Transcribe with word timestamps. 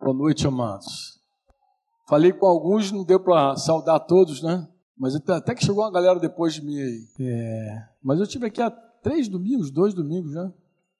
Boa 0.00 0.14
noite, 0.14 0.46
amados. 0.46 1.20
Falei 2.08 2.32
com 2.32 2.46
alguns, 2.46 2.90
não 2.90 3.04
deu 3.04 3.20
para 3.20 3.56
saudar 3.56 4.00
todos, 4.00 4.42
né? 4.42 4.68
Mas 4.96 5.14
até 5.14 5.54
que 5.54 5.64
chegou 5.64 5.84
uma 5.84 5.92
galera 5.92 6.18
depois 6.18 6.54
de 6.54 6.62
mim 6.62 6.76
aí. 6.80 7.08
É... 7.20 7.88
Mas 8.02 8.18
eu 8.18 8.26
tive 8.26 8.46
aqui 8.46 8.60
há 8.60 8.70
três 8.70 9.28
domingos, 9.28 9.70
dois 9.70 9.94
domingos 9.94 10.32
já, 10.32 10.52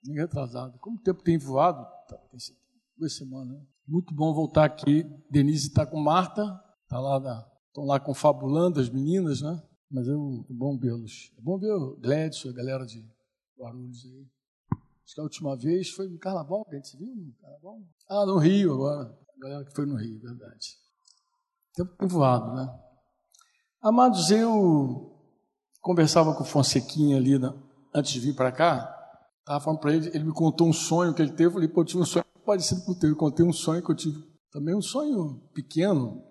nem 0.05 0.17
retrasado. 0.17 0.79
Como 0.79 0.97
o 0.97 1.01
tempo 1.01 1.23
tem 1.23 1.37
voado, 1.37 1.85
tá, 2.07 2.17
tem 2.31 2.39
duas 2.97 3.17
semanas, 3.17 3.59
né? 3.59 3.67
Muito 3.87 4.15
bom 4.15 4.33
voltar 4.33 4.67
aqui. 4.67 5.05
Denise 5.29 5.69
está 5.69 5.85
com 5.85 5.99
Marta, 5.99 6.45
tá 6.89 7.01
lá, 7.01 7.49
estão 7.67 7.85
lá 7.85 7.99
confabulando 7.99 8.79
as 8.79 8.89
meninas, 8.89 9.41
né? 9.41 9.61
Mas 9.91 10.07
é 10.07 10.13
bom 10.51 10.79
vê-los. 10.79 11.33
É 11.37 11.41
bom 11.41 11.59
ver 11.59 11.73
o 11.73 11.97
Gladys, 11.97 12.47
a 12.47 12.53
galera 12.53 12.85
de 12.85 13.05
Guarulhos 13.59 14.05
aí. 14.05 14.27
Acho 15.09 15.15
que 15.15 15.21
a 15.23 15.25
última 15.25 15.57
vez 15.57 15.89
foi 15.89 16.07
no 16.07 16.19
Carnaval, 16.19 16.67
que 16.67 16.75
a 16.75 16.79
gente 16.79 16.95
viu 16.99 17.07
no 17.07 17.33
Carnaval. 17.41 17.81
Ah, 18.11 18.27
no 18.27 18.37
Rio 18.37 18.75
agora. 18.75 19.19
A 19.37 19.41
galera 19.41 19.65
que 19.65 19.75
foi 19.75 19.87
no 19.87 19.97
Rio, 19.97 20.21
verdade. 20.21 20.77
Tempo 21.75 21.97
tem 21.97 22.07
voado, 22.07 22.55
né? 22.55 22.69
Amados, 23.81 24.31
eu 24.31 25.19
conversava 25.81 26.35
com 26.35 26.43
o 26.43 26.47
Fonsequinha 26.47 27.17
ali 27.17 27.39
na, 27.39 27.55
antes 27.95 28.13
de 28.13 28.21
vir 28.21 28.37
para 28.37 28.53
cá. 28.53 28.95
Estava 29.39 29.65
falando 29.65 29.81
para 29.81 29.95
ele, 29.95 30.09
ele 30.09 30.25
me 30.25 30.33
contou 30.35 30.69
um 30.69 30.75
sonho 30.75 31.15
que 31.15 31.23
ele 31.23 31.33
teve. 31.33 31.47
Eu 31.47 31.53
falei, 31.53 31.69
pô, 31.69 31.81
eu 31.81 31.87
tive 31.87 32.03
um 32.03 32.05
sonho 32.05 32.27
parecido 32.45 32.85
com 32.85 32.93
o 32.93 32.99
teu. 32.99 33.09
Eu 33.09 33.17
contei 33.17 33.47
um 33.47 33.53
sonho 33.53 33.83
que 33.83 33.91
eu 33.91 33.97
tive. 33.97 34.23
Também 34.53 34.77
um 34.77 34.83
sonho 34.83 35.41
pequeno, 35.55 36.23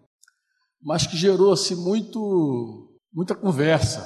mas 0.80 1.08
que 1.08 1.18
gerou 1.18 1.52
assim, 1.52 1.74
muito, 1.74 2.96
muita 3.12 3.34
conversa. 3.34 4.06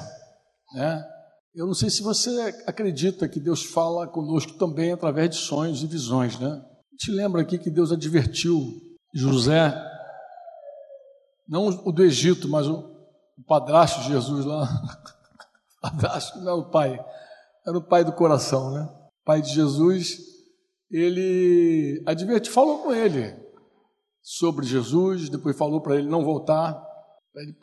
Né? 0.72 1.11
Eu 1.54 1.66
não 1.66 1.74
sei 1.74 1.90
se 1.90 2.02
você 2.02 2.30
acredita 2.66 3.28
que 3.28 3.38
Deus 3.38 3.62
fala 3.62 4.08
conosco 4.08 4.54
também 4.54 4.90
através 4.90 5.28
de 5.30 5.36
sonhos 5.36 5.82
e 5.82 5.86
visões, 5.86 6.38
né? 6.38 6.64
Te 6.96 7.10
lembra 7.10 7.42
aqui 7.42 7.58
que 7.58 7.70
Deus 7.70 7.92
advertiu 7.92 8.80
José, 9.12 9.74
não 11.46 11.66
o 11.66 11.92
do 11.92 12.02
Egito, 12.02 12.48
mas 12.48 12.66
o, 12.66 12.90
padrasto 13.46 14.00
de 14.00 14.08
Jesus 14.08 14.46
lá, 14.46 14.66
padrasto 15.82 16.38
não 16.38 16.52
era 16.52 16.56
o 16.56 16.70
pai, 16.70 17.04
era 17.66 17.76
o 17.76 17.82
pai 17.82 18.02
do 18.02 18.12
coração, 18.12 18.70
né? 18.70 18.88
Pai 19.22 19.42
de 19.42 19.50
Jesus, 19.52 20.18
ele 20.90 22.02
advertiu, 22.06 22.52
falou 22.52 22.78
com 22.78 22.94
ele 22.94 23.36
sobre 24.22 24.64
Jesus, 24.64 25.28
depois 25.28 25.58
falou 25.58 25.82
para 25.82 25.96
ele 25.96 26.08
não 26.08 26.24
voltar, 26.24 26.82
ele, 27.34 27.54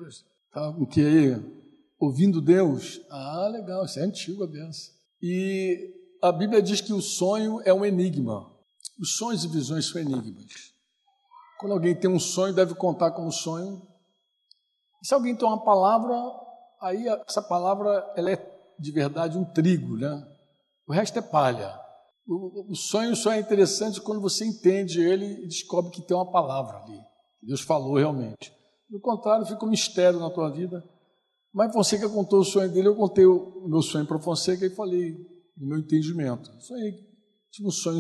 tá, 0.52 0.76
que 0.92 1.02
aí? 1.02 1.60
Ouvindo 2.00 2.42
Deus. 2.42 3.02
Ah, 3.09 3.50
legal, 3.52 3.86
isso 3.86 4.00
é 4.00 4.03
antigo 4.03 4.44
a 4.44 4.47
benção. 4.47 4.94
E 5.22 5.94
a 6.22 6.31
Bíblia 6.31 6.61
diz 6.61 6.81
que 6.81 6.94
o 6.94 7.02
sonho 7.02 7.61
é 7.66 7.73
um 7.73 7.86
enigma. 7.86 8.50
Os 9.00 9.17
sonhos 9.17 9.44
e 9.44 9.47
visões 9.47 9.88
são 9.88 10.02
enigmas. 10.02 10.73
Quando 11.59 11.73
alguém 11.73 11.94
tem 11.94 12.09
um 12.09 12.20
sonho, 12.20 12.53
deve 12.53 12.73
contar 12.73 13.11
como 13.11 13.31
sonho. 13.31 13.81
E 15.02 15.08
se 15.08 15.14
alguém 15.14 15.36
tem 15.36 15.47
uma 15.47 15.64
palavra, 15.64 16.16
aí 16.81 17.08
essa 17.27 17.42
palavra 17.42 18.14
ela 18.16 18.31
é 18.31 18.59
de 18.80 18.92
verdade 18.92 19.38
um 19.38 19.44
trigo, 19.44 19.97
né? 19.97 20.25
O 20.88 20.94
resto 20.94 21.20
é 21.20 21.22
palha. 21.22 21.77
O, 22.25 22.72
o 22.72 22.75
sonho 22.75 23.16
só 23.16 23.31
é 23.31 23.39
interessante 23.39 24.00
quando 24.00 24.22
você 24.22 24.45
entende 24.45 25.02
ele 25.02 25.44
e 25.44 25.47
descobre 25.47 25.92
que 25.92 26.02
tem 26.02 26.16
uma 26.16 26.31
palavra 26.31 26.77
ali. 26.77 27.00
Deus 27.42 27.61
falou 27.61 27.97
realmente. 27.97 28.53
Do 28.89 29.00
contrário, 29.00 29.45
fica 29.45 29.66
um 29.66 29.70
mistério 29.70 30.20
na 30.20 30.30
tua 30.30 30.50
vida. 30.50 30.83
Mas 31.60 31.74
Fonseca 31.74 32.08
contou 32.08 32.40
o 32.40 32.46
sonho 32.46 32.72
dele, 32.72 32.88
eu 32.88 32.96
contei 32.96 33.26
o 33.26 33.66
meu 33.68 33.82
sonho 33.82 34.06
para 34.06 34.18
Fonseca 34.18 34.66
e 34.66 34.70
falei 34.70 35.12
o 35.58 35.68
meu 35.68 35.80
entendimento. 35.80 36.50
Sonhei, 36.62 36.94
um 37.62 37.70
sonho, 37.70 38.00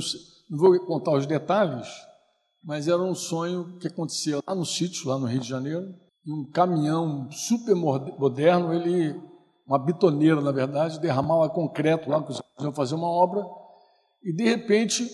não 0.49 0.57
vou 0.57 0.79
contar 0.85 1.11
os 1.17 1.25
detalhes, 1.25 1.85
mas 2.63 2.87
era 2.87 3.01
um 3.01 3.13
sonho 3.13 3.77
que 3.77 3.87
acontecia 3.89 4.39
lá 4.47 4.55
no 4.55 4.65
sítio, 4.65 5.09
lá 5.09 5.19
no 5.19 5.25
Rio 5.25 5.41
de 5.41 5.49
Janeiro, 5.49 5.93
e 6.25 6.31
um 6.31 6.49
caminhão 6.49 7.29
super 7.33 7.75
moderno, 7.75 8.73
ele, 8.73 9.21
uma 9.67 9.77
bitoneira 9.77 10.39
na 10.39 10.53
verdade, 10.53 10.97
derramava 11.01 11.49
concreto 11.49 12.09
lá, 12.09 12.23
que 12.23 12.31
os 12.31 12.41
iam 12.61 12.71
fazer 12.71 12.95
uma 12.95 13.09
obra, 13.09 13.45
e 14.23 14.33
de 14.33 14.45
repente 14.45 15.05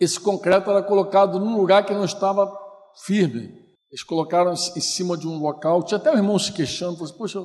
esse 0.00 0.18
concreto 0.18 0.68
era 0.68 0.82
colocado 0.82 1.38
num 1.38 1.56
lugar 1.56 1.86
que 1.86 1.94
não 1.94 2.04
estava 2.04 2.52
firme. 3.04 3.69
Eles 3.90 4.04
colocaram 4.04 4.52
em 4.52 4.80
cima 4.80 5.16
de 5.16 5.26
um 5.26 5.38
local, 5.38 5.82
tinha 5.82 5.98
até 5.98 6.12
o 6.12 6.16
irmão 6.16 6.38
se 6.38 6.52
queixando, 6.52 6.92
falou 6.92 7.08
assim, 7.08 7.18
poxa, 7.18 7.40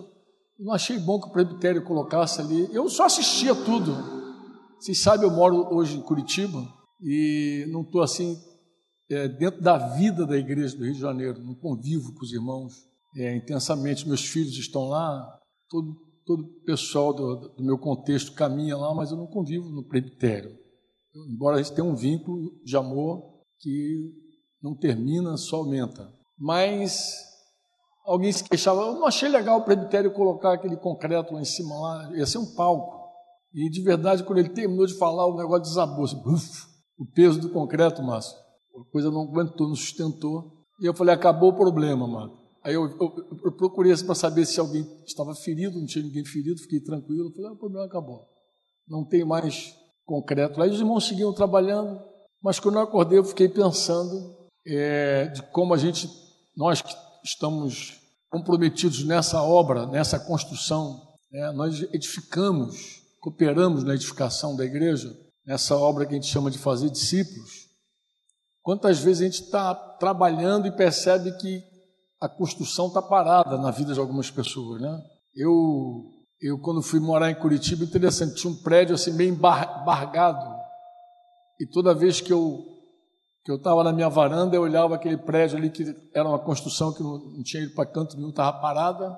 não 0.60 0.74
achei 0.74 0.98
bom 1.00 1.20
que 1.20 1.28
o 1.28 1.32
presbitério 1.32 1.84
colocasse 1.84 2.40
ali. 2.40 2.70
Eu 2.72 2.88
só 2.88 3.06
assistia 3.06 3.56
tudo. 3.56 3.96
Vocês 4.80 5.02
sabem, 5.02 5.28
eu 5.28 5.36
moro 5.36 5.74
hoje 5.74 5.98
em 5.98 6.02
Curitiba 6.02 6.64
e 7.02 7.66
não 7.70 7.82
estou 7.82 8.02
assim 8.04 8.38
é, 9.10 9.28
dentro 9.28 9.62
da 9.62 9.96
vida 9.96 10.26
da 10.26 10.38
igreja 10.38 10.78
do 10.78 10.84
Rio 10.84 10.94
de 10.94 11.00
Janeiro, 11.00 11.44
não 11.44 11.56
convivo 11.56 12.14
com 12.14 12.24
os 12.24 12.32
irmãos 12.32 12.74
é, 13.18 13.36
intensamente. 13.36 14.08
Meus 14.08 14.24
filhos 14.24 14.56
estão 14.56 14.88
lá, 14.88 15.40
todo, 15.68 15.96
todo 16.26 16.62
pessoal 16.64 17.12
do, 17.12 17.56
do 17.56 17.64
meu 17.64 17.80
contexto 17.80 18.34
caminha 18.34 18.78
lá, 18.78 18.94
mas 18.94 19.10
eu 19.10 19.18
não 19.18 19.28
convivo 19.28 19.68
no 19.70 19.84
presbitério. 19.84 20.56
Embora 21.34 21.58
a 21.58 21.62
gente 21.62 21.74
tenha 21.74 21.88
um 21.88 21.96
vínculo 21.96 22.52
de 22.64 22.78
amor 22.78 23.42
que 23.60 24.14
não 24.62 24.76
termina, 24.76 25.38
só 25.38 25.58
aumenta 25.58 26.14
mas 26.38 27.24
alguém 28.06 28.32
se 28.32 28.44
queixava, 28.44 28.82
eu 28.82 28.94
não 28.94 29.06
achei 29.06 29.30
legal 29.30 29.60
o 29.60 29.64
presbitério 29.64 30.14
colocar 30.14 30.54
aquele 30.54 30.78
concreto 30.78 31.34
lá 31.34 31.42
em 31.42 31.46
cima, 31.46 31.76
lá, 31.76 32.12
ia 32.16 32.26
ser 32.26 32.38
um 32.38 32.54
palco. 32.56 33.06
E 33.54 33.70
de 33.70 33.82
verdade, 33.82 34.24
quando 34.24 34.40
ele 34.40 34.50
terminou 34.50 34.86
de 34.86 34.98
falar, 34.98 35.26
o 35.26 35.38
negócio 35.38 35.64
desabou, 35.64 36.06
assim, 36.06 36.22
uf, 36.26 36.68
o 36.98 37.06
peso 37.06 37.40
do 37.40 37.50
concreto, 37.50 38.04
Márcio. 38.04 38.36
A 38.78 38.92
coisa 38.92 39.10
não 39.10 39.22
aguentou, 39.22 39.68
não 39.68 39.76
sustentou. 39.76 40.66
E 40.82 40.86
eu 40.86 40.94
falei, 40.94 41.16
acabou 41.16 41.50
o 41.52 41.56
problema, 41.56 42.06
mano. 42.06 42.38
Aí 42.64 42.74
eu, 42.74 42.84
eu, 42.84 43.16
eu 43.46 43.52
procurei 43.56 43.92
assim 43.92 44.06
para 44.06 44.16
saber 44.16 44.46
se 44.46 44.60
alguém 44.60 44.86
estava 45.06 45.34
ferido, 45.36 45.80
não 45.80 45.86
tinha 45.86 46.04
ninguém 46.04 46.26
ferido, 46.26 46.60
fiquei 46.60 46.82
tranquilo. 46.82 47.32
Falei, 47.32 47.50
ah, 47.50 47.54
o 47.54 47.58
problema 47.58 47.86
acabou. 47.86 48.28
Não 48.88 49.06
tem 49.06 49.24
mais 49.24 49.74
concreto. 50.04 50.62
Aí 50.62 50.70
os 50.70 50.80
irmãos 50.80 51.08
seguiam 51.08 51.34
trabalhando, 51.34 52.02
mas 52.44 52.60
quando 52.60 52.76
eu 52.76 52.82
acordei, 52.82 53.20
eu 53.20 53.24
fiquei 53.24 53.48
pensando 53.48 54.36
é, 54.68 55.28
de 55.28 55.44
como 55.52 55.74
a 55.74 55.78
gente 55.78 56.10
nós 56.56 56.82
que 56.82 56.96
estamos 57.24 58.00
comprometidos 58.30 59.04
nessa 59.04 59.42
obra, 59.42 59.86
nessa 59.86 60.20
construção, 60.20 61.02
né, 61.32 61.52
nós 61.52 61.82
edificamos, 61.94 63.02
cooperamos 63.22 63.84
na 63.84 63.94
edificação 63.96 64.56
da 64.56 64.66
igreja, 64.66 65.10
nessa 65.46 65.76
obra 65.76 66.06
que 66.06 66.12
a 66.12 66.16
gente 66.16 66.32
chama 66.32 66.52
de 66.52 66.58
fazer 66.58 66.90
discípulos. 66.90 67.66
Quantas 68.62 69.00
vezes 69.00 69.22
a 69.22 69.26
gente 69.26 69.44
está 69.44 69.76
trabalhando 69.76 70.68
e 70.68 70.72
percebe 70.72 71.32
que 71.38 71.64
a 72.20 72.28
construção 72.28 72.88
está 72.88 73.02
parada 73.02 73.58
na 73.58 73.72
vida 73.72 73.94
de 73.94 74.00
algumas 74.00 74.32
pessoas, 74.32 74.82
né? 74.82 75.02
Eu, 75.36 76.12
eu 76.42 76.58
quando 76.60 76.82
fui 76.82 77.00
morar 77.00 77.30
em 77.30 77.36
Curitiba, 77.36 77.84
interessante, 77.84 78.36
tinha 78.36 78.52
um 78.52 78.64
prédio 78.64 78.96
assim 78.96 79.16
bem 79.16 79.34
bargado 79.34 80.56
e 81.60 81.68
toda 81.68 81.94
vez 81.94 82.20
que 82.20 82.34
eu 82.34 82.75
que 83.46 83.52
eu 83.52 83.58
estava 83.58 83.84
na 83.84 83.94
minha 83.94 84.10
varanda, 84.10 84.56
eu 84.56 84.64
olhava 84.64 84.96
aquele 84.96 85.18
prédio 85.18 85.56
ali 85.56 85.70
que 85.70 85.96
era 86.16 86.28
uma 86.28 86.40
construção 86.40 86.92
que 86.92 87.04
não, 87.04 87.44
tinha 87.44 87.62
ido 87.62 87.76
para 87.76 87.86
canto 87.86 88.18
nenhum, 88.18 88.30
estava 88.30 88.60
parada. 88.60 89.16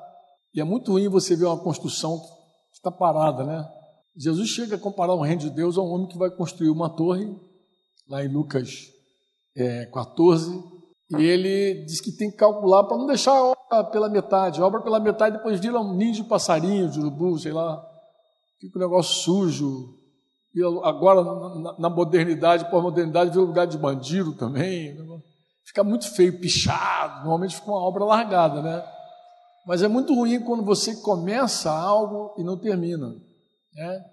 E 0.53 0.59
é 0.59 0.65
muito 0.65 0.91
ruim 0.91 1.07
você 1.07 1.33
ver 1.33 1.45
uma 1.45 1.57
construção 1.57 2.19
que 2.19 2.75
está 2.75 2.91
parada, 2.91 3.45
né? 3.45 3.65
Jesus 4.17 4.49
chega 4.49 4.75
a 4.75 4.79
comparar 4.79 5.13
o 5.13 5.21
reino 5.21 5.39
de 5.39 5.49
Deus 5.49 5.77
a 5.77 5.81
um 5.81 5.89
homem 5.93 6.07
que 6.09 6.17
vai 6.17 6.29
construir 6.29 6.69
uma 6.69 6.89
torre, 6.89 7.25
lá 8.09 8.21
em 8.21 8.27
Lucas 8.27 8.87
é, 9.55 9.85
14, 9.85 10.61
e 11.17 11.23
ele 11.23 11.85
diz 11.85 12.01
que 12.01 12.11
tem 12.11 12.29
que 12.29 12.35
calcular 12.35 12.83
para 12.83 12.97
não 12.97 13.05
deixar 13.05 13.31
a 13.31 13.43
obra 13.45 13.83
pela 13.85 14.09
metade. 14.09 14.61
A 14.61 14.65
obra 14.65 14.81
pela 14.81 14.99
metade 14.99 15.37
depois 15.37 15.57
vira 15.57 15.79
um 15.79 15.95
ninho 15.95 16.11
de 16.11 16.23
passarinho, 16.25 16.89
de 16.89 16.99
urubu, 16.99 17.39
sei 17.39 17.53
lá. 17.53 17.81
Fica 18.59 18.77
um 18.77 18.81
negócio 18.81 19.23
sujo, 19.23 19.96
e 20.57 20.63
agora, 20.83 21.23
na 21.77 21.87
modernidade, 21.87 22.67
pós-modernidade, 22.71 23.29
vira 23.29 23.43
lugar 23.43 23.67
de 23.67 23.77
bandido 23.77 24.33
também. 24.33 24.97
Fica 25.63 25.83
muito 25.83 26.09
feio, 26.15 26.39
pichado. 26.39 27.19
Normalmente 27.19 27.55
fica 27.55 27.69
uma 27.69 27.83
obra 27.83 28.03
largada, 28.03 28.59
né? 28.63 28.83
Mas 29.67 29.83
é 29.83 29.87
muito 29.87 30.15
ruim 30.15 30.39
quando 30.39 30.63
você 30.63 30.95
começa 30.95 31.69
algo 31.69 32.33
e 32.39 32.43
não 32.43 32.57
termina. 32.57 33.09
Né? 33.75 34.05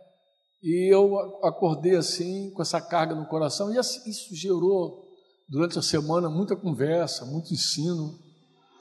E 0.62 0.92
eu 0.92 1.16
acordei 1.42 1.96
assim, 1.96 2.50
com 2.50 2.60
essa 2.60 2.78
carga 2.78 3.14
no 3.14 3.24
coração, 3.24 3.72
e 3.72 3.78
assim, 3.78 4.10
isso 4.10 4.34
gerou, 4.34 5.08
durante 5.48 5.78
a 5.78 5.82
semana, 5.82 6.28
muita 6.28 6.54
conversa, 6.54 7.24
muito 7.24 7.54
ensino, 7.54 8.18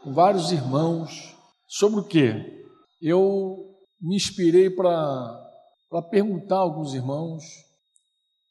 com 0.03 0.11
vários 0.11 0.51
irmãos. 0.51 1.33
Sobre 1.65 2.01
o 2.01 2.03
quê? 2.03 2.65
Eu 3.01 3.57
me 4.01 4.17
inspirei 4.17 4.69
para 4.69 5.42
para 5.93 6.01
perguntar 6.01 6.55
a 6.55 6.61
alguns 6.61 6.95
irmãos. 6.95 7.43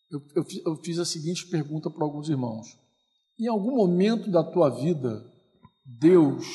Eu, 0.09 0.23
eu, 0.37 0.45
eu 0.65 0.77
fiz 0.77 1.01
a 1.01 1.05
seguinte 1.05 1.45
pergunta 1.49 1.91
para 1.91 2.05
alguns 2.05 2.29
irmãos: 2.29 2.79
Em 3.37 3.49
algum 3.49 3.75
momento 3.75 4.31
da 4.31 4.45
tua 4.45 4.71
vida, 4.71 5.29
Deus 5.85 6.47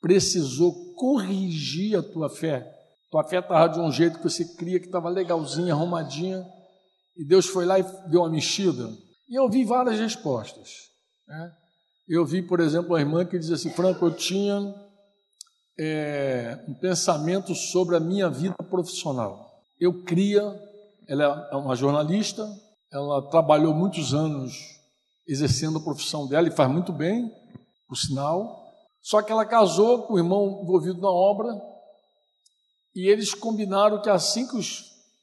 precisou 0.00 0.94
corrigir 0.94 1.96
a 1.96 2.02
tua 2.02 2.28
fé? 2.28 2.68
Tua 3.08 3.22
fé 3.22 3.38
estava 3.38 3.68
de 3.72 3.78
um 3.78 3.92
jeito 3.92 4.18
que 4.18 4.24
você 4.24 4.44
cria 4.56 4.80
que 4.80 4.86
estava 4.86 5.08
legalzinha, 5.08 5.74
arrumadinha, 5.74 6.44
e 7.16 7.24
Deus 7.24 7.46
foi 7.46 7.64
lá 7.64 7.78
e 7.78 7.84
deu 8.10 8.22
uma 8.22 8.30
mexida. 8.30 8.90
E 9.28 9.38
eu 9.38 9.48
vi 9.48 9.64
várias 9.64 10.00
respostas. 10.00 10.90
Né? 11.28 11.52
Eu 12.08 12.26
vi, 12.26 12.42
por 12.42 12.58
exemplo, 12.58 12.90
uma 12.90 13.00
irmã 13.00 13.24
que 13.24 13.38
dizia 13.38 13.54
assim: 13.54 13.70
Franco, 13.70 14.06
eu 14.06 14.12
tinha 14.12 14.74
é, 15.78 16.64
um 16.66 16.74
pensamento 16.74 17.54
sobre 17.54 17.94
a 17.94 18.00
minha 18.00 18.28
vida 18.28 18.56
profissional. 18.68 19.51
Eu 19.82 20.04
cria, 20.04 20.40
ela 21.08 21.48
é 21.50 21.56
uma 21.56 21.74
jornalista, 21.74 22.48
ela 22.92 23.20
trabalhou 23.30 23.74
muitos 23.74 24.14
anos 24.14 24.80
exercendo 25.26 25.78
a 25.78 25.82
profissão 25.82 26.28
dela 26.28 26.46
e 26.46 26.52
faz 26.52 26.70
muito 26.70 26.92
bem, 26.92 27.28
por 27.88 27.96
sinal. 27.96 28.62
Só 29.00 29.20
que 29.20 29.32
ela 29.32 29.44
casou 29.44 30.04
com 30.04 30.14
o 30.14 30.18
irmão 30.18 30.60
envolvido 30.62 31.00
na 31.00 31.10
obra 31.10 31.60
e 32.94 33.08
eles 33.08 33.34
combinaram 33.34 34.00
que 34.00 34.08
assim 34.08 34.46
que 34.46 34.56
o 34.56 34.62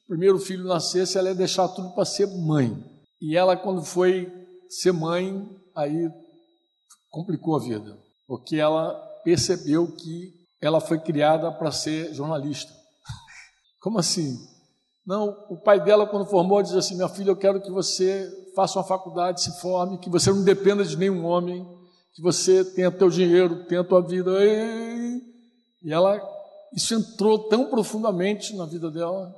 primeiro 0.06 0.38
filho 0.38 0.64
nascesse, 0.64 1.16
ela 1.16 1.30
ia 1.30 1.34
deixar 1.34 1.66
tudo 1.68 1.94
para 1.94 2.04
ser 2.04 2.26
mãe. 2.26 2.84
E 3.18 3.38
ela, 3.38 3.56
quando 3.56 3.82
foi 3.82 4.30
ser 4.68 4.92
mãe, 4.92 5.48
aí 5.74 6.06
complicou 7.08 7.56
a 7.56 7.60
vida, 7.60 7.98
porque 8.26 8.56
ela 8.56 8.92
percebeu 9.24 9.90
que 9.90 10.34
ela 10.60 10.82
foi 10.82 11.00
criada 11.00 11.50
para 11.50 11.72
ser 11.72 12.12
jornalista. 12.12 12.70
Como 13.80 13.98
assim? 13.98 14.49
Não, 15.06 15.34
o 15.48 15.56
pai 15.56 15.80
dela, 15.80 16.06
quando 16.06 16.26
formou, 16.26 16.62
dizia 16.62 16.78
assim: 16.78 16.94
Minha 16.94 17.08
filha, 17.08 17.30
eu 17.30 17.36
quero 17.36 17.60
que 17.60 17.70
você 17.70 18.30
faça 18.54 18.78
uma 18.78 18.84
faculdade, 18.84 19.42
se 19.42 19.60
forme, 19.60 19.98
que 19.98 20.10
você 20.10 20.30
não 20.30 20.44
dependa 20.44 20.84
de 20.84 20.96
nenhum 20.96 21.24
homem, 21.24 21.66
que 22.14 22.22
você 22.22 22.64
tenha 22.64 22.90
teu 22.90 23.08
dinheiro, 23.08 23.64
tenha 23.64 23.82
tua 23.84 24.00
vida. 24.02 24.30
E 25.82 25.92
ela, 25.92 26.20
isso 26.74 26.94
entrou 26.94 27.48
tão 27.48 27.70
profundamente 27.70 28.54
na 28.54 28.66
vida 28.66 28.90
dela, 28.90 29.34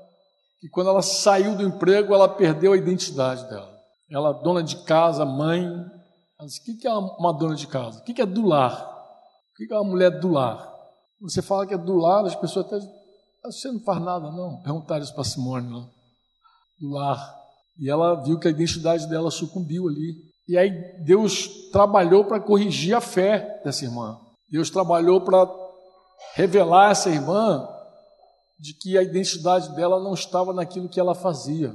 que 0.61 0.69
quando 0.69 0.91
ela 0.91 1.03
saiu 1.03 1.57
do 1.57 1.63
emprego, 1.63 2.15
ela 2.15 2.29
perdeu 2.29 2.73
a 2.73 2.77
identidade 2.77 3.49
dela. 3.49 3.71
Ela, 4.11 4.33
dona 4.33 4.63
de 4.63 4.77
casa, 4.85 5.25
mãe, 5.25 5.65
ela 5.65 6.49
o 6.49 6.79
que 6.79 6.87
é 6.87 6.93
uma 6.93 7.33
dona 7.33 7.55
de 7.55 7.67
casa? 7.67 8.01
O 8.01 8.03
que 8.03 8.21
é 8.21 8.27
do 8.27 8.45
lar? 8.45 8.85
O 9.53 9.55
que 9.55 9.73
é 9.73 9.77
uma 9.77 9.89
mulher 9.89 10.11
do 10.19 10.29
lar? 10.29 10.73
Você 11.21 11.41
fala 11.41 11.67
que 11.67 11.75
é 11.75 11.79
do 11.79 11.95
lar, 11.95 12.25
as 12.27 12.35
pessoas 12.35 12.67
até 12.67 12.81
você 13.51 13.71
não 13.73 13.81
faz 13.81 14.01
nada, 14.01 14.31
não. 14.31 14.63
Perguntaram 14.63 15.03
isso 15.03 15.15
para 15.15 15.25
Simone 15.25 15.69
lá, 15.69 15.89
do 16.81 16.91
lar. 16.91 17.43
E 17.79 17.91
ela 17.91 18.23
viu 18.23 18.39
que 18.39 18.47
a 18.47 18.51
identidade 18.51 19.07
dela 19.09 19.31
sucumbiu 19.31 19.89
ali. 19.89 20.15
E 20.47 20.57
aí 20.57 20.71
Deus 21.05 21.49
trabalhou 21.71 22.25
para 22.25 22.41
corrigir 22.41 22.95
a 22.95 23.01
fé 23.01 23.61
dessa 23.65 23.85
irmã. 23.85 24.21
Deus 24.51 24.71
trabalhou 24.71 25.21
para 25.21 25.49
revelar 26.35 26.89
a 26.89 26.91
essa 26.91 27.11
irmã 27.11 27.69
de 28.59 28.75
que 28.75 28.97
a 28.97 29.03
identidade 29.03 29.75
dela 29.75 29.99
não 30.01 30.15
estava 30.15 30.53
naquilo 30.53 30.89
que 30.89 31.01
ela 31.01 31.15
fazia, 31.15 31.75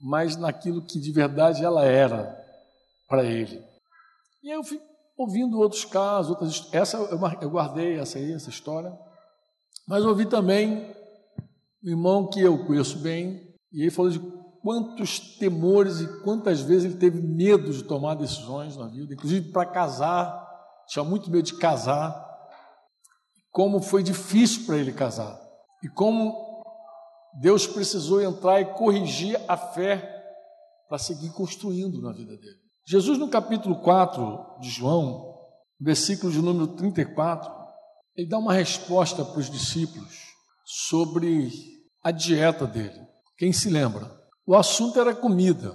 mas 0.00 0.36
naquilo 0.36 0.82
que 0.82 0.98
de 0.98 1.12
verdade 1.12 1.64
ela 1.64 1.84
era 1.84 2.36
para 3.06 3.24
ele. 3.24 3.62
E 4.42 4.50
eu 4.50 4.64
fui 4.64 4.80
ouvindo 5.16 5.60
outros 5.60 5.84
casos, 5.84 6.30
outras 6.30 6.68
essa 6.72 6.96
eu 7.40 7.50
guardei 7.50 7.98
essa 7.98 8.18
aí, 8.18 8.32
essa 8.32 8.50
história, 8.50 8.92
mas 9.86 10.04
ouvi 10.04 10.26
também 10.26 10.92
um 11.84 11.90
irmão 11.90 12.28
que 12.28 12.40
eu 12.40 12.64
conheço 12.64 12.98
bem, 12.98 13.54
e 13.72 13.82
ele 13.82 13.90
falou 13.90 14.10
de 14.10 14.20
quantos 14.62 15.36
temores 15.36 16.00
e 16.00 16.22
quantas 16.22 16.62
vezes 16.62 16.86
ele 16.86 16.98
teve 16.98 17.20
medo 17.20 17.70
de 17.70 17.84
tomar 17.84 18.14
decisões 18.14 18.76
na 18.76 18.88
vida, 18.88 19.12
inclusive 19.12 19.52
para 19.52 19.66
casar, 19.66 20.42
tinha 20.88 21.04
muito 21.04 21.30
medo 21.30 21.44
de 21.44 21.58
casar, 21.58 22.24
como 23.50 23.82
foi 23.82 24.02
difícil 24.02 24.64
para 24.64 24.78
ele 24.78 24.92
casar, 24.92 25.38
e 25.82 25.88
como 25.88 26.62
Deus 27.40 27.66
precisou 27.66 28.22
entrar 28.22 28.60
e 28.60 28.72
corrigir 28.72 29.38
a 29.46 29.56
fé 29.56 30.10
para 30.88 30.98
seguir 30.98 31.30
construindo 31.32 32.00
na 32.00 32.12
vida 32.12 32.36
dele. 32.36 32.64
Jesus, 32.86 33.18
no 33.18 33.28
capítulo 33.28 33.80
4 33.80 34.60
de 34.60 34.70
João, 34.70 35.34
versículo 35.78 36.32
de 36.32 36.40
número 36.40 36.68
34, 36.68 37.52
ele 38.16 38.28
dá 38.28 38.38
uma 38.38 38.52
resposta 38.52 39.24
para 39.24 39.38
os 39.38 39.50
discípulos 39.50 40.32
sobre 40.64 41.73
a 42.04 42.10
dieta 42.10 42.66
dele. 42.66 43.00
Quem 43.38 43.52
se 43.52 43.70
lembra? 43.70 44.10
O 44.46 44.54
assunto 44.54 45.00
era 45.00 45.14
comida. 45.14 45.74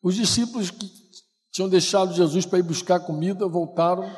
Os 0.00 0.14
discípulos 0.14 0.70
que 0.70 0.88
tinham 1.52 1.68
deixado 1.68 2.14
Jesus 2.14 2.46
para 2.46 2.60
ir 2.60 2.62
buscar 2.62 3.00
comida 3.00 3.48
voltaram 3.48 4.08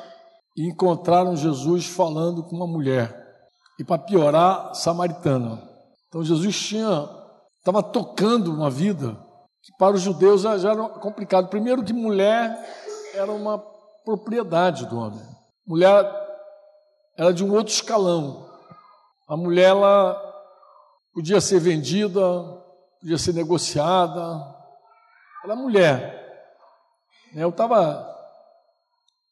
e 0.56 0.68
encontraram 0.68 1.34
Jesus 1.34 1.86
falando 1.86 2.44
com 2.44 2.54
uma 2.54 2.66
mulher. 2.66 3.24
E 3.78 3.84
para 3.84 3.98
piorar, 3.98 4.74
samaritana. 4.74 5.62
Então 6.08 6.22
Jesus 6.22 6.58
tinha 6.58 7.08
estava 7.58 7.82
tocando 7.82 8.52
uma 8.52 8.70
vida 8.70 9.19
que 9.62 9.72
para 9.76 9.96
os 9.96 10.00
judeus 10.00 10.42
já, 10.42 10.54
era 10.54 10.88
complicado. 10.88 11.48
Primeiro 11.48 11.82
que 11.82 11.92
mulher 11.92 12.56
era 13.12 13.32
uma 13.32 13.58
propriedade 14.04 14.86
do 14.86 14.98
homem. 14.98 15.20
Mulher 15.66 16.04
era 17.19 17.32
de 17.32 17.44
um 17.44 17.52
outro 17.52 17.72
escalão. 17.72 18.46
A 19.28 19.36
mulher 19.36 19.70
ela 19.70 20.25
podia 21.16 21.40
ser 21.40 21.58
vendida, 21.58 22.20
podia 23.00 23.16
ser 23.16 23.32
negociada. 23.32 24.54
Ela 25.42 25.56
mulher. 25.56 26.14
Eu 27.34 27.48
estava 27.48 28.14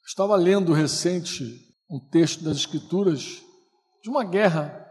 estava 0.07 0.35
lendo 0.35 0.73
recente 0.73 1.45
um 1.91 2.01
texto 2.11 2.43
das 2.43 2.57
Escrituras 2.57 3.43
de 4.03 4.09
uma 4.09 4.25
guerra 4.25 4.83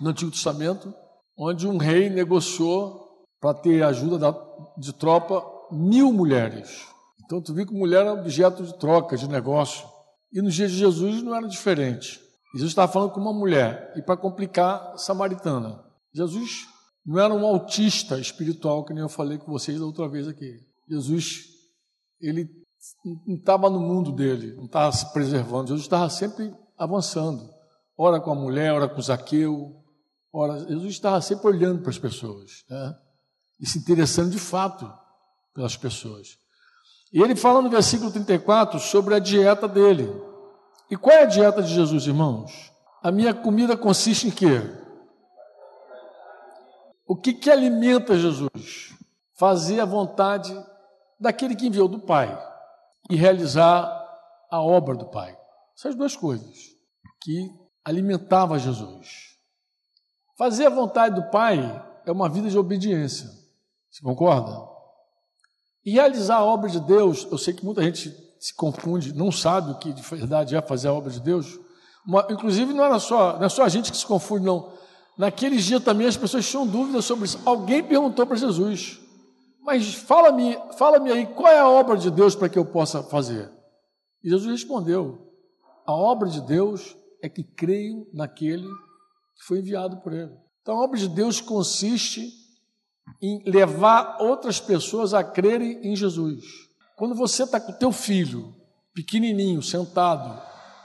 no 0.00 0.10
Antigo 0.10 0.30
Testamento, 0.30 0.94
onde 1.36 1.66
um 1.66 1.78
rei 1.78 2.08
negociou 2.08 3.26
para 3.40 3.58
ter 3.58 3.82
ajuda 3.82 4.36
de 4.78 4.92
tropa 4.92 5.44
mil 5.72 6.12
mulheres. 6.12 6.86
Então 7.24 7.42
tu 7.42 7.52
viu 7.52 7.66
que 7.66 7.74
mulher 7.74 8.02
era 8.02 8.12
objeto 8.12 8.62
de 8.62 8.78
troca, 8.78 9.16
de 9.16 9.28
negócio. 9.28 9.84
E 10.32 10.40
nos 10.40 10.54
dias 10.54 10.70
de 10.70 10.78
Jesus 10.78 11.24
não 11.24 11.34
era 11.34 11.48
diferente. 11.48 12.20
Jesus 12.54 12.70
estava 12.70 12.90
falando 12.92 13.10
com 13.10 13.20
uma 13.20 13.32
mulher, 13.32 13.92
e 13.96 14.02
para 14.02 14.16
complicar, 14.16 14.96
samaritana. 14.96 15.84
Jesus 16.14 16.68
não 17.04 17.18
era 17.18 17.34
um 17.34 17.44
autista 17.44 18.18
espiritual, 18.18 18.84
que 18.84 18.94
nem 18.94 19.02
eu 19.02 19.08
falei 19.08 19.36
com 19.36 19.52
vocês 19.52 19.78
da 19.78 19.84
outra 19.84 20.08
vez 20.08 20.26
aqui. 20.26 20.58
Jesus, 20.88 21.44
ele 22.20 22.48
não 23.26 23.34
estava 23.34 23.68
no 23.68 23.80
mundo 23.80 24.12
dele, 24.12 24.54
não 24.54 24.64
estava 24.66 24.92
se 24.92 25.12
preservando. 25.12 25.68
Jesus 25.68 25.82
estava 25.82 26.08
sempre 26.08 26.54
avançando. 26.78 27.50
Ora 27.96 28.20
com 28.20 28.30
a 28.30 28.34
mulher, 28.34 28.72
ora 28.72 28.88
com 28.88 29.02
Zaqueu. 29.02 29.76
Ora, 30.32 30.58
Jesus 30.66 30.92
estava 30.92 31.20
sempre 31.20 31.46
olhando 31.46 31.80
para 31.80 31.90
as 31.90 31.98
pessoas 31.98 32.64
né? 32.68 32.96
e 33.60 33.66
se 33.66 33.78
interessando 33.78 34.30
de 34.30 34.38
fato 34.38 34.90
pelas 35.54 35.76
pessoas. 35.76 36.38
E 37.12 37.22
ele 37.22 37.36
fala 37.36 37.62
no 37.62 37.70
versículo 37.70 38.10
34 38.10 38.80
sobre 38.80 39.14
a 39.14 39.20
dieta 39.20 39.68
dele. 39.68 40.10
E 40.90 40.96
qual 40.96 41.14
é 41.16 41.22
a 41.22 41.26
dieta 41.26 41.62
de 41.62 41.72
Jesus, 41.72 42.06
irmãos? 42.06 42.72
A 43.02 43.12
minha 43.12 43.32
comida 43.32 43.76
consiste 43.76 44.26
em 44.26 44.30
quê? 44.30 44.60
O 47.06 47.16
que, 47.16 47.32
que 47.34 47.50
alimenta 47.50 48.16
Jesus? 48.16 48.94
Fazer 49.34 49.80
a 49.80 49.84
vontade 49.84 50.54
daquele 51.18 51.54
que 51.54 51.66
enviou 51.66 51.88
do 51.88 51.98
Pai 51.98 52.36
e 53.10 53.16
realizar 53.16 53.84
a 54.50 54.60
obra 54.60 54.94
do 54.94 55.06
Pai. 55.06 55.36
Essas 55.76 55.94
duas 55.94 56.16
coisas 56.16 56.74
que 57.20 57.50
alimentava 57.84 58.58
Jesus. 58.58 59.34
Fazer 60.36 60.66
a 60.66 60.70
vontade 60.70 61.14
do 61.14 61.30
Pai 61.30 61.58
é 62.06 62.12
uma 62.12 62.28
vida 62.28 62.48
de 62.48 62.58
obediência. 62.58 63.28
Você 63.90 64.02
concorda? 64.02 64.68
E 65.84 65.92
realizar 65.92 66.36
a 66.36 66.44
obra 66.44 66.70
de 66.70 66.80
Deus, 66.80 67.26
eu 67.30 67.36
sei 67.36 67.52
que 67.52 67.64
muita 67.64 67.82
gente 67.82 68.10
se 68.40 68.54
confunde, 68.54 69.14
não 69.14 69.30
sabe 69.30 69.70
o 69.70 69.78
que 69.78 69.92
de 69.92 70.02
verdade 70.02 70.56
é 70.56 70.62
fazer 70.62 70.88
a 70.88 70.92
obra 70.92 71.10
de 71.10 71.20
Deus. 71.20 71.58
Uma, 72.06 72.26
inclusive, 72.30 72.72
não, 72.72 72.84
era 72.84 72.98
só, 72.98 73.38
não 73.38 73.44
é 73.44 73.48
só 73.48 73.62
a 73.64 73.68
gente 73.68 73.90
que 73.90 73.96
se 73.96 74.06
confunde, 74.06 74.44
não. 74.44 74.72
Naqueles 75.16 75.64
dias 75.64 75.82
também 75.82 76.06
as 76.06 76.16
pessoas 76.16 76.48
tinham 76.48 76.66
dúvidas 76.66 77.04
sobre 77.04 77.26
isso. 77.26 77.40
Alguém 77.44 77.82
perguntou 77.82 78.26
para 78.26 78.36
Jesus, 78.36 79.00
mas 79.62 79.94
fala-me 79.94 80.58
fala 80.76 81.02
aí, 81.02 81.26
qual 81.26 81.52
é 81.52 81.58
a 81.58 81.68
obra 81.68 81.96
de 81.96 82.10
Deus 82.10 82.34
para 82.34 82.48
que 82.48 82.58
eu 82.58 82.64
possa 82.64 83.02
fazer? 83.02 83.50
E 84.22 84.28
Jesus 84.28 84.50
respondeu: 84.50 85.32
a 85.86 85.92
obra 85.92 86.28
de 86.28 86.40
Deus 86.40 86.96
é 87.22 87.28
que 87.28 87.44
creio 87.44 88.06
naquele 88.12 88.66
que 89.36 89.44
foi 89.46 89.58
enviado 89.60 89.98
por 89.98 90.12
ele. 90.12 90.32
Então 90.62 90.76
a 90.76 90.84
obra 90.84 90.98
de 90.98 91.08
Deus 91.08 91.40
consiste 91.40 92.28
em 93.22 93.42
levar 93.46 94.18
outras 94.20 94.60
pessoas 94.60 95.14
a 95.14 95.22
crerem 95.22 95.78
em 95.82 95.94
Jesus. 95.94 96.44
Quando 96.96 97.14
você 97.14 97.42
está 97.42 97.60
com 97.60 97.72
o 97.72 97.78
teu 97.78 97.92
filho, 97.92 98.54
pequenininho, 98.94 99.62
sentado, 99.62 100.40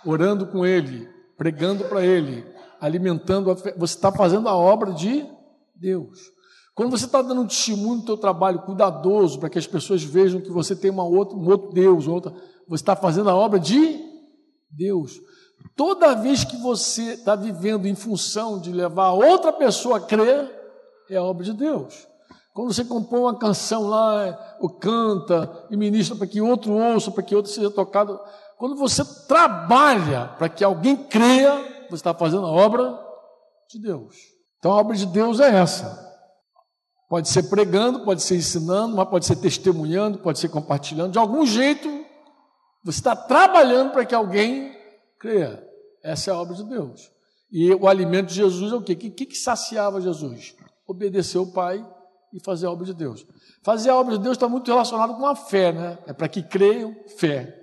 orando 0.06 0.48
com 0.48 0.66
ele, 0.66 1.08
pregando 1.38 1.86
para 1.86 2.06
ele, 2.06 2.46
alimentando, 2.80 3.54
você 3.78 3.96
está 3.96 4.12
fazendo 4.12 4.48
a 4.48 4.56
obra 4.56 4.92
de 4.92 5.26
Deus. 5.76 6.20
Quando 6.76 6.92
você 6.92 7.06
está 7.06 7.22
dando 7.22 7.42
um 7.42 7.48
testemunho 7.48 8.00
do 8.00 8.06
teu 8.06 8.18
trabalho 8.18 8.60
cuidadoso 8.60 9.40
para 9.40 9.50
que 9.50 9.60
as 9.60 9.68
pessoas 9.68 10.02
vejam 10.02 10.40
que 10.40 10.50
você 10.50 10.76
tem 10.76 10.90
uma 10.90 11.04
outra, 11.04 11.38
um 11.38 11.46
outro 11.50 11.74
Deus, 11.74 12.08
outra, 12.08 12.32
você 12.68 12.82
está 12.82 12.96
fazendo 12.96 13.30
a 13.30 13.36
obra 13.36 13.60
de 13.60 14.00
Deus. 14.72 15.20
Toda 15.76 16.16
vez 16.16 16.44
que 16.44 16.56
você 16.58 17.16
está 17.16 17.36
vivendo 17.36 17.86
em 17.86 17.96
função 17.96 18.60
de 18.60 18.72
levar 18.72 19.12
outra 19.12 19.52
pessoa 19.52 19.98
a 19.98 20.02
crer, 20.02 20.50
é 21.10 21.18
a 21.18 21.24
obra 21.24 21.44
de 21.44 21.54
Deus. 21.54 22.08
Quando 22.54 22.74
você 22.74 22.84
compõe 22.84 23.22
uma 23.22 23.38
canção 23.38 23.88
lá, 23.88 24.58
ou 24.60 24.70
canta 24.70 25.68
e 25.70 25.78
ministra 25.78 26.16
para 26.16 26.28
que 26.28 26.42
outro 26.42 26.74
ouça, 26.74 27.12
para 27.12 27.24
que 27.24 27.36
outro 27.36 27.52
seja 27.52 27.70
tocado. 27.70 28.20
Quando 28.58 28.76
você 28.76 29.04
trabalha 29.28 30.34
para 30.38 30.50
que 30.50 30.64
alguém 30.64 30.96
creia, 30.96 31.79
você 31.90 31.96
está 31.96 32.14
fazendo 32.14 32.46
a 32.46 32.52
obra 32.52 32.98
de 33.70 33.80
Deus. 33.80 34.16
Então 34.58 34.72
a 34.72 34.78
obra 34.78 34.96
de 34.96 35.06
Deus 35.06 35.40
é 35.40 35.56
essa. 35.56 36.08
Pode 37.10 37.28
ser 37.28 37.44
pregando, 37.50 38.06
pode 38.06 38.22
ser 38.22 38.36
ensinando, 38.36 38.96
mas 38.96 39.10
pode 39.10 39.26
ser 39.26 39.38
testemunhando, 39.38 40.20
pode 40.20 40.38
ser 40.38 40.50
compartilhando. 40.50 41.12
De 41.12 41.18
algum 41.18 41.46
jeito, 41.46 41.90
você 42.84 43.00
está 43.00 43.16
trabalhando 43.16 43.92
para 43.92 44.06
que 44.06 44.14
alguém 44.14 44.78
creia. 45.20 45.68
Essa 46.04 46.30
é 46.30 46.34
a 46.34 46.38
obra 46.38 46.56
de 46.56 46.64
Deus. 46.64 47.12
E 47.52 47.74
o 47.74 47.88
alimento 47.88 48.28
de 48.28 48.36
Jesus 48.36 48.72
é 48.72 48.76
o 48.76 48.82
quê? 48.82 48.94
O 48.94 48.96
que, 48.96 49.10
que, 49.10 49.26
que 49.26 49.38
saciava 49.38 50.00
Jesus? 50.00 50.56
Obedecer 50.88 51.40
o 51.40 51.52
Pai 51.52 51.84
e 52.32 52.40
fazer 52.40 52.68
a 52.68 52.72
obra 52.72 52.86
de 52.86 52.94
Deus. 52.94 53.26
Fazer 53.64 53.90
a 53.90 53.98
obra 53.98 54.18
de 54.18 54.24
Deus 54.24 54.38
está 54.38 54.48
muito 54.48 54.70
relacionado 54.70 55.16
com 55.16 55.26
a 55.26 55.36
fé, 55.36 55.72
né? 55.72 55.98
É 56.06 56.14
para 56.14 56.30
que 56.30 56.44
creiam, 56.44 56.96
fé. 57.18 57.56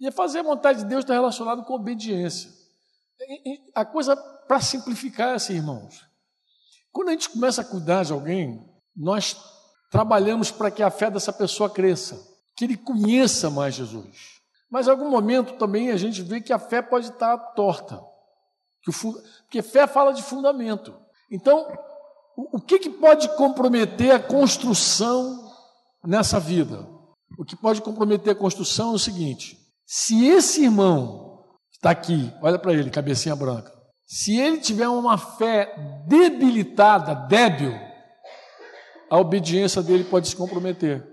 E 0.00 0.10
fazer 0.12 0.38
a 0.38 0.44
vontade 0.44 0.80
de 0.80 0.84
Deus 0.84 1.04
está 1.04 1.14
relacionado 1.14 1.64
com 1.64 1.74
obediência. 1.74 2.61
A 3.74 3.84
coisa, 3.84 4.16
para 4.16 4.60
simplificar, 4.60 5.30
é 5.30 5.34
assim, 5.34 5.54
irmãos. 5.54 6.04
Quando 6.90 7.08
a 7.08 7.12
gente 7.12 7.30
começa 7.30 7.62
a 7.62 7.64
cuidar 7.64 8.04
de 8.04 8.12
alguém, 8.12 8.68
nós 8.94 9.36
trabalhamos 9.90 10.50
para 10.50 10.70
que 10.70 10.82
a 10.82 10.90
fé 10.90 11.10
dessa 11.10 11.32
pessoa 11.32 11.70
cresça, 11.70 12.20
que 12.56 12.64
ele 12.64 12.76
conheça 12.76 13.50
mais 13.50 13.74
Jesus. 13.74 14.40
Mas 14.70 14.86
em 14.86 14.90
algum 14.90 15.10
momento 15.10 15.54
também 15.54 15.90
a 15.90 15.96
gente 15.96 16.22
vê 16.22 16.40
que 16.40 16.52
a 16.52 16.58
fé 16.58 16.80
pode 16.80 17.08
estar 17.08 17.36
torta. 17.54 18.02
Porque 19.42 19.62
fé 19.62 19.86
fala 19.86 20.12
de 20.12 20.22
fundamento. 20.22 20.94
Então, 21.30 21.66
o 22.36 22.60
que, 22.60 22.78
que 22.78 22.90
pode 22.90 23.28
comprometer 23.36 24.10
a 24.10 24.20
construção 24.20 25.52
nessa 26.04 26.40
vida? 26.40 26.86
O 27.38 27.44
que 27.44 27.56
pode 27.56 27.80
comprometer 27.80 28.32
a 28.32 28.38
construção 28.38 28.92
é 28.92 28.94
o 28.94 28.98
seguinte: 28.98 29.58
se 29.86 30.26
esse 30.26 30.64
irmão 30.64 31.31
está 31.82 31.90
aqui, 31.90 32.32
olha 32.40 32.60
para 32.60 32.72
ele, 32.72 32.88
cabecinha 32.90 33.34
branca, 33.34 33.72
se 34.06 34.38
ele 34.38 34.58
tiver 34.58 34.88
uma 34.88 35.18
fé 35.18 35.74
debilitada, 36.06 37.12
débil, 37.26 37.74
a 39.10 39.18
obediência 39.18 39.82
dele 39.82 40.04
pode 40.04 40.28
se 40.28 40.36
comprometer. 40.36 41.04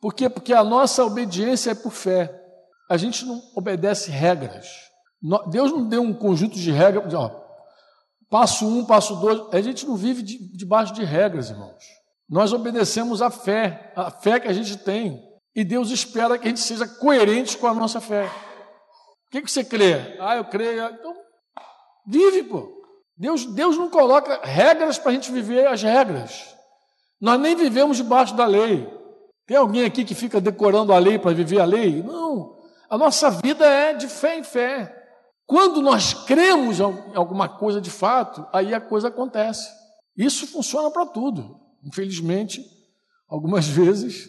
Por 0.00 0.12
quê? 0.12 0.28
Porque 0.28 0.52
a 0.52 0.64
nossa 0.64 1.04
obediência 1.04 1.70
é 1.70 1.74
por 1.74 1.92
fé. 1.92 2.34
A 2.90 2.96
gente 2.96 3.24
não 3.24 3.40
obedece 3.54 4.10
regras. 4.10 4.66
Deus 5.48 5.70
não 5.70 5.88
deu 5.88 6.02
um 6.02 6.12
conjunto 6.12 6.58
de 6.58 6.72
regras, 6.72 7.14
ó, 7.14 7.30
passo 8.28 8.66
um, 8.66 8.84
passo 8.84 9.14
dois. 9.16 9.54
A 9.54 9.60
gente 9.60 9.86
não 9.86 9.94
vive 9.94 10.22
de, 10.22 10.36
debaixo 10.56 10.92
de 10.92 11.04
regras, 11.04 11.50
irmãos. 11.50 11.84
Nós 12.28 12.52
obedecemos 12.52 13.22
a 13.22 13.30
fé, 13.30 13.92
a 13.94 14.10
fé 14.10 14.40
que 14.40 14.48
a 14.48 14.52
gente 14.52 14.76
tem. 14.78 15.22
E 15.54 15.62
Deus 15.62 15.90
espera 15.90 16.36
que 16.36 16.46
a 16.46 16.48
gente 16.48 16.60
seja 16.60 16.88
coerente 16.88 17.56
com 17.56 17.68
a 17.68 17.74
nossa 17.74 18.00
fé. 18.00 18.28
O 19.32 19.34
que, 19.34 19.40
que 19.40 19.50
você 19.50 19.64
crê? 19.64 20.18
Ah, 20.20 20.36
eu 20.36 20.44
creio. 20.44 20.84
Então, 20.90 21.14
vive, 22.06 22.42
pô. 22.42 22.70
Deus, 23.16 23.46
Deus 23.46 23.78
não 23.78 23.88
coloca 23.88 24.40
regras 24.44 24.98
para 24.98 25.10
a 25.10 25.14
gente 25.14 25.32
viver 25.32 25.66
as 25.66 25.82
regras. 25.82 26.54
Nós 27.18 27.40
nem 27.40 27.56
vivemos 27.56 27.96
debaixo 27.96 28.36
da 28.36 28.44
lei. 28.44 28.86
Tem 29.46 29.56
alguém 29.56 29.86
aqui 29.86 30.04
que 30.04 30.14
fica 30.14 30.38
decorando 30.38 30.92
a 30.92 30.98
lei 30.98 31.18
para 31.18 31.32
viver 31.32 31.60
a 31.60 31.64
lei? 31.64 32.02
Não. 32.02 32.58
A 32.90 32.98
nossa 32.98 33.30
vida 33.30 33.64
é 33.64 33.94
de 33.94 34.06
fé 34.06 34.38
em 34.38 34.44
fé. 34.44 34.94
Quando 35.46 35.80
nós 35.80 36.12
cremos 36.12 36.78
em 36.78 37.16
alguma 37.16 37.48
coisa 37.48 37.80
de 37.80 37.90
fato, 37.90 38.46
aí 38.52 38.74
a 38.74 38.80
coisa 38.82 39.08
acontece. 39.08 39.66
Isso 40.14 40.46
funciona 40.46 40.90
para 40.90 41.06
tudo. 41.06 41.58
Infelizmente, 41.82 42.62
algumas 43.26 43.64
vezes, 43.66 44.28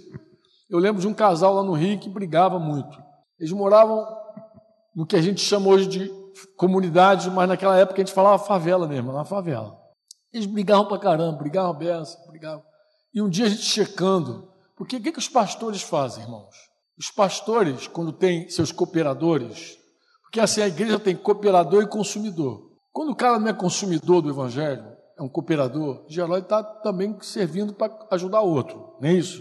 eu 0.69 0.79
lembro 0.79 1.01
de 1.01 1.09
um 1.09 1.13
casal 1.13 1.55
lá 1.55 1.63
no 1.63 1.73
Rio 1.73 1.99
que 1.99 2.07
brigava 2.07 2.57
muito. 2.57 2.97
Eles 3.37 3.51
moravam 3.51 4.22
no 4.95 5.05
que 5.05 5.15
a 5.15 5.21
gente 5.21 5.41
chama 5.41 5.69
hoje 5.69 5.87
de 5.87 6.11
comunidade, 6.55 7.29
mas 7.29 7.47
naquela 7.47 7.77
época 7.77 8.01
a 8.01 8.05
gente 8.05 8.13
falava 8.13 8.43
favela 8.43 8.87
mesmo, 8.87 9.11
na 9.11 9.25
favela. 9.25 9.79
Eles 10.31 10.47
brigavam 10.47 10.87
para 10.87 10.99
caramba, 10.99 11.37
brigavam 11.37 11.73
beça, 11.73 12.17
brigavam. 12.27 12.63
E 13.13 13.21
um 13.21 13.29
dia 13.29 13.45
a 13.45 13.49
gente 13.49 13.61
checando, 13.61 14.51
porque 14.75 14.97
o 14.97 15.01
que, 15.01 15.11
que 15.11 15.19
os 15.19 15.29
pastores 15.29 15.81
fazem, 15.81 16.23
irmãos? 16.23 16.55
Os 16.97 17.11
pastores, 17.11 17.87
quando 17.87 18.11
têm 18.11 18.49
seus 18.49 18.71
cooperadores, 18.71 19.77
porque 20.23 20.39
assim, 20.39 20.61
a 20.61 20.67
igreja 20.67 20.99
tem 20.99 21.15
cooperador 21.15 21.83
e 21.83 21.87
consumidor. 21.87 22.71
Quando 22.91 23.11
o 23.11 23.15
cara 23.15 23.39
não 23.39 23.47
é 23.47 23.53
consumidor 23.53 24.21
do 24.21 24.29
evangelho, 24.29 24.85
é 25.17 25.21
um 25.21 25.29
cooperador, 25.29 26.03
geral 26.07 26.33
ele 26.33 26.41
está 26.41 26.63
também 26.63 27.15
servindo 27.21 27.73
para 27.73 28.07
ajudar 28.11 28.41
outro, 28.41 28.95
não 28.99 29.09
é 29.09 29.13
isso? 29.13 29.39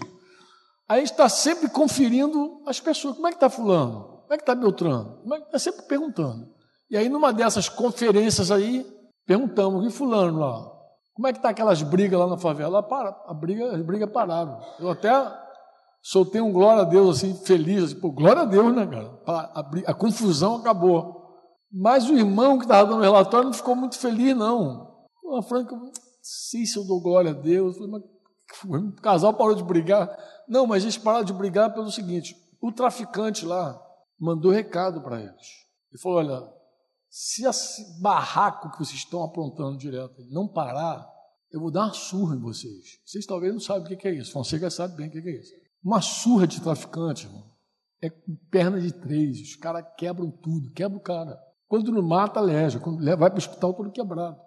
Aí 0.86 1.02
está 1.02 1.28
sempre 1.28 1.70
conferindo 1.70 2.62
as 2.66 2.78
pessoas, 2.78 3.14
como 3.14 3.26
é 3.26 3.30
que 3.30 3.36
está 3.36 3.48
fulano? 3.48 4.11
Como 4.32 4.36
é 4.36 4.38
que 4.38 4.42
está 4.44 4.54
Beltrano? 4.54 5.18
Está 5.26 5.56
é 5.56 5.58
sempre 5.58 5.82
perguntando. 5.82 6.48
E 6.90 6.96
aí, 6.96 7.06
numa 7.06 7.34
dessas 7.34 7.68
conferências 7.68 8.50
aí, 8.50 8.82
perguntamos, 9.26 9.86
e 9.86 9.90
fulano 9.90 10.38
lá? 10.38 10.72
Como 11.12 11.28
é 11.28 11.32
que 11.32 11.38
está 11.38 11.50
aquelas 11.50 11.82
brigas 11.82 12.18
lá 12.18 12.26
na 12.26 12.38
favela? 12.38 12.82
Para, 12.82 13.14
a 13.26 13.34
briga, 13.34 13.76
as 13.76 13.82
brigas 13.82 14.10
pararam. 14.10 14.58
Eu 14.80 14.90
até 14.90 15.10
soltei 16.00 16.40
um 16.40 16.50
glória 16.50 16.80
a 16.80 16.86
Deus 16.86 17.18
assim, 17.18 17.34
feliz, 17.44 17.84
assim, 17.84 18.00
pô, 18.00 18.10
glória 18.10 18.40
a 18.40 18.44
Deus, 18.46 18.74
né, 18.74 18.86
cara? 18.86 19.20
A, 19.26 19.60
a, 19.60 19.70
a 19.88 19.94
confusão 19.94 20.56
acabou. 20.56 21.44
Mas 21.70 22.08
o 22.08 22.16
irmão 22.16 22.56
que 22.56 22.64
estava 22.64 22.88
dando 22.88 23.00
o 23.00 23.02
relatório 23.02 23.48
não 23.48 23.54
ficou 23.54 23.76
muito 23.76 23.98
feliz, 23.98 24.34
não. 24.34 24.96
Uma 25.22 25.42
franca, 25.42 25.76
sei 26.22 26.64
se 26.64 26.78
eu 26.78 26.86
dou 26.86 27.02
glória 27.02 27.32
a 27.32 27.34
Deus. 27.34 27.76
Falei, 27.76 27.92
mas 27.92 28.02
o 28.64 29.02
casal 29.02 29.34
parou 29.34 29.54
de 29.54 29.62
brigar. 29.62 30.08
Não, 30.48 30.66
mas 30.66 30.84
eles 30.84 30.96
pararam 30.96 31.22
de 31.22 31.34
brigar 31.34 31.74
pelo 31.74 31.90
seguinte: 31.90 32.34
o 32.62 32.72
traficante 32.72 33.44
lá 33.44 33.78
mandou 34.18 34.50
recado 34.50 35.02
para 35.02 35.20
eles. 35.20 35.48
Ele 35.90 36.00
falou: 36.00 36.18
olha, 36.18 36.52
se 37.08 37.46
esse 37.46 38.00
barraco 38.00 38.70
que 38.70 38.78
vocês 38.78 38.98
estão 38.98 39.22
aprontando 39.22 39.76
direto 39.76 40.14
não 40.30 40.48
parar, 40.48 41.06
eu 41.52 41.60
vou 41.60 41.70
dar 41.70 41.84
uma 41.84 41.94
surra 41.94 42.34
em 42.34 42.40
vocês. 42.40 43.00
Vocês 43.04 43.26
talvez 43.26 43.52
não 43.52 43.60
sabem 43.60 43.94
o 43.94 43.98
que 43.98 44.08
é 44.08 44.14
isso. 44.14 44.32
Fonseca 44.32 44.70
sabe 44.70 44.96
bem 44.96 45.08
o 45.08 45.10
que 45.10 45.18
é 45.18 45.38
isso. 45.38 45.52
Uma 45.84 46.00
surra 46.00 46.46
de 46.46 46.60
traficante, 46.60 47.26
irmão, 47.26 47.52
é 48.00 48.08
com 48.08 48.36
perna 48.50 48.80
de 48.80 48.92
três. 48.92 49.40
Os 49.40 49.56
caras 49.56 49.84
quebram 49.96 50.30
tudo, 50.30 50.72
quebra 50.72 50.96
o 50.96 51.02
cara. 51.02 51.38
Quando 51.68 51.92
não 51.92 52.02
mata, 52.02 52.40
aleja. 52.40 52.80
Quando 52.80 53.04
vai 53.04 53.16
para 53.16 53.34
o 53.34 53.38
hospital, 53.38 53.74
todo 53.74 53.90
quebrado. 53.90 54.38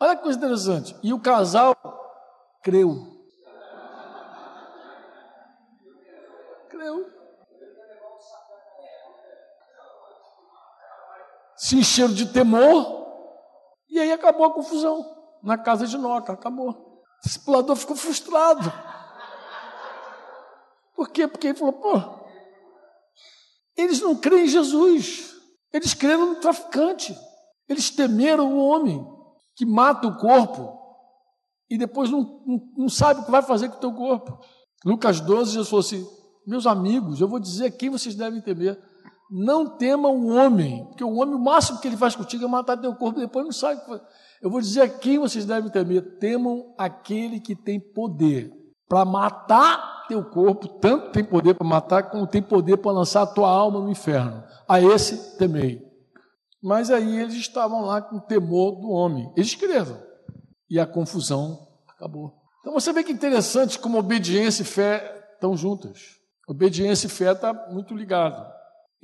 Olha 0.00 0.16
que 0.16 0.22
coisa 0.22 0.38
interessante. 0.38 0.94
E 1.02 1.12
o 1.12 1.20
casal. 1.20 1.74
Creu. 2.62 3.13
Se 11.64 11.78
encheram 11.78 12.12
de 12.12 12.26
temor. 12.26 13.06
E 13.88 13.98
aí 13.98 14.12
acabou 14.12 14.44
a 14.44 14.52
confusão. 14.52 15.02
Na 15.42 15.56
casa 15.56 15.86
de 15.86 15.96
Noca, 15.96 16.34
acabou. 16.34 16.68
O 16.68 17.02
discipulador 17.24 17.74
ficou 17.74 17.96
frustrado. 17.96 18.70
Por 20.94 21.08
quê? 21.08 21.26
Porque 21.26 21.46
ele 21.46 21.58
falou, 21.58 21.72
pô, 21.72 22.02
eles 23.74 23.98
não 24.02 24.14
creem 24.14 24.44
em 24.44 24.48
Jesus, 24.48 25.34
eles 25.72 25.94
creram 25.94 26.34
no 26.34 26.36
traficante, 26.36 27.18
eles 27.66 27.88
temeram 27.88 28.52
o 28.52 28.58
homem 28.58 29.02
que 29.56 29.64
mata 29.64 30.06
o 30.06 30.18
corpo 30.18 30.78
e 31.70 31.78
depois 31.78 32.10
não, 32.10 32.42
não, 32.46 32.72
não 32.76 32.88
sabe 32.90 33.20
o 33.20 33.24
que 33.24 33.30
vai 33.30 33.42
fazer 33.42 33.70
com 33.70 33.76
o 33.76 33.80
teu 33.80 33.92
corpo. 33.94 34.38
Lucas 34.84 35.18
12, 35.18 35.52
Jesus 35.52 35.68
falou 35.68 35.80
assim: 35.80 36.06
Meus 36.46 36.66
amigos, 36.66 37.22
eu 37.22 37.26
vou 37.26 37.40
dizer 37.40 37.66
a 37.66 37.70
quem 37.70 37.88
vocês 37.88 38.14
devem 38.14 38.42
temer. 38.42 38.78
Não 39.30 39.76
temam 39.76 40.16
o 40.16 40.28
homem, 40.28 40.84
porque 40.86 41.02
o 41.02 41.14
homem, 41.14 41.34
o 41.34 41.38
máximo 41.38 41.80
que 41.80 41.88
ele 41.88 41.96
faz 41.96 42.14
contigo 42.14 42.44
é 42.44 42.48
matar 42.48 42.76
teu 42.76 42.94
corpo, 42.94 43.18
depois 43.18 43.44
não 43.44 43.52
sabe 43.52 43.80
o. 43.88 44.00
Eu 44.42 44.50
vou 44.50 44.60
dizer 44.60 44.82
a 44.82 44.88
quem 44.88 45.18
vocês 45.18 45.46
devem 45.46 45.70
temer. 45.70 46.18
Temam 46.18 46.74
aquele 46.76 47.40
que 47.40 47.56
tem 47.56 47.80
poder 47.80 48.52
para 48.86 49.04
matar 49.04 50.06
teu 50.06 50.22
corpo, 50.22 50.68
tanto 50.68 51.10
tem 51.10 51.24
poder 51.24 51.54
para 51.54 51.66
matar, 51.66 52.10
como 52.10 52.26
tem 52.26 52.42
poder 52.42 52.76
para 52.76 52.92
lançar 52.92 53.22
a 53.22 53.26
tua 53.26 53.48
alma 53.48 53.80
no 53.80 53.90
inferno. 53.90 54.44
A 54.68 54.80
esse 54.80 55.38
temei. 55.38 55.82
Mas 56.62 56.90
aí 56.90 57.18
eles 57.18 57.34
estavam 57.34 57.82
lá 57.82 58.00
com 58.02 58.18
temor 58.18 58.80
do 58.80 58.88
homem. 58.90 59.32
Eles 59.36 59.54
creram. 59.54 59.98
E 60.68 60.78
a 60.78 60.86
confusão 60.86 61.66
acabou. 61.88 62.34
Então 62.60 62.72
você 62.72 62.92
vê 62.92 63.04
que 63.04 63.12
interessante 63.12 63.78
como 63.78 63.98
obediência 63.98 64.62
e 64.62 64.66
fé 64.66 65.32
estão 65.34 65.56
juntas. 65.56 66.18
Obediência 66.48 67.06
e 67.06 67.10
fé 67.10 67.32
está 67.32 67.52
muito 67.70 67.94
ligado. 67.94 68.46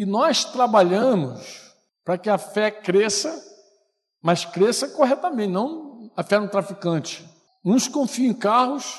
E 0.00 0.06
nós 0.06 0.46
trabalhamos 0.46 1.74
para 2.02 2.16
que 2.16 2.30
a 2.30 2.38
fé 2.38 2.70
cresça, 2.70 3.30
mas 4.22 4.46
cresça 4.46 4.88
corretamente, 4.88 5.52
não 5.52 6.10
a 6.16 6.22
fé 6.22 6.40
no 6.40 6.48
traficante. 6.48 7.22
Uns 7.62 7.86
confiam 7.86 8.30
em 8.30 8.34
carros, 8.34 8.98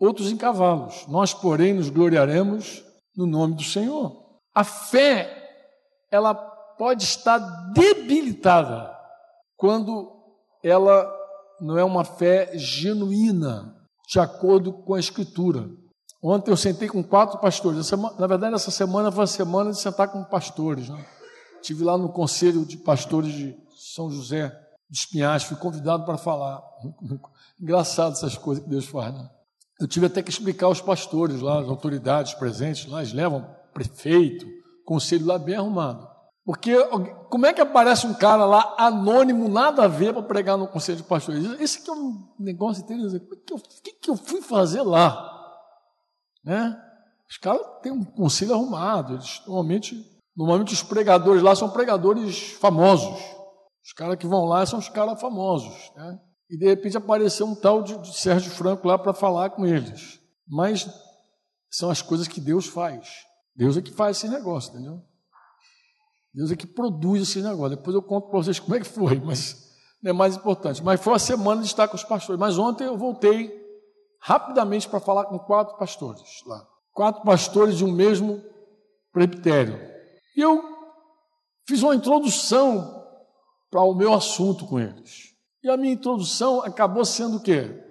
outros 0.00 0.32
em 0.32 0.36
cavalos. 0.36 1.06
Nós, 1.06 1.32
porém, 1.32 1.74
nos 1.74 1.90
gloriaremos 1.90 2.82
no 3.16 3.24
nome 3.24 3.54
do 3.54 3.62
Senhor. 3.62 4.40
A 4.52 4.64
fé, 4.64 5.48
ela 6.10 6.34
pode 6.34 7.04
estar 7.04 7.38
debilitada 7.72 8.92
quando 9.56 10.12
ela 10.60 11.08
não 11.60 11.78
é 11.78 11.84
uma 11.84 12.04
fé 12.04 12.50
genuína. 12.58 13.76
de 14.08 14.18
acordo 14.18 14.72
com 14.72 14.94
a 14.94 14.98
Escritura. 14.98 15.70
Ontem 16.28 16.50
eu 16.50 16.56
sentei 16.56 16.88
com 16.88 17.04
quatro 17.04 17.38
pastores. 17.38 17.88
na 18.18 18.26
verdade, 18.26 18.56
essa 18.56 18.72
semana 18.72 19.12
foi 19.12 19.22
a 19.22 19.28
semana 19.28 19.70
de 19.70 19.78
sentar 19.78 20.08
com 20.08 20.24
pastores. 20.24 20.88
Né? 20.88 21.06
Estive 21.62 21.84
lá 21.84 21.96
no 21.96 22.08
Conselho 22.08 22.64
de 22.64 22.76
Pastores 22.78 23.32
de 23.32 23.56
São 23.94 24.10
José 24.10 24.48
de 24.90 24.98
Espinhais, 24.98 25.44
fui 25.44 25.56
convidado 25.56 26.04
para 26.04 26.18
falar. 26.18 26.60
Engraçado 27.62 28.14
essas 28.14 28.36
coisas 28.36 28.64
que 28.64 28.68
Deus 28.68 28.86
faz. 28.86 29.14
Né? 29.14 29.30
Eu 29.80 29.86
tive 29.86 30.06
até 30.06 30.20
que 30.20 30.28
explicar 30.28 30.66
aos 30.66 30.80
pastores 30.80 31.40
lá, 31.40 31.60
as 31.60 31.68
autoridades 31.68 32.34
presentes 32.34 32.90
lá, 32.90 33.02
eles 33.02 33.12
levam 33.12 33.48
prefeito, 33.72 34.44
conselho 34.84 35.26
lá 35.26 35.38
bem 35.38 35.54
arrumado. 35.54 36.08
Porque 36.44 36.76
como 37.30 37.46
é 37.46 37.52
que 37.52 37.60
aparece 37.60 38.04
um 38.04 38.14
cara 38.14 38.44
lá 38.44 38.74
anônimo, 38.76 39.48
nada 39.48 39.84
a 39.84 39.88
ver 39.88 40.12
para 40.12 40.22
pregar 40.24 40.58
no 40.58 40.66
conselho 40.66 40.98
de 40.98 41.04
pastores? 41.04 41.44
Esse 41.60 41.78
aqui 41.78 41.90
é 41.90 41.92
um 41.92 42.34
negócio 42.36 42.82
interessante. 42.82 43.24
O 43.24 43.36
que, 43.36 43.52
eu, 43.52 43.58
que, 43.58 43.92
que 43.92 44.10
eu 44.10 44.16
fui 44.16 44.42
fazer 44.42 44.82
lá? 44.82 45.35
Né? 46.46 46.80
Os 47.28 47.36
caras 47.36 47.60
têm 47.82 47.90
um 47.90 48.04
conselho 48.04 48.54
arrumado. 48.54 49.14
Eles, 49.14 49.42
normalmente, 49.44 50.00
normalmente 50.34 50.72
os 50.72 50.82
pregadores 50.82 51.42
lá 51.42 51.56
são 51.56 51.68
pregadores 51.68 52.52
famosos. 52.52 53.20
Os 53.84 53.92
caras 53.92 54.16
que 54.16 54.26
vão 54.26 54.44
lá 54.44 54.64
são 54.64 54.78
os 54.78 54.88
caras 54.88 55.20
famosos. 55.20 55.90
Né? 55.96 56.20
E 56.48 56.56
de 56.56 56.64
repente 56.64 56.96
apareceu 56.96 57.46
um 57.46 57.54
tal 57.54 57.82
de, 57.82 57.98
de 57.98 58.16
Sérgio 58.16 58.52
Franco 58.52 58.86
lá 58.86 58.96
para 58.96 59.12
falar 59.12 59.50
com 59.50 59.66
eles. 59.66 60.20
Mas 60.46 60.88
são 61.68 61.90
as 61.90 62.00
coisas 62.00 62.28
que 62.28 62.40
Deus 62.40 62.66
faz. 62.66 63.08
Deus 63.56 63.76
é 63.76 63.82
que 63.82 63.90
faz 63.90 64.18
esse 64.18 64.28
negócio, 64.28 64.70
entendeu? 64.70 65.02
Deus 66.32 66.52
é 66.52 66.56
que 66.56 66.66
produz 66.66 67.22
esse 67.22 67.42
negócio. 67.42 67.76
Depois 67.76 67.94
eu 67.94 68.02
conto 68.02 68.28
para 68.28 68.38
vocês 68.38 68.60
como 68.60 68.76
é 68.76 68.80
que 68.80 68.86
foi, 68.86 69.18
mas 69.18 69.74
não 70.00 70.10
é 70.10 70.12
mais 70.12 70.36
importante. 70.36 70.84
Mas 70.84 71.00
foi 71.00 71.14
uma 71.14 71.18
semana 71.18 71.62
de 71.62 71.66
estar 71.66 71.88
com 71.88 71.96
os 71.96 72.04
pastores. 72.04 72.38
Mas 72.38 72.56
ontem 72.56 72.84
eu 72.84 72.96
voltei 72.96 73.65
rapidamente 74.20 74.88
para 74.88 75.00
falar 75.00 75.24
com 75.26 75.38
quatro 75.38 75.76
pastores 75.76 76.42
lá. 76.46 76.66
Quatro 76.92 77.22
pastores 77.22 77.76
de 77.76 77.84
um 77.84 77.92
mesmo 77.92 78.42
presbitério. 79.12 79.78
E 80.36 80.40
eu 80.40 80.62
fiz 81.66 81.82
uma 81.82 81.94
introdução 81.94 83.04
para 83.70 83.82
o 83.82 83.94
meu 83.94 84.12
assunto 84.14 84.66
com 84.66 84.78
eles. 84.80 85.34
E 85.62 85.68
a 85.68 85.76
minha 85.76 85.92
introdução 85.92 86.62
acabou 86.62 87.04
sendo 87.04 87.38
o 87.38 87.42
quê? 87.42 87.82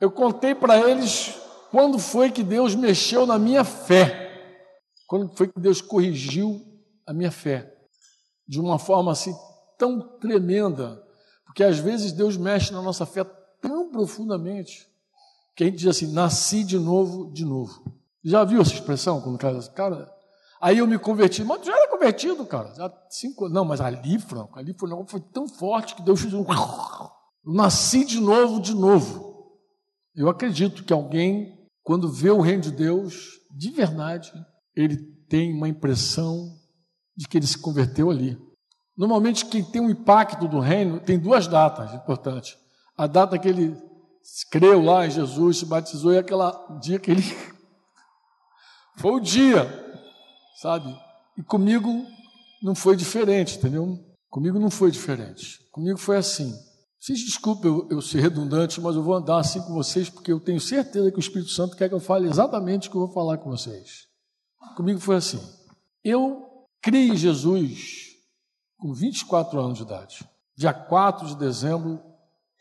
Eu 0.00 0.10
contei 0.10 0.54
para 0.54 0.78
eles 0.78 1.34
quando 1.70 1.98
foi 1.98 2.30
que 2.30 2.42
Deus 2.42 2.74
mexeu 2.74 3.26
na 3.26 3.38
minha 3.38 3.64
fé. 3.64 4.30
Quando 5.06 5.34
foi 5.36 5.48
que 5.48 5.58
Deus 5.58 5.80
corrigiu 5.80 6.60
a 7.06 7.12
minha 7.12 7.30
fé 7.30 7.72
de 8.46 8.60
uma 8.60 8.78
forma 8.78 9.12
assim 9.12 9.34
tão 9.78 10.18
tremenda, 10.18 11.02
porque 11.46 11.64
às 11.64 11.78
vezes 11.78 12.12
Deus 12.12 12.36
mexe 12.36 12.72
na 12.72 12.82
nossa 12.82 13.06
fé 13.06 13.24
tão 13.60 13.90
profundamente 13.90 14.91
que 15.54 15.64
a 15.64 15.66
gente 15.66 15.78
diz 15.78 15.88
assim: 15.88 16.12
nasci 16.12 16.64
de 16.64 16.78
novo, 16.78 17.32
de 17.32 17.44
novo. 17.44 17.82
Já 18.24 18.44
viu 18.44 18.60
essa 18.60 18.72
expressão 18.72 19.20
quando 19.20 19.34
o 19.36 19.38
cara 19.38 19.60
cara? 19.70 20.10
Aí 20.60 20.78
eu 20.78 20.86
me 20.86 20.96
converti, 20.96 21.42
mas 21.42 21.66
já 21.66 21.76
era 21.76 21.90
convertido, 21.90 22.46
cara. 22.46 22.72
Já 22.74 22.92
cinco, 23.10 23.48
não, 23.48 23.64
mas 23.64 23.80
ali, 23.80 24.18
Franco, 24.20 24.58
ali 24.58 24.72
foi, 24.78 24.88
foi 25.08 25.20
tão 25.20 25.48
forte 25.48 25.96
que 25.96 26.02
Deus 26.02 26.20
fez 26.20 26.32
um. 26.32 26.44
Nasci 27.44 28.04
de 28.04 28.20
novo, 28.20 28.60
de 28.60 28.72
novo. 28.72 29.32
Eu 30.14 30.28
acredito 30.28 30.84
que 30.84 30.92
alguém, 30.92 31.52
quando 31.82 32.12
vê 32.12 32.30
o 32.30 32.40
reino 32.40 32.62
de 32.62 32.70
Deus, 32.70 33.40
de 33.50 33.70
verdade, 33.70 34.32
ele 34.76 34.96
tem 35.28 35.52
uma 35.52 35.68
impressão 35.68 36.48
de 37.16 37.26
que 37.26 37.38
ele 37.38 37.46
se 37.46 37.58
converteu 37.58 38.08
ali. 38.08 38.38
Normalmente, 38.96 39.46
quem 39.46 39.64
tem 39.64 39.82
um 39.82 39.90
impacto 39.90 40.46
do 40.46 40.60
reino 40.60 41.00
tem 41.00 41.18
duas 41.18 41.48
datas 41.48 41.92
importantes. 41.92 42.56
A 42.96 43.08
data 43.08 43.38
que 43.38 43.48
ele 43.48 43.76
creu 44.50 44.82
lá 44.82 45.06
em 45.06 45.10
Jesus, 45.10 45.58
se 45.58 45.66
batizou, 45.66 46.12
e 46.12 46.18
aquele 46.18 46.42
dia 46.80 46.98
que 46.98 47.10
ele. 47.10 47.22
Foi 48.98 49.12
o 49.12 49.20
dia, 49.20 49.66
sabe? 50.60 50.94
E 51.36 51.42
comigo 51.42 52.06
não 52.62 52.74
foi 52.74 52.94
diferente, 52.94 53.56
entendeu? 53.56 53.98
Comigo 54.30 54.58
não 54.58 54.70
foi 54.70 54.90
diferente. 54.90 55.58
Comigo 55.72 55.98
foi 55.98 56.16
assim. 56.18 56.54
Vocês 57.00 57.18
desculpem 57.18 57.70
eu, 57.70 57.88
eu 57.90 58.02
ser 58.02 58.20
redundante, 58.20 58.80
mas 58.80 58.94
eu 58.94 59.02
vou 59.02 59.14
andar 59.14 59.38
assim 59.38 59.60
com 59.62 59.74
vocês, 59.74 60.08
porque 60.08 60.30
eu 60.30 60.38
tenho 60.38 60.60
certeza 60.60 61.10
que 61.10 61.16
o 61.16 61.20
Espírito 61.20 61.50
Santo 61.50 61.76
quer 61.76 61.88
que 61.88 61.94
eu 61.94 62.00
fale 62.00 62.28
exatamente 62.28 62.86
o 62.86 62.90
que 62.90 62.96
eu 62.96 63.06
vou 63.06 63.12
falar 63.12 63.38
com 63.38 63.50
vocês. 63.50 64.06
Comigo 64.76 65.00
foi 65.00 65.16
assim. 65.16 65.40
Eu 66.04 66.46
criei 66.80 67.08
em 67.08 67.16
Jesus 67.16 68.12
com 68.78 68.94
24 68.94 69.58
anos 69.58 69.78
de 69.78 69.84
idade. 69.84 70.24
Dia 70.56 70.72
4 70.72 71.26
de 71.26 71.36
dezembro 71.36 72.00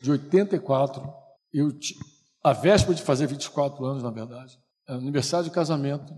de 0.01 0.09
84, 0.09 1.20
eu, 1.53 1.69
a 2.43 2.53
véspera 2.53 2.95
de 2.95 3.01
fazer 3.01 3.27
24 3.27 3.83
anos, 3.85 4.03
na 4.03 4.11
verdade, 4.11 4.57
aniversário 4.87 5.45
de 5.45 5.51
casamento, 5.51 6.13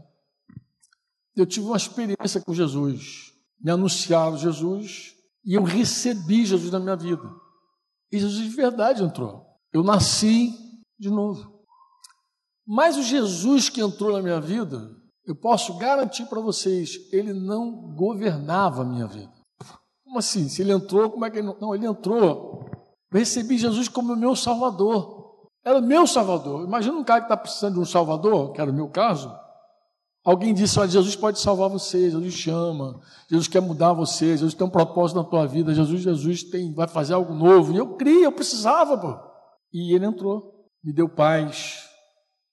eu 1.35 1.45
tive 1.45 1.65
uma 1.65 1.77
experiência 1.77 2.41
com 2.41 2.53
Jesus. 2.53 3.33
Me 3.59 3.71
anunciaram 3.71 4.37
Jesus 4.37 5.15
e 5.45 5.55
eu 5.55 5.63
recebi 5.63 6.45
Jesus 6.45 6.71
na 6.71 6.79
minha 6.79 6.95
vida. 6.95 7.23
E 8.11 8.19
Jesus 8.19 8.43
de 8.43 8.55
verdade 8.55 9.03
entrou. 9.03 9.45
Eu 9.71 9.83
nasci 9.83 10.53
de 10.99 11.09
novo. 11.09 11.63
Mas 12.65 12.97
o 12.97 13.03
Jesus 13.03 13.69
que 13.69 13.81
entrou 13.81 14.13
na 14.13 14.21
minha 14.21 14.39
vida, 14.39 14.95
eu 15.25 15.35
posso 15.35 15.77
garantir 15.77 16.25
para 16.27 16.39
vocês, 16.39 16.97
ele 17.11 17.33
não 17.33 17.93
governava 17.95 18.83
a 18.83 18.85
minha 18.85 19.07
vida. 19.07 19.33
Como 20.03 20.19
assim? 20.19 20.47
Se 20.47 20.61
ele 20.61 20.71
entrou, 20.71 21.09
como 21.09 21.25
é 21.25 21.31
que 21.31 21.39
ele 21.39 21.47
não? 21.47 21.59
Não, 21.59 21.75
ele 21.75 21.87
entrou. 21.87 22.69
Eu 23.11 23.19
recebi 23.19 23.57
Jesus 23.57 23.87
como 23.87 24.15
meu 24.15 24.35
salvador. 24.35 25.22
Era 25.65 25.79
o 25.79 25.81
meu 25.81 26.05
salvador. 26.05 26.65
Imagina 26.65 26.97
um 26.97 27.03
cara 27.03 27.21
que 27.21 27.25
está 27.25 27.37
precisando 27.37 27.75
de 27.75 27.79
um 27.79 27.85
salvador, 27.85 28.51
que 28.51 28.59
era 28.59 28.69
o 28.69 28.73
meu 28.73 28.89
caso. 28.89 29.33
Alguém 30.23 30.53
disse: 30.53 30.79
Olha, 30.79 30.89
Jesus 30.89 31.15
pode 31.15 31.39
salvar 31.39 31.69
você, 31.69 32.09
Jesus 32.09 32.33
chama, 32.33 32.99
Jesus 33.29 33.47
quer 33.47 33.61
mudar 33.61 33.93
você, 33.93 34.27
Jesus 34.37 34.53
tem 34.53 34.65
um 34.65 34.69
propósito 34.69 35.17
na 35.17 35.23
tua 35.23 35.45
vida, 35.45 35.73
Jesus, 35.73 36.01
Jesus 36.01 36.43
tem, 36.43 36.73
vai 36.73 36.87
fazer 36.87 37.13
algo 37.13 37.33
novo. 37.33 37.73
E 37.73 37.77
eu 37.77 37.95
criei, 37.95 38.25
eu 38.25 38.31
precisava, 38.31 38.97
pô. 38.97 39.19
E 39.71 39.93
ele 39.93 40.05
entrou, 40.05 40.69
me 40.83 40.93
deu 40.93 41.09
paz, 41.09 41.89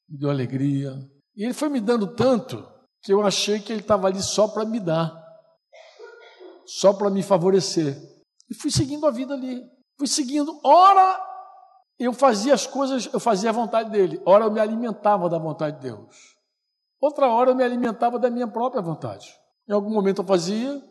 me 0.08 0.18
deu 0.18 0.30
alegria, 0.30 0.94
e 1.36 1.44
ele 1.44 1.54
foi 1.54 1.68
me 1.68 1.80
dando 1.80 2.08
tanto 2.08 2.66
que 3.02 3.12
eu 3.12 3.24
achei 3.24 3.60
que 3.60 3.72
ele 3.72 3.80
estava 3.80 4.08
ali 4.08 4.22
só 4.22 4.48
para 4.48 4.64
me 4.64 4.80
dar, 4.80 5.12
só 6.66 6.92
para 6.92 7.08
me 7.08 7.22
favorecer. 7.22 7.96
E 8.50 8.54
fui 8.54 8.70
seguindo 8.70 9.06
a 9.06 9.10
vida 9.10 9.34
ali. 9.34 9.62
Fui 9.96 10.08
seguindo. 10.08 10.58
Ora, 10.64 11.20
eu 12.04 12.14
fazia 12.14 12.54
as 12.54 12.66
coisas, 12.66 13.10
eu 13.12 13.20
fazia 13.20 13.50
a 13.50 13.52
vontade 13.52 13.90
dele. 13.90 14.20
Ora, 14.24 14.46
eu 14.46 14.50
me 14.50 14.58
alimentava 14.58 15.28
da 15.28 15.38
vontade 15.38 15.76
de 15.76 15.82
Deus. 15.82 16.16
Outra 16.98 17.28
hora, 17.28 17.50
eu 17.50 17.54
me 17.54 17.62
alimentava 17.62 18.18
da 18.18 18.30
minha 18.30 18.48
própria 18.48 18.80
vontade. 18.80 19.34
Em 19.68 19.72
algum 19.72 19.90
momento 19.90 20.22
eu 20.22 20.26
fazia. 20.26 20.82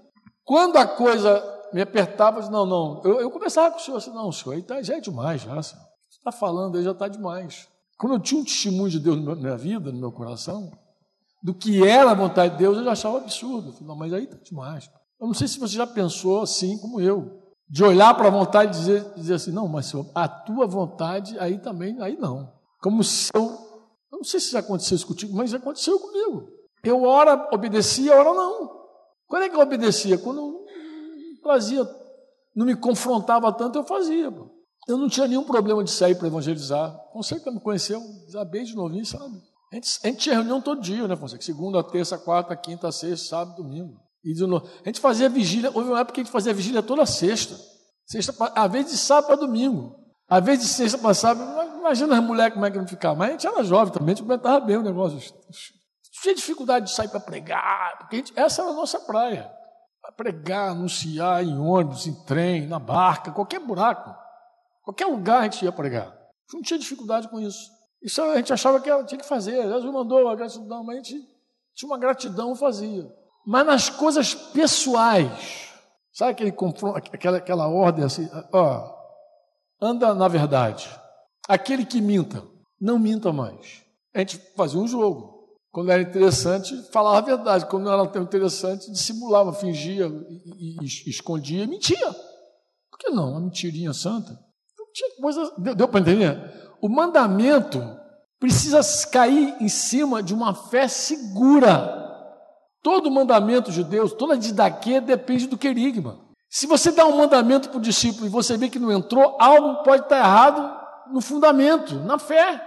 Quando 0.44 0.78
a 0.78 0.86
coisa 0.86 1.44
me 1.74 1.82
apertava, 1.82 2.38
eu 2.38 2.42
disse, 2.42 2.52
não, 2.52 2.66
não. 2.66 3.02
Eu, 3.04 3.22
eu 3.22 3.32
conversava 3.32 3.72
com 3.72 3.80
o 3.80 3.82
senhor 3.82 3.98
assim, 3.98 4.12
não, 4.12 4.32
senhor, 4.32 4.56
aí 4.56 4.62
tá, 4.62 4.82
já 4.84 4.98
é 4.98 5.00
demais, 5.00 5.42
já. 5.42 5.56
Você 5.56 5.76
está 6.12 6.32
falando 6.32 6.78
aí, 6.78 6.84
já 6.84 6.92
está 6.92 7.08
demais. 7.08 7.68
Quando 7.98 8.14
eu 8.14 8.20
tinha 8.20 8.40
um 8.40 8.44
testemunho 8.44 8.90
de 8.90 9.00
Deus 9.00 9.24
na 9.24 9.36
minha 9.36 9.58
vida, 9.58 9.92
no 9.92 10.00
meu 10.00 10.12
coração, 10.12 10.72
do 11.42 11.54
que 11.54 11.86
era 11.86 12.12
a 12.12 12.16
vontade 12.16 12.54
de 12.54 12.60
Deus, 12.60 12.78
eu 12.78 12.84
já 12.84 12.92
achava 12.92 13.18
absurdo. 13.18 13.70
Eu 13.70 13.74
falei, 13.74 13.88
não, 13.88 13.96
mas 13.96 14.14
aí 14.14 14.24
está 14.26 14.38
demais. 14.38 14.90
Eu 15.20 15.28
não 15.28 15.34
sei 15.34 15.48
se 15.48 15.60
você 15.60 15.76
já 15.76 15.86
pensou 15.86 16.42
assim 16.42 16.78
como 16.78 17.02
eu, 17.02 17.39
de 17.70 17.84
olhar 17.84 18.14
para 18.16 18.28
a 18.28 18.32
vontade 18.32 18.76
e 18.76 18.80
dizer, 18.80 19.14
dizer 19.16 19.36
assim, 19.36 19.52
não, 19.52 19.68
mas 19.68 19.86
senhor, 19.86 20.10
a 20.16 20.28
tua 20.28 20.66
vontade 20.66 21.38
aí 21.38 21.60
também, 21.60 22.02
aí 22.02 22.18
não. 22.18 22.52
Como 22.82 23.04
se 23.04 23.30
eu, 23.36 23.44
eu 23.44 24.18
não 24.18 24.24
sei 24.24 24.40
se 24.40 24.52
já 24.52 24.60
aconteceu 24.60 24.96
isso 24.96 25.06
contigo, 25.06 25.36
mas 25.36 25.54
aconteceu 25.54 26.00
comigo. 26.00 26.48
Eu 26.84 27.04
ora 27.04 27.50
obedecia, 27.54 28.16
ora 28.16 28.34
não. 28.34 28.80
Quando 29.28 29.44
é 29.44 29.50
que 29.50 29.56
eu 29.56 29.60
obedecia? 29.60 30.18
Quando 30.18 30.40
eu 30.40 30.66
fazia, 31.44 31.88
não 32.56 32.66
me 32.66 32.76
confrontava 32.76 33.52
tanto, 33.54 33.78
eu 33.78 33.84
fazia. 33.84 34.34
Eu 34.88 34.98
não 34.98 35.08
tinha 35.08 35.28
nenhum 35.28 35.44
problema 35.44 35.84
de 35.84 35.92
sair 35.92 36.16
para 36.16 36.28
evangelizar. 36.28 36.98
Fonseca 37.14 37.52
me 37.52 37.60
conheceu 37.60 38.02
já 38.30 38.44
bem 38.44 38.64
de 38.64 38.76
novinho, 38.76 39.06
sabe? 39.06 39.38
A 39.72 39.76
gente, 39.76 40.00
a 40.04 40.08
gente 40.08 40.18
tinha 40.18 40.36
reunião 40.36 40.60
todo 40.60 40.82
dia, 40.82 41.08
né, 41.08 41.16
Fonseca? 41.16 41.44
Segunda, 41.44 41.84
terça, 41.84 42.18
quarta, 42.18 42.56
quinta, 42.56 42.92
sexta, 42.92 43.28
sábado, 43.28 43.62
domingo. 43.62 44.09
E 44.24 44.34
novo. 44.46 44.68
A 44.84 44.88
gente 44.90 45.00
fazia 45.00 45.30
vigília, 45.30 45.72
houve 45.74 45.90
uma 45.90 46.00
época 46.00 46.16
que 46.16 46.22
a 46.22 46.24
gente 46.24 46.32
fazia 46.32 46.54
vigília 46.54 46.84
toda 46.84 47.06
sexta. 47.06 47.56
Sexta, 48.06 48.34
às 48.56 48.72
vezes 48.72 48.92
de 48.92 48.98
sábado 48.98 49.28
para 49.28 49.36
domingo. 49.38 49.96
Às 50.28 50.44
vezes 50.44 50.66
de 50.66 50.74
sexta 50.74 50.98
para 50.98 51.14
sábado. 51.14 51.78
Imagina 51.80 52.18
as 52.18 52.24
mulheres 52.24 52.54
como 52.54 52.66
é 52.66 52.72
que 52.72 52.78
não 52.78 52.88
ficava. 52.88 53.16
Mas 53.16 53.30
a 53.30 53.32
gente 53.32 53.48
era 53.48 53.64
jovem 53.64 53.94
também, 53.94 54.14
a 54.14 54.16
gente 54.16 54.26
comentava 54.26 54.60
bem 54.60 54.78
o 54.78 54.84
negócio. 54.84 55.20
Tinha 56.22 56.36
dificuldade 56.36 56.88
de 56.88 56.92
sair 56.92 57.08
para 57.08 57.20
pregar, 57.20 57.98
porque 58.00 58.18
gente, 58.18 58.34
essa 58.36 58.62
era 58.62 58.72
a 58.72 58.74
nossa 58.74 59.00
praia. 59.00 59.50
Pregar, 60.18 60.72
anunciar 60.72 61.44
em 61.44 61.58
ônibus, 61.58 62.08
em 62.08 62.26
trem, 62.26 62.68
na 62.68 62.80
barca, 62.80 63.32
qualquer 63.32 63.60
buraco. 63.60 64.14
Qualquer 64.84 65.06
lugar 65.06 65.42
a 65.42 65.44
gente 65.44 65.64
ia 65.64 65.72
pregar. 65.72 66.08
A 66.08 66.12
gente 66.12 66.54
não 66.56 66.62
tinha 66.62 66.80
dificuldade 66.80 67.30
com 67.30 67.40
isso. 67.40 67.70
Isso 68.02 68.22
a 68.22 68.36
gente 68.38 68.52
achava 68.52 68.80
que 68.82 68.90
tinha 69.06 69.20
que 69.20 69.28
fazer. 69.28 69.62
Jesus 69.62 69.94
mandou 69.94 70.28
a 70.28 70.36
gratidão, 70.36 70.84
mas 70.84 70.96
a 70.96 71.02
gente 71.02 71.28
tinha 71.76 71.90
uma 71.90 71.98
gratidão, 71.98 72.56
fazia. 72.56 73.08
Mas 73.46 73.66
nas 73.66 73.90
coisas 73.90 74.34
pessoais, 74.34 75.70
sabe 76.14 76.32
aquele 76.32 76.54
aquela, 77.12 77.38
aquela 77.38 77.68
ordem 77.68 78.06
assim, 78.06 78.30
ó, 78.54 78.92
anda 79.82 80.14
na 80.14 80.28
verdade. 80.28 80.90
Aquele 81.48 81.86
que 81.86 82.00
minta, 82.00 82.44
Não 82.80 83.00
minta 83.00 83.34
mais. 83.34 83.84
A 84.14 84.20
gente 84.20 84.38
fazia 84.56 84.80
um 84.80 84.88
jogo. 84.88 85.40
Quando 85.72 85.92
era 85.92 86.02
interessante, 86.02 86.76
falava 86.92 87.18
a 87.18 87.22
verdade. 87.22 87.66
Quando 87.66 87.86
não 87.86 87.94
era 87.94 88.08
tão 88.08 88.24
interessante, 88.24 88.92
dissimulava, 88.92 89.54
fingia, 89.54 90.08
e, 90.08 90.78
e, 90.82 90.86
e 91.08 91.10
escondia 91.10 91.68
mentia. 91.68 92.12
Por 92.90 92.98
que 93.00 93.10
não? 93.10 93.32
Uma 93.32 93.42
mentirinha 93.42 93.94
santa. 93.94 94.38
tinha 94.94 95.16
coisa, 95.22 95.54
deu, 95.58 95.76
deu 95.76 95.88
para 95.88 96.00
entender? 96.02 96.38
O 96.82 96.90
mandamento 96.90 97.82
precisa 98.40 98.80
cair 99.10 99.56
em 99.62 99.70
cima 99.70 100.24
de 100.24 100.34
uma 100.34 100.54
fé 100.54 100.88
segura. 100.88 101.99
Todo 102.82 103.12
mandamento 103.12 103.72
de 103.72 103.84
Deus, 103.84 104.14
toda 104.14 104.38
didaquê 104.38 105.02
depende 105.02 105.48
do 105.48 105.58
querigma. 105.58 106.20
Se 106.50 106.66
você 106.66 106.92
dá 106.92 107.06
um 107.06 107.18
mandamento 107.18 107.70
para 107.70 107.78
o 107.78 107.82
discípulo 107.82 108.26
e 108.26 108.30
você 108.30 108.58
vê 108.58 108.70
que 108.70 108.80
não 108.80 108.92
entrou, 108.92 109.38
algo 109.40 109.84
pode 109.84 110.04
estar 110.04 110.18
errado 110.18 110.80
no 111.12 111.22
fundamento, 111.22 111.96
na 111.96 112.18
fé. 112.18 112.66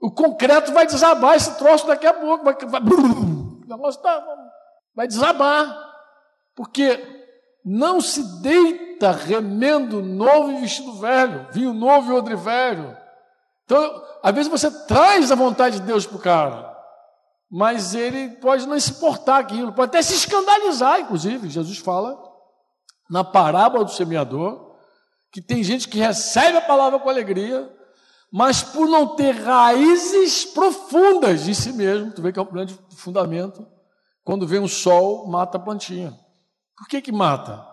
O 0.00 0.10
concreto 0.10 0.72
vai 0.72 0.86
desabar 0.86 1.34
esse 1.34 1.56
troço 1.58 1.86
daqui 1.86 2.06
a 2.06 2.14
pouco. 2.14 2.44
Vai, 2.44 2.54
vai, 2.54 2.80
o 2.80 3.66
negócio 3.66 4.00
tá, 4.00 4.24
vai 4.94 5.06
desabar. 5.06 5.76
Porque 6.54 7.02
não 7.64 8.00
se 8.00 8.22
deita 8.40 9.10
remendo 9.10 10.02
novo 10.02 10.52
e 10.52 10.60
vestido 10.60 10.94
velho, 10.94 11.48
vinho 11.50 11.72
novo 11.72 12.12
e 12.12 12.14
odre 12.14 12.36
velho. 12.36 12.96
Então, 13.64 14.02
às 14.22 14.34
vezes 14.34 14.50
você 14.50 14.70
traz 14.86 15.30
a 15.30 15.34
vontade 15.34 15.80
de 15.80 15.86
Deus 15.86 16.06
para 16.06 16.16
o 16.16 16.20
cara, 16.20 16.76
mas 17.50 17.94
ele 17.94 18.36
pode 18.36 18.66
não 18.66 18.78
se 18.78 18.94
portar 18.94 19.40
aquilo, 19.40 19.72
pode 19.72 19.88
até 19.88 20.02
se 20.02 20.14
escandalizar, 20.14 21.00
inclusive. 21.00 21.50
Jesus 21.50 21.78
fala 21.78 22.16
na 23.10 23.24
parábola 23.24 23.84
do 23.84 23.90
semeador 23.90 24.76
que 25.32 25.40
tem 25.40 25.62
gente 25.64 25.88
que 25.88 25.98
recebe 25.98 26.58
a 26.58 26.62
palavra 26.62 26.98
com 26.98 27.08
alegria, 27.08 27.68
mas 28.32 28.62
por 28.62 28.88
não 28.88 29.16
ter 29.16 29.32
raízes 29.32 30.44
profundas 30.44 31.48
em 31.48 31.54
si 31.54 31.72
mesmo, 31.72 32.12
tu 32.12 32.22
vê 32.22 32.32
que 32.32 32.38
é 32.38 32.42
um 32.42 32.46
grande 32.46 32.78
fundamento, 32.96 33.66
quando 34.22 34.46
vem 34.46 34.60
o 34.60 34.68
sol, 34.68 35.26
mata 35.26 35.56
a 35.56 35.60
plantinha. 35.60 36.16
Por 36.76 36.86
que 36.86 37.00
que 37.00 37.12
mata? 37.12 37.66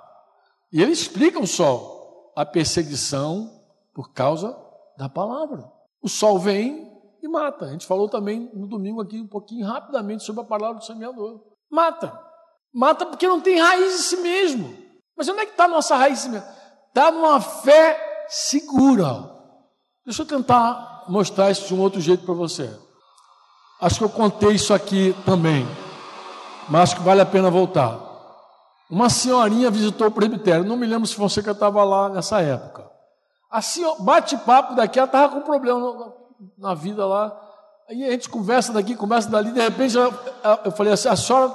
E 0.71 0.81
ele 0.81 0.91
explica 0.91 1.39
o 1.39 1.47
sol, 1.47 2.33
a 2.35 2.45
perseguição 2.45 3.63
por 3.93 4.11
causa 4.11 4.57
da 4.97 5.07
palavra. 5.07 5.71
O 6.01 6.09
sol 6.09 6.39
vem 6.39 6.86
e 7.27 7.31
mata. 7.31 7.65
A 7.65 7.71
gente 7.71 7.85
falou 7.85 8.09
também 8.09 8.49
no 8.53 8.67
domingo 8.67 9.01
aqui 9.01 9.19
um 9.19 9.27
pouquinho 9.27 9.67
rapidamente 9.67 10.23
sobre 10.23 10.41
a 10.41 10.45
palavra 10.45 10.79
do 10.79 10.85
semeador. 10.85 11.41
Mata. 11.69 12.17
Mata 12.73 13.05
porque 13.05 13.27
não 13.27 13.41
tem 13.41 13.59
raiz 13.59 13.95
em 13.95 14.03
si 14.03 14.17
mesmo. 14.17 14.77
Mas 15.15 15.27
onde 15.27 15.41
é 15.41 15.45
que 15.45 15.51
está 15.51 15.65
a 15.65 15.69
nossa 15.69 15.95
raiz 15.95 16.19
em 16.19 16.21
si 16.23 16.29
mesmo? 16.29 16.47
Está 16.87 17.11
numa 17.11 17.39
fé 17.39 18.25
segura. 18.29 19.29
Deixa 20.05 20.21
eu 20.21 20.25
tentar 20.25 21.05
mostrar 21.07 21.51
isso 21.51 21.67
de 21.67 21.73
um 21.73 21.81
outro 21.81 21.99
jeito 21.99 22.25
para 22.25 22.33
você. 22.33 22.73
Acho 23.79 23.99
que 23.99 24.03
eu 24.05 24.09
contei 24.09 24.53
isso 24.53 24.73
aqui 24.73 25.15
também, 25.23 25.67
mas 26.67 26.83
acho 26.83 26.95
que 26.95 27.03
vale 27.03 27.21
a 27.21 27.25
pena 27.25 27.51
voltar. 27.51 27.99
Uma 28.89 29.09
senhorinha 29.09 29.69
visitou 29.69 30.07
o 30.07 30.11
presbitério, 30.11 30.65
não 30.65 30.77
me 30.77 30.87
lembro 30.87 31.07
se 31.07 31.15
você 31.15 31.43
que 31.43 31.49
estava 31.49 31.83
lá 31.83 32.09
nessa 32.09 32.41
época. 32.41 32.89
Assim, 33.51 33.83
bate-papo 33.99 34.75
daqui, 34.75 34.97
ela 34.97 35.05
estava 35.05 35.33
com 35.33 35.41
problema 35.41 36.16
na, 36.57 36.73
vida 36.73 37.05
lá. 37.05 37.37
Aí 37.89 38.03
a 38.03 38.11
gente 38.11 38.29
conversa 38.29 38.73
daqui, 38.73 38.95
conversa 38.95 39.29
dali, 39.29 39.51
de 39.51 39.61
repente 39.61 39.95
eu, 39.95 40.71
falei 40.71 40.93
assim: 40.93 41.07
a 41.07 41.15
senhora 41.15 41.53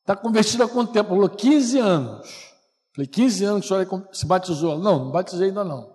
está 0.00 0.14
convertida 0.14 0.64
há 0.64 0.68
quanto 0.68 0.92
tempo? 0.92 1.10
Ela 1.10 1.22
falou: 1.22 1.36
15 1.36 1.78
anos. 1.78 2.54
Falei: 2.94 3.08
15 3.08 3.44
anos 3.44 3.66
que 3.66 3.74
a 3.74 3.84
senhora 3.86 4.08
se 4.12 4.26
batizou? 4.26 4.78
Não, 4.78 5.04
não 5.04 5.10
batizei 5.10 5.48
ainda 5.48 5.64
não. 5.64 5.94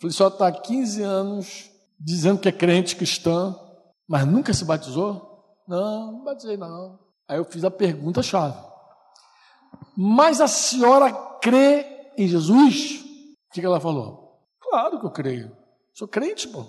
Falei, 0.00 0.14
só 0.14 0.28
está 0.28 0.48
há 0.48 0.52
15 0.52 1.02
anos 1.02 1.70
dizendo 1.98 2.38
que 2.38 2.48
é 2.48 2.52
crente 2.52 2.96
cristã, 2.96 3.58
mas 4.08 4.26
nunca 4.26 4.52
se 4.52 4.64
batizou? 4.64 5.56
Não, 5.66 6.12
não 6.12 6.24
batizei 6.24 6.56
não. 6.56 6.98
Aí 7.28 7.38
eu 7.38 7.44
fiz 7.44 7.64
a 7.64 7.70
pergunta-chave. 7.70 8.56
Mas 9.96 10.40
a 10.40 10.46
senhora 10.46 11.12
crê 11.40 12.12
em 12.16 12.28
Jesus? 12.28 13.02
O 13.48 13.52
que 13.52 13.64
ela 13.64 13.80
falou? 13.80 14.42
Claro 14.60 15.00
que 15.00 15.06
eu 15.06 15.10
creio. 15.10 15.56
Sou 15.96 16.06
crente, 16.06 16.46
pô. 16.48 16.62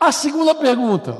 A 0.00 0.10
segunda 0.10 0.54
pergunta. 0.54 1.12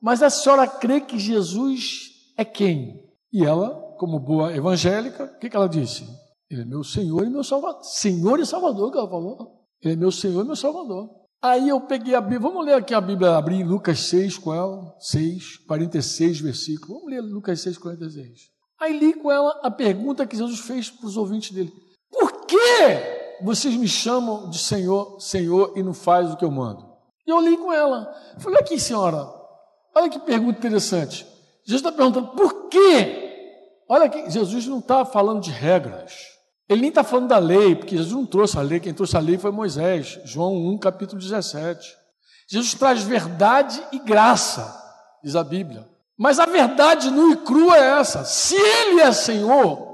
Mas 0.00 0.22
a 0.22 0.30
senhora 0.30 0.64
crê 0.64 1.00
que 1.00 1.18
Jesus 1.18 2.10
é 2.36 2.44
quem? 2.44 3.04
E 3.32 3.44
ela, 3.44 3.96
como 3.98 4.20
boa 4.20 4.54
evangélica, 4.54 5.24
o 5.24 5.38
que 5.40 5.56
ela 5.56 5.68
disse? 5.68 6.06
Ele 6.48 6.62
é 6.62 6.64
meu 6.64 6.84
Senhor 6.84 7.26
e 7.26 7.30
meu 7.30 7.42
Salvador. 7.42 7.82
Senhor 7.82 8.38
e 8.38 8.46
Salvador, 8.46 8.92
que 8.92 8.98
ela 8.98 9.10
falou. 9.10 9.66
Ele 9.82 9.94
é 9.94 9.96
meu 9.96 10.12
Senhor 10.12 10.44
e 10.44 10.46
meu 10.46 10.54
Salvador. 10.54 11.10
Aí 11.42 11.68
eu 11.68 11.80
peguei 11.80 12.14
a 12.14 12.20
Bíblia, 12.20 12.38
vamos 12.38 12.64
ler 12.64 12.74
aqui 12.74 12.94
a 12.94 13.00
Bíblia, 13.00 13.36
abrir 13.36 13.64
Lucas 13.64 13.98
6 13.98 14.38
com 14.38 14.54
ela, 14.54 14.94
6, 15.00 15.56
46 15.66 16.40
versículos. 16.40 16.94
Vamos 16.94 17.10
ler 17.10 17.20
Lucas 17.20 17.60
6, 17.60 17.76
46. 17.76 18.38
Aí 18.80 18.96
li 18.96 19.14
com 19.14 19.32
ela 19.32 19.58
a 19.64 19.70
pergunta 19.70 20.24
que 20.24 20.36
Jesus 20.36 20.60
fez 20.60 20.88
para 20.88 21.08
os 21.08 21.16
ouvintes 21.16 21.50
dele: 21.50 21.72
Por 22.08 22.46
que 22.46 23.17
vocês 23.42 23.74
me 23.76 23.88
chamam 23.88 24.48
de 24.50 24.58
Senhor, 24.58 25.20
Senhor 25.20 25.72
e 25.76 25.82
não 25.82 25.94
faz 25.94 26.32
o 26.32 26.36
que 26.36 26.44
eu 26.44 26.50
mando? 26.50 26.86
E 27.26 27.30
eu 27.30 27.40
li 27.40 27.56
com 27.56 27.72
ela. 27.72 28.12
Falei 28.38 28.58
aqui, 28.60 28.78
senhora, 28.78 29.28
olha 29.94 30.08
que 30.08 30.18
pergunta 30.18 30.58
interessante. 30.58 31.26
Jesus 31.66 31.80
está 31.80 31.92
perguntando 31.92 32.28
por 32.28 32.68
quê? 32.68 33.26
Olha 33.88 34.06
aqui, 34.06 34.30
Jesus 34.30 34.66
não 34.66 34.78
está 34.78 35.04
falando 35.04 35.42
de 35.42 35.50
regras. 35.50 36.38
Ele 36.68 36.82
nem 36.82 36.90
está 36.90 37.02
falando 37.02 37.28
da 37.28 37.38
lei, 37.38 37.74
porque 37.74 37.96
Jesus 37.96 38.14
não 38.14 38.26
trouxe 38.26 38.58
a 38.58 38.62
lei, 38.62 38.80
quem 38.80 38.92
trouxe 38.92 39.16
a 39.16 39.20
lei 39.20 39.38
foi 39.38 39.50
Moisés, 39.50 40.20
João 40.24 40.54
1, 40.54 40.78
capítulo 40.78 41.20
17. 41.20 41.96
Jesus 42.48 42.74
traz 42.74 43.02
verdade 43.02 43.82
e 43.92 43.98
graça, 43.98 44.74
diz 45.22 45.36
a 45.36 45.44
Bíblia. 45.44 45.86
Mas 46.18 46.40
a 46.40 46.46
verdade 46.46 47.10
nua 47.10 47.34
e 47.34 47.36
crua 47.36 47.76
é 47.76 48.00
essa: 48.00 48.24
se 48.24 48.56
Ele 48.56 49.00
é 49.00 49.12
Senhor, 49.12 49.86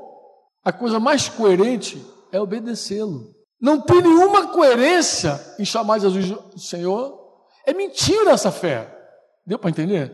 a 0.65 0.73
coisa 0.73 0.99
mais 0.99 1.29
coerente 1.29 2.05
é 2.33 2.41
obedecê-lo. 2.41 3.34
Não 3.65 3.81
tem 3.81 4.03
nenhuma 4.03 4.49
coerência 4.49 5.41
em 5.59 5.65
chamar 5.65 5.99
Jesus 5.99 6.39
Senhor. 6.55 7.19
É 7.65 7.73
mentira 7.73 8.33
essa 8.33 8.53
fé. 8.53 8.95
Deu 9.47 9.59
para 9.59 9.71
entender? 9.71 10.13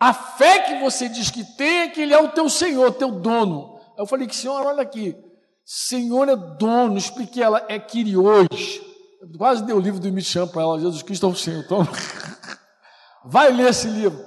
A 0.00 0.14
fé 0.14 0.60
que 0.60 0.80
você 0.80 1.06
diz 1.06 1.30
que 1.30 1.44
tem 1.44 1.80
é 1.80 1.88
que 1.88 2.00
Ele 2.00 2.14
é 2.14 2.18
o 2.18 2.30
teu 2.30 2.48
Senhor, 2.48 2.90
teu 2.94 3.10
dono. 3.10 3.78
Eu 3.98 4.06
falei 4.06 4.26
que, 4.26 4.34
Senhor, 4.34 4.64
olha 4.64 4.80
aqui, 4.80 5.14
Senhor 5.66 6.26
é 6.30 6.34
dono, 6.34 6.96
expliquei 6.96 7.42
ela, 7.42 7.62
é 7.68 7.78
Kyrios. 7.78 8.80
Quase 9.36 9.64
dei 9.64 9.74
o 9.74 9.78
livro 9.78 10.00
do 10.00 10.10
Michel 10.10 10.48
para 10.48 10.62
ela, 10.62 10.80
Jesus 10.80 11.02
Cristo 11.02 11.26
é 11.26 11.28
o 11.28 11.36
Senhor. 11.36 11.62
Então, 11.62 11.86
vai 13.22 13.52
ler 13.52 13.68
esse 13.68 13.86
livro. 13.86 14.18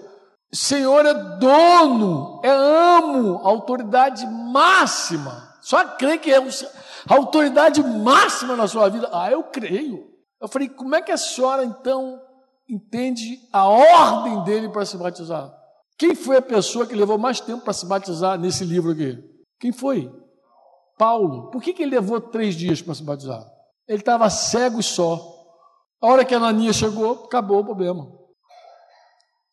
Senhor 0.53 1.03
é 1.03 1.15
dono, 1.39 2.41
é 2.43 2.51
amo, 2.51 3.39
autoridade 3.43 4.23
máxima. 4.27 5.55
Só 5.61 5.83
crê 5.97 6.19
que 6.19 6.31
é 6.31 6.37
a 6.37 6.41
autoridade 7.07 7.81
máxima 7.83 8.55
na 8.55 8.67
sua 8.67 8.89
vida. 8.89 9.09
Ah, 9.11 9.31
eu 9.31 9.43
creio. 9.43 10.09
Eu 10.41 10.47
falei, 10.47 10.69
como 10.69 10.95
é 10.95 11.01
que 11.01 11.11
a 11.11 11.17
senhora 11.17 11.63
então 11.63 12.21
entende 12.69 13.39
a 13.51 13.67
ordem 13.67 14.43
dele 14.43 14.69
para 14.69 14.85
se 14.85 14.97
batizar? 14.97 15.53
Quem 15.97 16.13
foi 16.13 16.37
a 16.37 16.41
pessoa 16.41 16.85
que 16.85 16.95
levou 16.95 17.17
mais 17.17 17.39
tempo 17.39 17.63
para 17.63 17.73
se 17.73 17.85
batizar 17.85 18.37
nesse 18.37 18.65
livro 18.65 18.91
aqui? 18.91 19.17
Quem 19.59 19.71
foi? 19.71 20.11
Paulo, 20.97 21.49
por 21.51 21.61
que, 21.61 21.73
que 21.73 21.83
ele 21.83 21.95
levou 21.95 22.19
três 22.19 22.55
dias 22.55 22.81
para 22.81 22.93
se 22.93 23.03
batizar? 23.03 23.45
Ele 23.87 23.99
estava 23.99 24.29
cego 24.29 24.79
e 24.79 24.83
só. 24.83 25.33
A 26.01 26.07
hora 26.07 26.25
que 26.25 26.33
a 26.33 26.37
Ananias 26.37 26.75
chegou, 26.75 27.25
acabou 27.25 27.59
o 27.59 27.65
problema. 27.65 28.07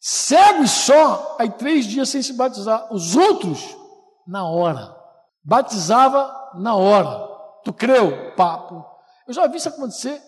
Cego 0.00 0.64
e 0.64 0.68
só, 0.68 1.36
aí 1.38 1.50
três 1.50 1.86
dias 1.86 2.08
sem 2.08 2.22
se 2.22 2.32
batizar. 2.32 2.92
Os 2.92 3.14
outros, 3.14 3.76
na 4.26 4.44
hora. 4.48 4.96
Batizava 5.44 6.50
na 6.54 6.74
hora. 6.74 7.31
Tu 7.64 7.72
creu? 7.72 8.34
Papo. 8.34 8.84
Eu 9.26 9.34
já 9.34 9.46
vi 9.46 9.56
isso 9.56 9.68
acontecer 9.68 10.20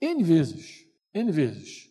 N 0.00 0.22
vezes. 0.22 0.84
N 1.12 1.30
vezes. 1.30 1.84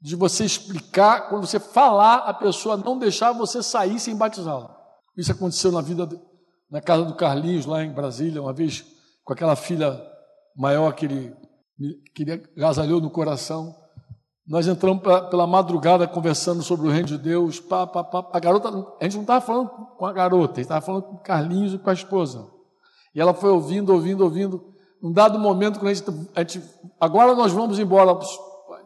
De 0.00 0.14
você 0.14 0.44
explicar, 0.44 1.28
quando 1.28 1.46
você 1.46 1.58
falar, 1.58 2.18
a 2.18 2.34
pessoa 2.34 2.76
não 2.76 2.98
deixar 2.98 3.32
você 3.32 3.62
sair 3.62 3.98
sem 3.98 4.16
batizá-la. 4.16 4.76
Isso 5.16 5.32
aconteceu 5.32 5.72
na 5.72 5.80
vida 5.80 6.08
na 6.70 6.80
casa 6.80 7.04
do 7.04 7.14
Carlinhos, 7.14 7.66
lá 7.66 7.82
em 7.82 7.92
Brasília, 7.92 8.42
uma 8.42 8.52
vez, 8.52 8.84
com 9.24 9.32
aquela 9.32 9.56
filha 9.56 10.00
maior 10.56 10.92
que 10.94 11.06
ele 11.06 11.34
queria, 12.14 12.42
gasalhou 12.56 13.00
no 13.00 13.10
coração. 13.10 13.74
Nós 14.46 14.66
entramos 14.66 15.02
pela 15.02 15.46
madrugada 15.46 16.06
conversando 16.06 16.62
sobre 16.62 16.86
o 16.86 16.90
reino 16.90 17.08
de 17.08 17.18
Deus. 17.18 17.58
Pá, 17.58 17.86
pá, 17.86 18.04
pá. 18.04 18.30
A 18.32 18.38
garota, 18.38 18.68
a 18.68 19.04
gente 19.04 19.14
não 19.14 19.22
estava 19.22 19.44
falando 19.44 19.68
com 19.68 20.06
a 20.06 20.12
garota, 20.12 20.52
a 20.52 20.56
gente 20.56 20.64
estava 20.64 20.84
falando 20.84 21.02
com 21.02 21.14
o 21.14 21.22
Carlinhos 21.22 21.74
e 21.74 21.78
com 21.78 21.90
a 21.90 21.92
esposa. 21.92 22.55
E 23.16 23.20
ela 23.20 23.32
foi 23.32 23.48
ouvindo, 23.48 23.94
ouvindo, 23.94 24.22
ouvindo. 24.22 24.62
Num 25.02 25.10
dado 25.10 25.38
momento, 25.38 25.80
quando 25.80 25.88
a 25.88 25.94
gente, 25.94 26.30
a 26.34 26.40
gente 26.40 26.62
agora 27.00 27.34
nós 27.34 27.50
vamos 27.50 27.78
embora. 27.78 28.16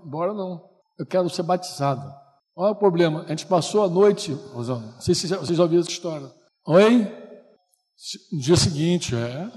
Embora 0.07 0.33
não, 0.33 0.63
eu 0.97 1.05
quero 1.05 1.29
ser 1.29 1.43
batizado. 1.43 2.09
Olha 2.57 2.73
o 2.73 2.77
problema, 2.77 3.25
a 3.25 3.29
gente 3.31 3.47
passou 3.47 3.83
a 3.83 3.89
noite, 3.89 4.33
Rosana, 4.53 4.93
não 4.93 5.01
sei 5.01 5.15
se 5.15 5.27
vocês 5.27 5.57
já 5.57 5.63
ouviram 5.63 5.81
essa 5.81 5.91
história. 5.91 6.31
Oi? 6.67 7.11
No 8.33 8.39
dia 8.41 8.57
seguinte, 8.57 9.17
é. 9.17 9.51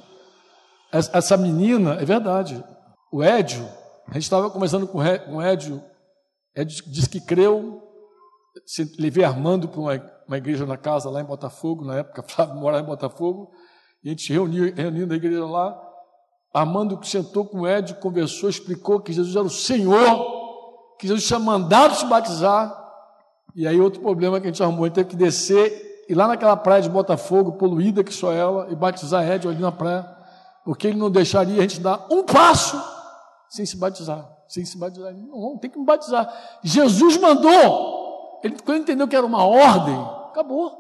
Essa 0.92 1.38
menina, 1.38 1.96
é 1.96 2.06
verdade, 2.06 2.64
o 3.12 3.22
Édio, 3.22 3.68
A 4.08 4.14
gente 4.14 4.24
estava 4.24 4.50
conversando 4.50 4.88
com 4.88 5.00
o 5.00 5.42
Edio, 5.42 5.84
Edio 6.56 6.84
disse 6.92 7.10
que 7.10 7.20
creu, 7.20 7.82
levei 8.98 9.24
Armando 9.24 9.68
para 9.68 9.80
uma, 10.28 10.38
igreja 10.38 10.66
na 10.66 10.78
casa 10.78 11.10
lá 11.10 11.22
em 11.22 11.26
Botafogo, 11.26 11.86
na 11.86 11.98
época 11.98 12.24
Flávio 12.24 12.56
morava 12.62 12.84
em 12.84 12.88
Botafogo, 12.88 13.52
a 14.10 14.12
gente 14.12 14.32
reuniu, 14.32 14.74
reuniu 14.74 15.08
na 15.08 15.16
igreja 15.16 15.46
lá, 15.46 15.80
Armando 16.54 17.04
sentou 17.04 17.46
com 17.46 17.62
o 17.62 17.68
Edio, 17.68 17.96
conversou, 17.96 18.50
explicou 18.50 19.00
que 19.00 19.12
Jesus 19.12 19.36
era 19.36 19.46
o 19.46 19.50
Senhor, 19.50 20.96
que 21.00 21.08
Jesus 21.08 21.26
tinha 21.26 21.40
mandado 21.40 21.96
se 21.96 22.06
batizar, 22.06 22.80
e 23.56 23.68
aí 23.68 23.80
outro 23.80 24.02
problema 24.02 24.40
que 24.40 24.48
a 24.48 24.52
gente 24.52 24.62
arrumou, 24.62 24.86
ele 24.86 24.94
teve 24.94 25.10
que 25.10 25.16
descer, 25.16 26.06
ir 26.08 26.14
lá 26.14 26.28
naquela 26.28 26.56
praia 26.56 26.82
de 26.82 26.90
Botafogo, 26.90 27.54
poluída 27.54 28.04
que 28.04 28.14
só 28.14 28.32
ela, 28.32 28.68
e 28.70 28.76
batizar 28.76 29.28
Edio 29.28 29.50
ali 29.50 29.60
na 29.60 29.72
praia, 29.72 30.08
porque 30.64 30.88
ele 30.88 30.98
não 30.98 31.10
deixaria 31.10 31.58
a 31.58 31.62
gente 31.62 31.80
dar 31.80 32.06
um 32.12 32.24
passo 32.24 32.82
sem 33.50 33.66
se 33.66 33.78
batizar. 33.78 34.30
Sem 34.48 34.66
se 34.66 34.78
batizar. 34.78 35.14
Não, 35.14 35.58
tem 35.58 35.70
que 35.70 35.80
me 35.80 35.86
batizar. 35.86 36.32
Jesus 36.64 37.18
mandou. 37.18 38.40
Ele, 38.44 38.56
quando 38.64 38.82
entendeu 38.82 39.08
que 39.08 39.16
era 39.16 39.26
uma 39.26 39.44
ordem, 39.44 40.00
acabou. 40.30 40.72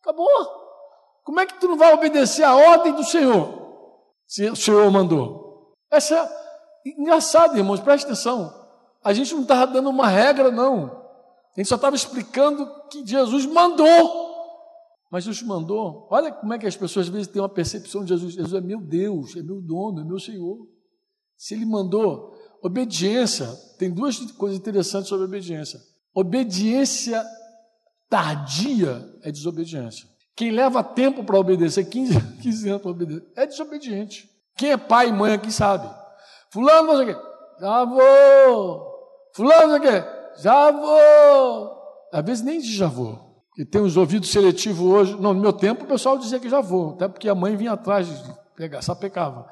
Acabou. 0.00 0.59
Como 1.24 1.40
é 1.40 1.46
que 1.46 1.60
tu 1.60 1.68
não 1.68 1.76
vai 1.76 1.92
obedecer 1.92 2.42
a 2.42 2.54
ordem 2.54 2.94
do 2.94 3.04
Senhor? 3.04 3.60
Se 4.26 4.48
o 4.48 4.56
Senhor 4.56 4.90
mandou. 4.90 5.74
Essa 5.90 6.30
engraçado, 6.84 7.56
irmãos, 7.56 7.80
preste 7.80 8.04
atenção. 8.04 8.52
A 9.02 9.12
gente 9.12 9.34
não 9.34 9.42
estava 9.42 9.72
dando 9.72 9.90
uma 9.90 10.08
regra, 10.08 10.50
não. 10.50 10.86
A 11.56 11.60
gente 11.60 11.68
só 11.68 11.76
estava 11.76 11.96
explicando 11.96 12.68
que 12.90 13.06
Jesus 13.06 13.46
mandou. 13.46 14.30
Mas 15.10 15.24
Jesus 15.24 15.46
mandou. 15.46 16.06
Olha 16.10 16.30
como 16.30 16.54
é 16.54 16.58
que 16.58 16.66
as 16.66 16.76
pessoas 16.76 17.06
às 17.06 17.12
vezes 17.12 17.26
têm 17.26 17.42
uma 17.42 17.48
percepção 17.48 18.04
de 18.04 18.10
Jesus. 18.10 18.34
Jesus 18.34 18.54
é 18.54 18.64
meu 18.64 18.80
Deus, 18.80 19.34
é 19.36 19.42
meu 19.42 19.60
dono, 19.60 20.00
é 20.00 20.04
meu 20.04 20.20
Senhor. 20.20 20.58
Se 21.36 21.54
ele 21.54 21.64
mandou, 21.64 22.34
obediência. 22.62 23.46
Tem 23.78 23.90
duas 23.90 24.18
coisas 24.32 24.58
interessantes 24.58 25.08
sobre 25.08 25.24
obediência. 25.24 25.80
Obediência 26.14 27.24
tardia 28.08 29.02
é 29.22 29.32
desobediência. 29.32 30.08
Quem 30.40 30.52
leva 30.52 30.82
tempo 30.82 31.22
para 31.22 31.38
obedecer, 31.38 31.84
15, 31.84 32.18
15 32.40 32.68
anos 32.70 32.80
para 32.80 32.90
obedecer, 32.90 33.30
é 33.36 33.46
desobediente. 33.46 34.26
Quem 34.56 34.72
é 34.72 34.76
pai 34.78 35.10
e 35.10 35.12
mãe 35.12 35.34
aqui 35.34 35.52
sabe. 35.52 35.86
Fulano, 36.50 36.86
não 36.86 36.96
sei 36.96 37.04
o 37.04 37.14
quê, 37.14 37.22
já 37.60 37.84
vou. 37.84 38.86
Fulano, 39.36 39.62
não 39.66 39.68
sei 39.68 39.78
o 39.78 39.82
quê, 39.82 40.08
já 40.38 40.70
vou. 40.70 41.76
Às 42.10 42.24
vezes 42.24 42.42
nem 42.42 42.58
diz 42.58 42.72
já 42.72 42.86
vou. 42.86 43.44
E 43.58 43.66
tem 43.66 43.82
os 43.82 43.98
ouvidos 43.98 44.30
seletivos 44.30 44.80
hoje. 44.80 45.20
Não, 45.20 45.34
no 45.34 45.42
meu 45.42 45.52
tempo 45.52 45.84
o 45.84 45.86
pessoal 45.86 46.16
dizia 46.16 46.40
que 46.40 46.48
já 46.48 46.62
vou, 46.62 46.94
até 46.94 47.06
porque 47.06 47.28
a 47.28 47.34
mãe 47.34 47.54
vinha 47.54 47.72
atrás 47.72 48.06
de 48.08 48.34
pegar, 48.56 48.80
sapecava. 48.80 49.46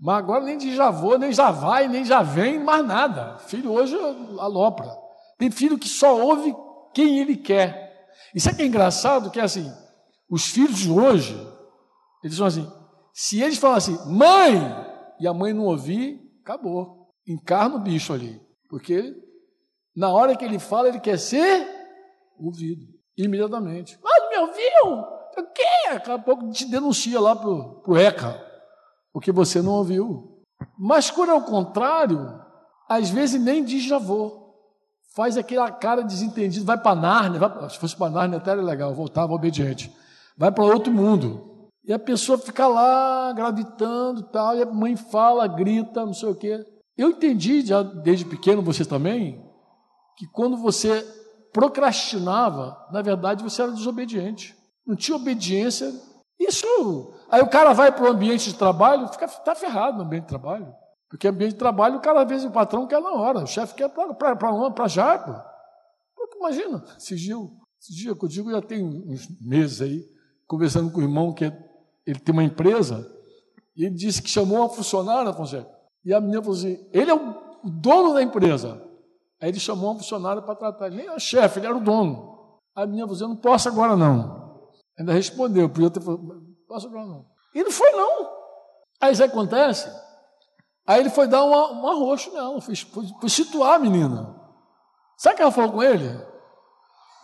Mas 0.00 0.16
agora 0.16 0.44
nem 0.44 0.56
de 0.56 0.74
já 0.74 0.90
vou, 0.90 1.18
nem 1.18 1.30
já 1.30 1.50
vai, 1.50 1.88
nem 1.88 2.06
já 2.06 2.22
vem, 2.22 2.58
mais 2.58 2.86
nada. 2.86 3.36
Filho 3.36 3.70
hoje 3.70 3.94
alopra. 4.38 4.96
Tem 5.36 5.50
filho 5.50 5.78
que 5.78 5.90
só 5.90 6.18
ouve 6.18 6.56
quem 6.94 7.18
ele 7.18 7.36
quer. 7.36 8.08
Isso 8.34 8.48
é 8.48 8.54
que 8.54 8.62
é 8.62 8.64
engraçado, 8.64 9.30
que 9.30 9.38
é 9.38 9.42
assim, 9.42 9.70
os 10.32 10.46
filhos 10.46 10.78
de 10.78 10.90
hoje, 10.90 11.36
eles 12.24 12.38
são 12.38 12.46
assim, 12.46 12.66
se 13.12 13.42
eles 13.42 13.58
falam 13.58 13.76
assim, 13.76 13.98
mãe, 14.06 14.58
e 15.20 15.28
a 15.28 15.34
mãe 15.34 15.52
não 15.52 15.64
ouvir, 15.64 16.18
acabou. 16.42 17.10
Encarna 17.28 17.76
o 17.76 17.80
bicho 17.80 18.14
ali. 18.14 18.40
Porque 18.66 19.14
na 19.94 20.08
hora 20.08 20.34
que 20.34 20.42
ele 20.42 20.58
fala, 20.58 20.88
ele 20.88 21.00
quer 21.00 21.18
ser 21.18 21.68
ouvido 22.38 22.82
imediatamente. 23.14 23.98
Mas 24.02 24.30
me 24.30 24.38
ouviu? 24.38 25.02
O 25.36 25.52
quê? 25.52 25.92
Daqui 25.92 26.10
a 26.10 26.18
pouco 26.18 26.50
te 26.50 26.64
denuncia 26.64 27.20
lá 27.20 27.36
para 27.36 27.50
o 27.50 27.96
ECA, 27.98 28.42
porque 29.12 29.30
você 29.30 29.60
não 29.60 29.72
ouviu. 29.72 30.42
Mas 30.78 31.10
quando 31.10 31.32
é 31.32 31.34
o 31.34 31.44
contrário, 31.44 32.40
às 32.88 33.10
vezes 33.10 33.38
nem 33.38 33.62
diz 33.62 33.84
já 33.84 33.98
vou. 33.98 34.56
Faz 35.14 35.36
aquela 35.36 35.70
cara 35.70 36.02
desentendido, 36.02 36.64
vai 36.64 36.80
para 36.80 36.96
Nárnia, 36.96 37.38
vai, 37.38 37.68
se 37.68 37.78
fosse 37.78 37.94
para 37.94 38.10
Nárnia 38.10 38.38
até 38.38 38.52
era 38.52 38.62
legal, 38.62 38.94
voltava 38.94 39.34
obediente. 39.34 39.94
Vai 40.42 40.50
para 40.50 40.64
outro 40.64 40.92
mundo. 40.92 41.70
E 41.84 41.92
a 41.92 42.00
pessoa 42.00 42.36
fica 42.36 42.66
lá 42.66 43.32
gravitando 43.32 44.24
tal, 44.24 44.56
e 44.56 44.62
a 44.62 44.66
mãe 44.66 44.96
fala, 44.96 45.46
grita, 45.46 46.04
não 46.04 46.12
sei 46.12 46.30
o 46.30 46.34
quê. 46.34 46.66
Eu 46.98 47.10
entendi 47.10 47.64
já 47.64 47.80
desde 47.80 48.24
pequeno, 48.24 48.60
você 48.60 48.84
também, 48.84 49.40
que 50.16 50.26
quando 50.32 50.56
você 50.56 51.00
procrastinava, 51.52 52.76
na 52.90 53.00
verdade 53.02 53.44
você 53.44 53.62
era 53.62 53.70
desobediente. 53.70 54.52
Não 54.84 54.96
tinha 54.96 55.14
obediência. 55.14 55.94
Isso. 56.40 56.66
Aí 57.30 57.40
o 57.40 57.48
cara 57.48 57.72
vai 57.72 57.92
para 57.92 58.02
o 58.02 58.10
ambiente 58.10 58.50
de 58.50 58.58
trabalho, 58.58 59.06
fica 59.12 59.28
tá 59.28 59.54
ferrado 59.54 59.98
no 59.98 60.02
ambiente 60.02 60.24
de 60.24 60.30
trabalho. 60.30 60.74
Porque 61.08 61.28
ambiente 61.28 61.52
de 61.52 61.58
trabalho, 61.58 61.98
o 61.98 62.00
cara, 62.00 62.20
às 62.20 62.28
vezes, 62.28 62.46
o 62.46 62.50
patrão 62.50 62.88
quer 62.88 63.00
na 63.00 63.12
hora, 63.12 63.44
o 63.44 63.46
chefe 63.46 63.76
quer 63.76 63.88
para 63.90 64.88
já. 64.88 65.18
Pô. 65.20 65.36
Imagina, 66.36 66.82
esse 66.98 67.14
dia, 67.14 67.36
esse 67.80 67.94
dia 67.94 68.16
que 68.16 68.24
eu 68.24 68.28
digo, 68.28 68.50
já 68.50 68.60
tem 68.60 68.84
uns 68.84 69.28
meses 69.40 69.80
aí, 69.80 70.11
conversando 70.52 70.92
com 70.92 71.00
o 71.00 71.02
irmão 71.02 71.32
que 71.32 71.46
é, 71.46 71.58
ele 72.06 72.20
tem 72.20 72.30
uma 72.30 72.44
empresa, 72.44 73.10
e 73.74 73.86
ele 73.86 73.94
disse 73.94 74.20
que 74.20 74.28
chamou 74.28 74.58
uma 74.58 74.68
funcionária, 74.68 75.32
Fonseca, 75.32 75.66
e 76.04 76.12
a 76.12 76.20
menina 76.20 76.42
falou 76.42 76.58
assim: 76.58 76.78
ele 76.92 77.10
é 77.10 77.14
o 77.14 77.34
dono 77.64 78.12
da 78.12 78.22
empresa. 78.22 78.86
Aí 79.40 79.48
ele 79.48 79.58
chamou 79.58 79.94
um 79.94 79.98
funcionário 79.98 80.42
para 80.42 80.54
tratar. 80.54 80.88
Ele 80.88 80.96
nem 80.96 81.06
era 81.06 81.18
chefe, 81.18 81.58
ele 81.58 81.66
era 81.66 81.76
o 81.76 81.80
dono. 81.80 82.60
A 82.74 82.84
minha 82.86 83.06
falou: 83.06 83.22
Eu 83.22 83.28
não 83.28 83.36
posso 83.36 83.66
agora 83.66 83.96
não. 83.96 84.68
Ainda 84.98 85.14
respondeu, 85.14 85.70
podia 85.70 85.88
ter 85.88 86.02
falado: 86.02 86.42
posso 86.68 86.86
agora 86.86 87.06
não. 87.06 87.24
E 87.54 87.64
não 87.64 87.70
foi 87.70 87.90
não. 87.92 88.30
Aí 89.00 89.12
isso 89.14 89.24
acontece. 89.24 89.90
Aí 90.86 91.00
ele 91.00 91.10
foi 91.10 91.26
dar 91.28 91.44
uma, 91.44 91.72
um 91.72 91.88
arroxo 91.88 92.30
nela, 92.32 92.60
foi, 92.60 92.76
foi, 92.76 93.04
foi 93.18 93.30
situar 93.30 93.74
a 93.74 93.78
menina. 93.78 94.38
Sabe 95.16 95.34
o 95.34 95.36
que 95.36 95.42
ela 95.42 95.52
falou 95.52 95.72
com 95.72 95.82
ele? 95.82 96.10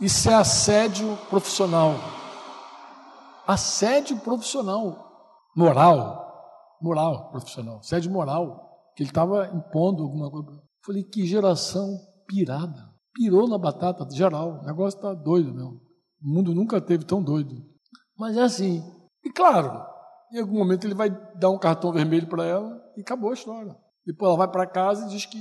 Isso 0.00 0.30
é 0.30 0.34
assédio 0.34 1.18
profissional. 1.28 1.94
Assédio 3.48 4.18
profissional. 4.18 5.48
Moral. 5.56 6.76
Moral 6.82 7.30
profissional. 7.30 7.78
Assédio 7.78 8.12
moral. 8.12 8.92
Que 8.94 9.02
ele 9.02 9.08
estava 9.08 9.46
impondo 9.46 10.02
alguma 10.02 10.30
coisa. 10.30 10.62
Falei, 10.84 11.02
que 11.02 11.26
geração 11.26 11.98
pirada. 12.26 12.92
Pirou 13.14 13.48
na 13.48 13.56
batata 13.56 14.06
geral. 14.14 14.60
O 14.60 14.66
negócio 14.66 14.98
está 14.98 15.14
doido 15.14 15.54
mesmo. 15.54 15.80
O 16.22 16.28
mundo 16.28 16.54
nunca 16.54 16.78
teve 16.78 17.06
tão 17.06 17.22
doido. 17.22 17.64
Mas 18.18 18.36
é 18.36 18.42
assim. 18.42 18.82
E 19.24 19.30
claro, 19.30 19.82
em 20.30 20.40
algum 20.40 20.58
momento 20.58 20.86
ele 20.86 20.94
vai 20.94 21.08
dar 21.36 21.48
um 21.48 21.58
cartão 21.58 21.90
vermelho 21.90 22.28
para 22.28 22.44
ela 22.44 22.78
e 22.98 23.00
acabou 23.00 23.30
a 23.30 23.34
história. 23.34 23.74
Depois 24.04 24.28
ela 24.28 24.36
vai 24.36 24.48
para 24.48 24.66
casa 24.66 25.06
e 25.06 25.08
diz 25.08 25.24
que 25.24 25.38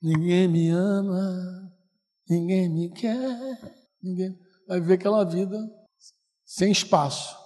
ninguém 0.00 0.48
me 0.48 0.70
ama, 0.70 1.70
ninguém 2.28 2.70
me 2.70 2.90
quer, 2.90 3.58
ninguém 4.02 4.34
vai 4.66 4.80
viver 4.80 4.94
aquela 4.94 5.24
vida 5.24 5.58
sem 6.48 6.72
espaço. 6.72 7.36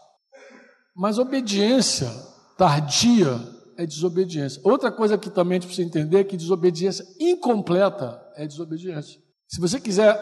Mas 0.95 1.19
obediência 1.19 2.09
tardia 2.57 3.37
é 3.77 3.85
desobediência. 3.85 4.63
Outra 4.65 4.93
coisa 4.93 5.19
que 5.19 5.29
também 5.29 5.59
a 5.59 5.61
gente 5.61 5.67
precisa 5.67 5.89
entender 5.89 6.21
é 6.21 6.25
que 6.25 6.37
desobediência 6.37 7.05
incompleta 7.19 8.23
é 8.37 8.47
desobediência. 8.47 9.21
Se 9.49 9.61
você 9.61 9.81
quiser 9.81 10.17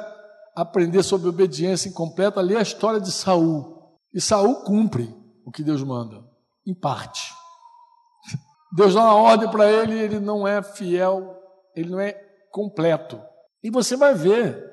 aprender 0.57 1.03
sobre 1.03 1.29
obediência 1.29 1.91
incompleta, 1.91 2.41
lê 2.41 2.57
a 2.57 2.63
história 2.63 2.99
de 2.99 3.13
Saul. 3.13 3.99
E 4.15 4.21
Saul 4.21 4.65
cumpre 4.65 5.15
o 5.45 5.53
que 5.53 5.63
Deus 5.63 5.83
manda, 5.83 6.25
em 6.67 6.75
parte. 6.75 7.35
Deus 8.75 8.95
dá 8.95 9.03
uma 9.03 9.15
ordem 9.15 9.51
para 9.51 9.71
ele, 9.71 9.99
ele 9.99 10.19
não 10.19 10.49
é 10.49 10.63
fiel, 10.63 11.37
ele 11.77 11.91
não 11.91 12.01
é 12.01 12.13
completo. 12.51 13.21
E 13.63 13.71
você 13.71 13.95
vai 13.95 14.15
ver. 14.15 14.71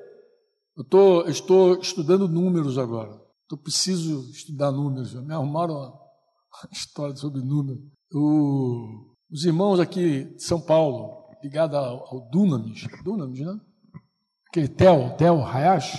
Eu, 0.76 0.84
tô, 0.84 1.20
eu 1.22 1.30
estou 1.30 1.78
estudando 1.78 2.28
números 2.28 2.78
agora. 2.78 3.27
Eu 3.50 3.56
preciso 3.56 4.30
estudar 4.30 4.70
números. 4.70 5.14
Me 5.14 5.32
arrumaram 5.32 5.74
uma 5.74 6.00
história 6.72 7.16
sobre 7.16 7.40
números. 7.42 7.82
O, 8.12 9.14
os 9.30 9.44
irmãos 9.44 9.80
aqui 9.80 10.24
de 10.34 10.42
São 10.42 10.60
Paulo, 10.60 11.28
ligados 11.42 11.76
ao, 11.76 12.14
ao 12.14 12.30
Dunamis, 12.30 12.86
Dunamis, 13.04 13.40
né? 13.40 13.60
Aquele 14.48 14.68
Tel, 14.68 15.14
Tel 15.16 15.44
Hayashi, 15.44 15.98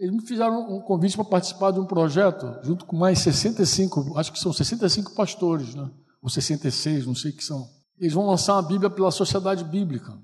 eles 0.00 0.14
me 0.14 0.22
fizeram 0.26 0.74
um 0.74 0.80
convite 0.80 1.14
para 1.14 1.26
participar 1.26 1.72
de 1.72 1.78
um 1.78 1.84
projeto, 1.84 2.58
junto 2.64 2.86
com 2.86 2.96
mais 2.96 3.18
65, 3.18 4.18
acho 4.18 4.32
que 4.32 4.38
são 4.38 4.52
65 4.52 5.14
pastores, 5.14 5.74
né? 5.74 5.90
Ou 6.22 6.30
66, 6.30 7.06
não 7.06 7.14
sei 7.14 7.30
o 7.30 7.36
que 7.36 7.44
são. 7.44 7.68
Eles 7.98 8.14
vão 8.14 8.26
lançar 8.26 8.54
uma 8.54 8.62
Bíblia 8.62 8.88
pela 8.88 9.10
Sociedade 9.10 9.62
Bíblica. 9.62 10.18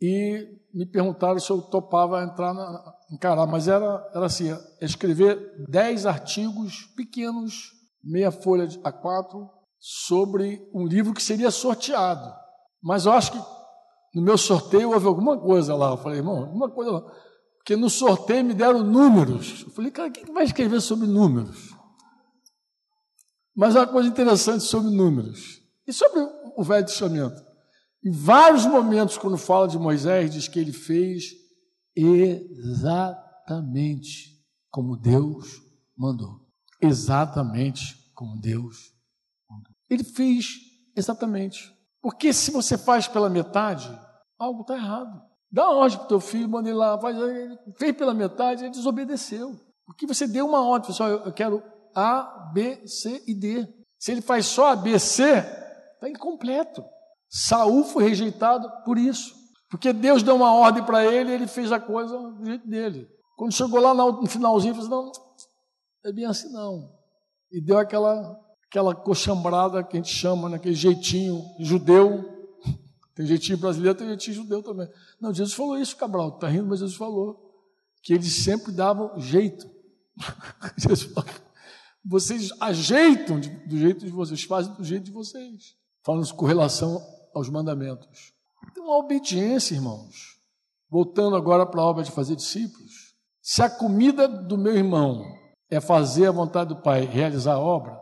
E 0.00 0.48
me 0.72 0.86
perguntaram 0.86 1.38
se 1.38 1.50
eu 1.50 1.60
topava 1.60 2.22
entrar 2.24 2.54
na, 2.54 2.95
encarar, 3.10 3.46
mas 3.46 3.68
era, 3.68 4.08
era 4.14 4.26
assim, 4.26 4.56
escrever 4.80 5.64
10 5.68 6.06
artigos 6.06 6.86
pequenos, 6.96 7.72
meia 8.02 8.30
folha 8.30 8.68
a 8.82 8.92
quatro, 8.92 9.48
sobre 9.78 10.68
um 10.74 10.86
livro 10.86 11.14
que 11.14 11.22
seria 11.22 11.50
sorteado. 11.50 12.32
Mas 12.82 13.06
eu 13.06 13.12
acho 13.12 13.32
que 13.32 13.56
no 14.14 14.22
meu 14.22 14.38
sorteio 14.38 14.92
houve 14.92 15.06
alguma 15.06 15.38
coisa 15.38 15.74
lá. 15.74 15.90
Eu 15.90 15.98
falei, 15.98 16.18
irmão, 16.18 16.38
alguma 16.38 16.70
coisa 16.70 16.90
lá. 16.90 17.12
Porque 17.58 17.76
no 17.76 17.90
sorteio 17.90 18.44
me 18.44 18.54
deram 18.54 18.82
números. 18.82 19.62
Eu 19.62 19.70
falei, 19.70 19.90
cara, 19.90 20.10
quem 20.10 20.32
vai 20.32 20.44
escrever 20.44 20.80
sobre 20.80 21.06
números? 21.06 21.74
Mas 23.54 23.74
uma 23.74 23.86
coisa 23.86 24.08
interessante 24.08 24.64
sobre 24.64 24.90
números. 24.90 25.60
E 25.86 25.92
sobre 25.92 26.20
o 26.56 26.62
Velho 26.62 26.86
Testamento. 26.86 27.44
Em 28.04 28.10
vários 28.10 28.66
momentos, 28.66 29.18
quando 29.18 29.36
fala 29.36 29.66
de 29.66 29.78
Moisés, 29.78 30.32
diz 30.32 30.48
que 30.48 30.60
ele 30.60 30.72
fez 30.72 31.32
exatamente 31.96 33.56
como 34.70 34.96
Deus 34.96 35.62
mandou. 35.96 36.46
Exatamente 36.80 38.12
como 38.14 38.38
Deus 38.38 38.92
mandou. 39.48 39.72
Ele 39.88 40.04
fez 40.04 40.58
exatamente. 40.94 41.74
Porque 42.02 42.32
se 42.32 42.50
você 42.50 42.76
faz 42.76 43.08
pela 43.08 43.30
metade, 43.30 43.88
algo 44.38 44.60
está 44.62 44.74
errado. 44.76 45.22
Dá 45.50 45.70
ordem 45.70 45.96
para 45.98 46.04
o 46.04 46.08
teu 46.08 46.20
filho, 46.20 46.48
manda 46.48 46.68
ele 46.68 46.76
lá, 46.76 46.98
faz, 47.00 47.16
ele 47.16 47.58
fez 47.78 47.96
pela 47.96 48.12
metade, 48.12 48.64
ele 48.64 48.70
desobedeceu. 48.70 49.58
Porque 49.86 50.06
você 50.06 50.26
deu 50.26 50.46
uma 50.46 50.62
ordem, 50.62 50.88
pessoal, 50.88 51.10
eu 51.10 51.32
quero 51.32 51.62
A, 51.94 52.50
B, 52.52 52.86
C 52.86 53.22
e 53.26 53.34
D. 53.34 53.66
Se 53.98 54.12
ele 54.12 54.20
faz 54.20 54.46
só 54.46 54.72
A, 54.72 54.76
B, 54.76 54.98
C, 54.98 55.38
está 55.94 56.08
incompleto. 56.08 56.84
Saul 57.28 57.84
foi 57.84 58.04
rejeitado 58.04 58.68
por 58.84 58.98
isso. 58.98 59.34
Porque 59.68 59.92
Deus 59.92 60.22
deu 60.22 60.36
uma 60.36 60.52
ordem 60.52 60.84
para 60.84 61.04
ele 61.04 61.30
e 61.30 61.34
ele 61.34 61.46
fez 61.46 61.72
a 61.72 61.80
coisa 61.80 62.16
do 62.16 62.44
jeito 62.44 62.66
dele. 62.68 63.08
Quando 63.36 63.52
chegou 63.52 63.80
lá 63.80 63.92
no 63.92 64.26
finalzinho, 64.26 64.74
ele 64.74 64.82
falou 64.82 65.06
não, 65.06 65.12
é 66.04 66.12
bem 66.12 66.24
assim 66.24 66.50
não. 66.52 66.92
E 67.50 67.60
deu 67.60 67.78
aquela, 67.78 68.38
aquela 68.68 68.94
coxambrada 68.94 69.82
que 69.82 69.96
a 69.96 70.00
gente 70.00 70.12
chama, 70.12 70.48
né, 70.48 70.60
jeitinho 70.66 71.42
judeu. 71.58 72.32
Tem 73.14 73.26
jeitinho 73.26 73.56
brasileiro, 73.56 73.96
tem 73.96 74.08
jeitinho 74.08 74.36
judeu 74.36 74.62
também. 74.62 74.86
Não, 75.18 75.32
Jesus 75.32 75.54
falou 75.54 75.78
isso, 75.78 75.96
Cabral, 75.96 76.34
está 76.34 76.48
rindo, 76.48 76.66
mas 76.66 76.80
Jesus 76.80 76.98
falou 76.98 77.46
que 78.02 78.12
eles 78.12 78.44
sempre 78.44 78.70
davam 78.72 79.18
jeito. 79.18 79.66
Jesus 80.76 81.14
falou, 81.14 81.30
vocês 82.04 82.50
ajeitam 82.60 83.40
do 83.40 83.78
jeito 83.78 84.04
de 84.04 84.12
vocês, 84.12 84.44
fazem 84.44 84.74
do 84.74 84.84
jeito 84.84 85.04
de 85.04 85.10
vocês. 85.10 85.74
Falando 86.04 86.32
com 86.34 86.44
relação 86.44 87.02
aos 87.34 87.48
mandamentos. 87.48 88.35
Então, 88.70 88.90
a 88.90 88.98
obediência, 88.98 89.74
irmãos. 89.74 90.36
Voltando 90.90 91.36
agora 91.36 91.66
para 91.66 91.80
a 91.80 91.84
obra 91.84 92.04
de 92.04 92.10
fazer 92.10 92.36
discípulos. 92.36 93.14
Se 93.42 93.62
a 93.62 93.70
comida 93.70 94.26
do 94.26 94.56
meu 94.58 94.76
irmão 94.76 95.24
é 95.70 95.80
fazer 95.80 96.26
a 96.26 96.32
vontade 96.32 96.74
do 96.74 96.82
Pai, 96.82 97.04
realizar 97.04 97.54
a 97.54 97.60
obra, 97.60 97.98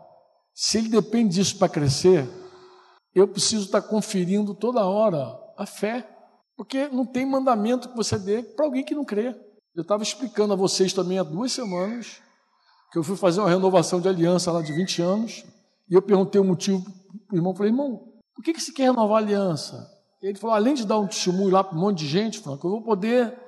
se 0.53 0.77
ele 0.77 0.89
depende 0.89 1.35
disso 1.35 1.57
para 1.57 1.69
crescer, 1.69 2.27
eu 3.13 3.27
preciso 3.27 3.65
estar 3.65 3.81
conferindo 3.81 4.53
toda 4.53 4.85
hora 4.85 5.37
a 5.57 5.65
fé. 5.65 6.09
Porque 6.55 6.87
não 6.87 7.05
tem 7.05 7.25
mandamento 7.25 7.89
que 7.89 7.95
você 7.95 8.17
dê 8.17 8.41
para 8.41 8.65
alguém 8.65 8.83
que 8.83 8.95
não 8.95 9.03
crê. 9.03 9.35
Eu 9.75 9.81
estava 9.81 10.03
explicando 10.03 10.53
a 10.53 10.55
vocês 10.55 10.93
também 10.93 11.19
há 11.19 11.23
duas 11.23 11.51
semanas 11.51 12.21
que 12.91 12.97
eu 12.97 13.03
fui 13.03 13.17
fazer 13.17 13.41
uma 13.41 13.49
renovação 13.49 13.99
de 13.99 14.07
aliança 14.07 14.51
lá 14.51 14.61
de 14.61 14.71
20 14.71 15.01
anos 15.01 15.43
e 15.89 15.93
eu 15.93 16.01
perguntei 16.01 16.39
o 16.39 16.45
motivo 16.45 16.81
para 17.27 17.35
o 17.35 17.37
irmão. 17.37 17.53
Falei, 17.53 17.71
irmão, 17.71 18.13
por 18.33 18.41
que, 18.41 18.53
que 18.53 18.61
você 18.61 18.71
quer 18.71 18.83
renovar 18.83 19.17
a 19.17 19.25
aliança? 19.25 19.85
Ele 20.25 20.39
falou, 20.39 20.55
além 20.55 20.73
de 20.73 20.87
dar 20.87 20.97
um 20.97 21.05
testemunho 21.05 21.51
lá 21.51 21.63
para 21.63 21.77
um 21.77 21.79
monte 21.79 21.99
de 21.99 22.07
gente, 22.07 22.39
Franco, 22.39 22.65
eu 22.65 22.71
vou 22.71 22.81
poder 22.81 23.39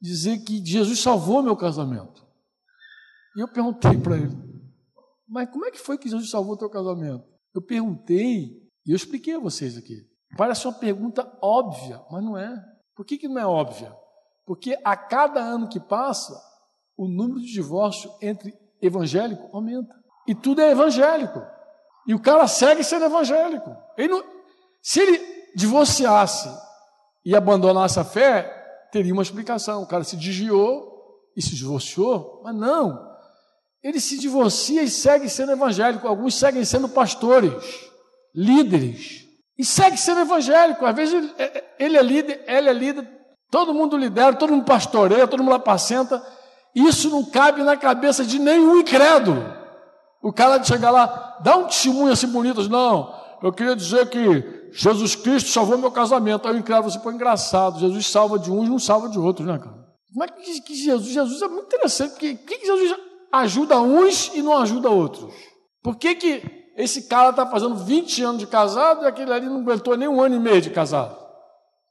dizer 0.00 0.38
que 0.38 0.64
Jesus 0.64 0.98
salvou 0.98 1.42
meu 1.42 1.54
casamento. 1.54 2.26
E 3.36 3.40
eu 3.40 3.46
perguntei 3.46 3.98
para 3.98 4.16
ele, 4.16 4.34
mas 5.28 5.50
como 5.50 5.66
é 5.66 5.70
que 5.70 5.78
foi 5.78 5.98
que 5.98 6.08
Jesus 6.08 6.30
salvou 6.30 6.56
teu 6.56 6.70
casamento? 6.70 7.22
Eu 7.54 7.60
perguntei 7.60 8.62
e 8.86 8.92
eu 8.92 8.96
expliquei 8.96 9.34
a 9.34 9.38
vocês 9.38 9.76
aqui. 9.76 10.06
Parece 10.38 10.66
uma 10.66 10.72
pergunta 10.72 11.30
óbvia, 11.42 12.00
mas 12.10 12.24
não 12.24 12.38
é. 12.38 12.64
Por 12.94 13.04
que, 13.04 13.18
que 13.18 13.28
não 13.28 13.38
é 13.38 13.46
óbvia? 13.46 13.94
Porque 14.46 14.78
a 14.82 14.96
cada 14.96 15.40
ano 15.40 15.68
que 15.68 15.78
passa, 15.78 16.34
o 16.96 17.06
número 17.06 17.40
de 17.40 17.52
divórcio 17.52 18.10
entre 18.22 18.54
evangélico 18.80 19.54
aumenta. 19.54 19.94
E 20.26 20.34
tudo 20.34 20.62
é 20.62 20.70
evangélico. 20.70 21.42
E 22.06 22.14
o 22.14 22.22
cara 22.22 22.48
segue 22.48 22.82
sendo 22.82 23.04
evangélico. 23.04 23.70
Ele 23.98 24.08
não, 24.08 24.24
se 24.80 25.00
ele 25.00 25.35
divorciasse 25.56 26.50
e 27.24 27.34
abandonasse 27.34 27.98
a 27.98 28.04
fé, 28.04 28.42
teria 28.92 29.14
uma 29.14 29.22
explicação. 29.22 29.82
O 29.82 29.86
cara 29.86 30.04
se 30.04 30.14
desviou 30.14 30.92
e 31.34 31.40
se 31.40 31.56
divorciou, 31.56 32.42
mas 32.44 32.54
não. 32.54 33.16
Ele 33.82 33.98
se 33.98 34.18
divorcia 34.18 34.82
e 34.82 34.90
segue 34.90 35.30
sendo 35.30 35.52
evangélico. 35.52 36.06
Alguns 36.06 36.34
seguem 36.34 36.62
sendo 36.62 36.90
pastores, 36.90 37.54
líderes. 38.34 39.24
E 39.58 39.64
segue 39.64 39.96
sendo 39.96 40.20
evangélico. 40.20 40.84
Às 40.84 40.94
vezes 40.94 41.14
ele, 41.14 41.34
é, 41.38 41.64
é, 41.78 41.96
é 41.96 42.02
líder, 42.02 42.44
ela 42.46 42.68
é 42.68 42.72
líder, 42.74 43.08
todo 43.50 43.72
mundo 43.72 43.96
lidera, 43.96 44.36
todo 44.36 44.52
mundo 44.52 44.66
pastoreia, 44.66 45.26
todo 45.26 45.42
mundo 45.42 45.54
apacenta. 45.54 46.22
Isso 46.74 47.08
não 47.08 47.24
cabe 47.24 47.62
na 47.62 47.78
cabeça 47.78 48.24
de 48.26 48.38
nenhum 48.38 48.80
incrédulo. 48.80 49.42
O 50.22 50.32
cara 50.32 50.58
de 50.58 50.66
chegar 50.66 50.90
lá, 50.90 51.38
dá 51.42 51.56
um 51.56 51.64
testemunho 51.64 52.12
assim 52.12 52.26
bonito, 52.26 52.68
não, 52.68 53.14
eu 53.42 53.52
queria 53.52 53.76
dizer 53.76 54.08
que 54.08 54.70
Jesus 54.72 55.14
Cristo 55.14 55.50
salvou 55.50 55.78
meu 55.78 55.90
casamento. 55.90 56.46
Aí 56.46 56.54
o 56.54 56.58
incrédulo 56.58 56.90
você 56.90 56.98
põe 56.98 57.14
engraçado, 57.14 57.80
Jesus 57.80 58.06
salva 58.06 58.38
de 58.38 58.50
uns, 58.50 58.68
não 58.68 58.78
salva 58.78 59.08
de 59.08 59.18
outros, 59.18 59.46
né, 59.46 59.58
cara? 59.58 59.86
Como 60.12 60.24
é 60.24 60.28
que, 60.28 60.60
que 60.62 60.74
Jesus, 60.74 61.12
Jesus 61.12 61.42
é 61.42 61.48
muito 61.48 61.66
interessante, 61.66 62.12
porque 62.12 62.34
que, 62.34 62.58
que 62.58 62.66
Jesus 62.66 62.96
ajuda 63.32 63.80
uns 63.80 64.34
e 64.34 64.42
não 64.42 64.56
ajuda 64.56 64.88
outros? 64.88 65.34
Por 65.82 65.96
que, 65.96 66.14
que 66.14 66.72
esse 66.76 67.02
cara 67.02 67.30
está 67.30 67.46
fazendo 67.46 67.76
20 67.76 68.22
anos 68.22 68.38
de 68.38 68.46
casado 68.46 69.04
e 69.04 69.06
aquele 69.06 69.32
ali 69.32 69.46
não 69.46 69.60
aguentou 69.60 69.96
nem 69.96 70.08
um 70.08 70.20
ano 70.20 70.36
e 70.36 70.38
meio 70.38 70.60
de 70.60 70.70
casado? 70.70 71.16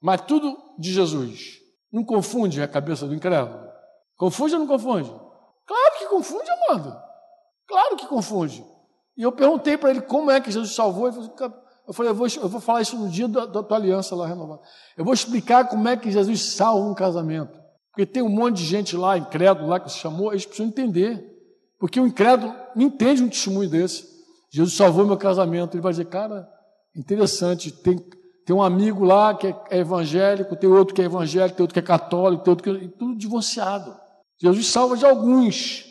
Mas 0.01 0.21
tudo 0.21 0.58
de 0.77 0.91
Jesus. 0.91 1.60
Não 1.91 2.03
confunde 2.03 2.62
a 2.62 2.67
cabeça 2.67 3.08
do 3.08 3.15
incrédulo? 3.15 3.60
Confunde 4.17 4.53
ou 4.53 4.60
não 4.60 4.67
confunde? 4.67 5.10
Claro 5.65 5.97
que 5.97 6.05
confunde, 6.08 6.49
amado. 6.49 7.01
Claro 7.67 7.95
que 7.95 8.08
confunde. 8.08 8.65
E 9.17 9.23
eu 9.23 9.32
perguntei 9.32 9.78
para 9.78 9.91
ele 9.91 10.01
como 10.01 10.30
é 10.30 10.41
que 10.41 10.51
Jesus 10.51 10.75
salvou. 10.75 11.12
Falou, 11.12 11.56
eu 11.88 11.93
falei, 11.93 12.12
eu 12.12 12.15
vou, 12.15 12.28
eu 12.28 12.49
vou 12.49 12.60
falar 12.60 12.82
isso 12.82 12.97
no 12.97 13.08
dia 13.08 13.28
da, 13.28 13.45
da 13.45 13.63
tua 13.63 13.78
aliança 13.78 14.15
lá 14.15 14.28
renovada. 14.28 14.62
Eu 14.97 15.06
vou 15.06 15.13
explicar 15.13 15.67
como 15.67 15.88
é 15.88 15.95
que 15.95 16.12
Jesus 16.12 16.41
salva 16.41 16.86
um 16.86 16.93
casamento. 16.93 17.60
Porque 17.91 18.06
tem 18.06 18.21
um 18.21 18.30
monte 18.30 18.58
de 18.58 18.65
gente 18.65 18.97
lá, 18.97 19.17
incrédulo 19.17 19.69
lá, 19.69 19.80
que 19.80 19.89
se 19.89 19.99
chamou, 19.99 20.32
eles 20.32 20.45
precisam 20.45 20.67
entender. 20.67 21.23
Porque 21.80 21.99
o 21.99 22.08
incrédulo 22.08 22.54
não 22.75 22.84
entende 22.84 23.23
um 23.23 23.30
testemunho 23.30 23.69
desse. 23.69 24.06
Jesus 24.51 24.75
salvou 24.75 25.06
meu 25.06 25.17
casamento. 25.17 25.75
Ele 25.75 25.82
vai 25.82 25.93
dizer, 25.93 26.06
cara, 26.06 26.47
interessante, 26.95 27.71
tem, 27.71 27.97
tem 28.45 28.56
um 28.56 28.62
amigo 28.62 29.06
lá 29.06 29.34
que 29.34 29.47
é, 29.47 29.56
é 29.69 29.78
evangélico, 29.80 30.56
tem 30.56 30.69
outro 30.69 30.93
que 30.93 31.01
é 31.01 31.06
evangélico, 31.06 31.56
tem 31.56 31.63
outro 31.63 31.73
que 31.73 31.80
é 31.80 31.84
católico, 31.84 32.43
tem 32.43 32.51
outro 32.51 32.63
que 32.63 32.86
é 32.86 32.88
tudo 32.97 33.17
divorciado. 33.17 33.95
Jesus 34.41 34.67
salva 34.67 34.97
de 34.97 35.06
alguns. 35.06 35.86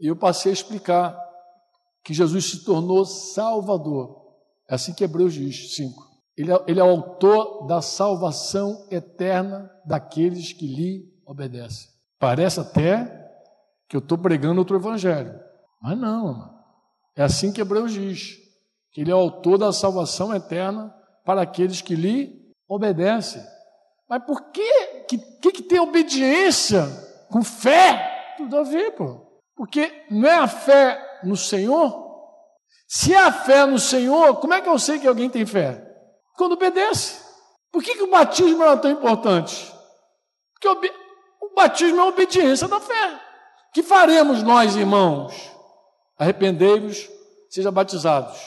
E 0.00 0.06
eu 0.06 0.16
passei 0.16 0.50
a 0.50 0.54
explicar 0.54 1.18
que 2.04 2.14
Jesus 2.14 2.50
se 2.50 2.64
tornou 2.64 3.04
Salvador. 3.04 4.20
É 4.68 4.74
assim 4.74 4.94
que 4.94 5.04
Hebreus 5.04 5.34
diz 5.34 5.74
5. 5.74 6.10
Ele 6.36 6.52
é, 6.52 6.64
ele 6.66 6.80
é 6.80 6.84
o 6.84 6.90
autor 6.90 7.66
da 7.66 7.82
salvação 7.82 8.86
eterna 8.90 9.70
daqueles 9.84 10.52
que 10.52 10.66
lhe 10.66 11.12
obedecem. 11.26 11.88
Parece 12.18 12.60
até 12.60 13.20
que 13.88 13.96
eu 13.96 14.00
estou 14.00 14.16
pregando 14.16 14.60
outro 14.60 14.76
evangelho. 14.76 15.38
Mas 15.82 15.98
não. 15.98 16.58
É 17.16 17.22
assim 17.22 17.52
que 17.52 17.60
Hebreus 17.60 17.92
diz. 17.92 18.38
Que 18.92 19.02
ele 19.02 19.10
é 19.10 19.14
o 19.14 19.18
autor 19.18 19.58
da 19.58 19.72
salvação 19.72 20.34
eterna 20.34 20.94
para 21.24 21.42
aqueles 21.42 21.80
que 21.80 21.94
lhe 21.94 22.54
obedecem. 22.68 23.42
Mas 24.08 24.24
por 24.24 24.50
que 24.50 25.04
que, 25.08 25.18
que, 25.18 25.52
que 25.52 25.62
tem 25.62 25.80
obediência 25.80 26.84
com 27.30 27.42
fé? 27.42 28.34
Tudo 28.36 28.56
a 28.58 28.62
ver, 28.62 28.92
pô. 28.92 29.26
Porque 29.56 30.04
não 30.10 30.28
é 30.28 30.38
a 30.38 30.48
fé 30.48 31.09
no 31.22 31.36
Senhor? 31.36 32.08
Se 32.88 33.14
a 33.14 33.30
fé 33.30 33.66
no 33.66 33.78
Senhor, 33.78 34.36
como 34.36 34.54
é 34.54 34.60
que 34.60 34.68
eu 34.68 34.78
sei 34.78 34.98
que 34.98 35.06
alguém 35.06 35.30
tem 35.30 35.46
fé? 35.46 35.86
Quando 36.36 36.52
obedece. 36.52 37.20
Por 37.70 37.82
que, 37.82 37.94
que 37.94 38.02
o 38.02 38.10
batismo 38.10 38.62
era 38.62 38.76
tão 38.76 38.90
importante? 38.90 39.72
Porque 40.52 40.90
o 41.40 41.54
batismo 41.54 42.00
é 42.00 42.02
a 42.02 42.06
obediência 42.06 42.66
da 42.66 42.80
fé. 42.80 43.20
Que 43.72 43.82
faremos 43.82 44.42
nós, 44.42 44.74
irmãos? 44.74 45.32
Arrependei-vos, 46.18 47.08
sejam 47.48 47.70
batizados, 47.70 48.38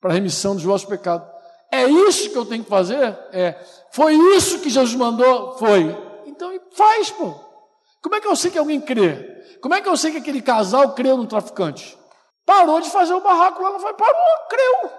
para 0.00 0.10
a 0.10 0.14
remissão 0.14 0.54
dos 0.54 0.64
vossos 0.64 0.88
pecados. 0.88 1.26
É 1.70 1.84
isso 1.84 2.30
que 2.30 2.38
eu 2.38 2.46
tenho 2.46 2.62
que 2.62 2.70
fazer? 2.70 3.18
É. 3.32 3.58
Foi 3.90 4.14
isso 4.14 4.60
que 4.60 4.70
Jesus 4.70 4.94
mandou? 4.94 5.58
Foi. 5.58 5.96
Então 6.26 6.52
faz, 6.72 7.10
pô. 7.10 7.34
Como 8.02 8.14
é 8.14 8.20
que 8.20 8.26
eu 8.26 8.36
sei 8.36 8.50
que 8.50 8.58
alguém 8.58 8.80
crê? 8.80 9.58
Como 9.60 9.74
é 9.74 9.80
que 9.80 9.88
eu 9.88 9.96
sei 9.96 10.12
que 10.12 10.18
aquele 10.18 10.42
casal 10.42 10.92
creu 10.92 11.16
no 11.16 11.26
traficante? 11.26 11.96
Parou 12.52 12.80
de 12.80 12.90
fazer 12.90 13.14
o 13.14 13.20
barraco 13.20 13.62
lá, 13.62 13.70
não 13.70 13.80
foi? 13.80 13.94
Parou, 13.94 14.14
creu. 14.48 14.90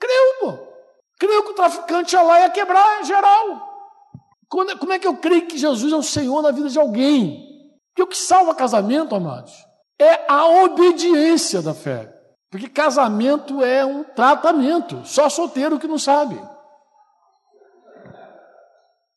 Creu, 0.00 0.34
pô. 0.40 0.66
Creu 1.18 1.44
que 1.44 1.50
o 1.50 1.54
traficante 1.54 2.14
ia 2.14 2.22
lá 2.22 2.40
e 2.40 2.42
ia 2.42 2.50
quebrar 2.50 3.04
geral. 3.04 3.68
Como 4.48 4.92
é 4.92 4.98
que 4.98 5.06
eu 5.06 5.16
creio 5.16 5.46
que 5.46 5.56
Jesus 5.56 5.92
é 5.92 5.96
o 5.96 6.02
Senhor 6.02 6.42
na 6.42 6.50
vida 6.50 6.68
de 6.68 6.78
alguém? 6.78 7.46
Porque 7.88 8.02
o 8.02 8.06
que 8.06 8.16
salva 8.16 8.54
casamento, 8.54 9.14
amados, 9.14 9.52
é 10.00 10.24
a 10.28 10.46
obediência 10.64 11.62
da 11.62 11.74
fé. 11.74 12.12
Porque 12.50 12.68
casamento 12.68 13.62
é 13.62 13.84
um 13.84 14.02
tratamento. 14.02 15.04
Só 15.04 15.28
solteiro 15.28 15.78
que 15.78 15.86
não 15.86 15.98
sabe. 15.98 16.40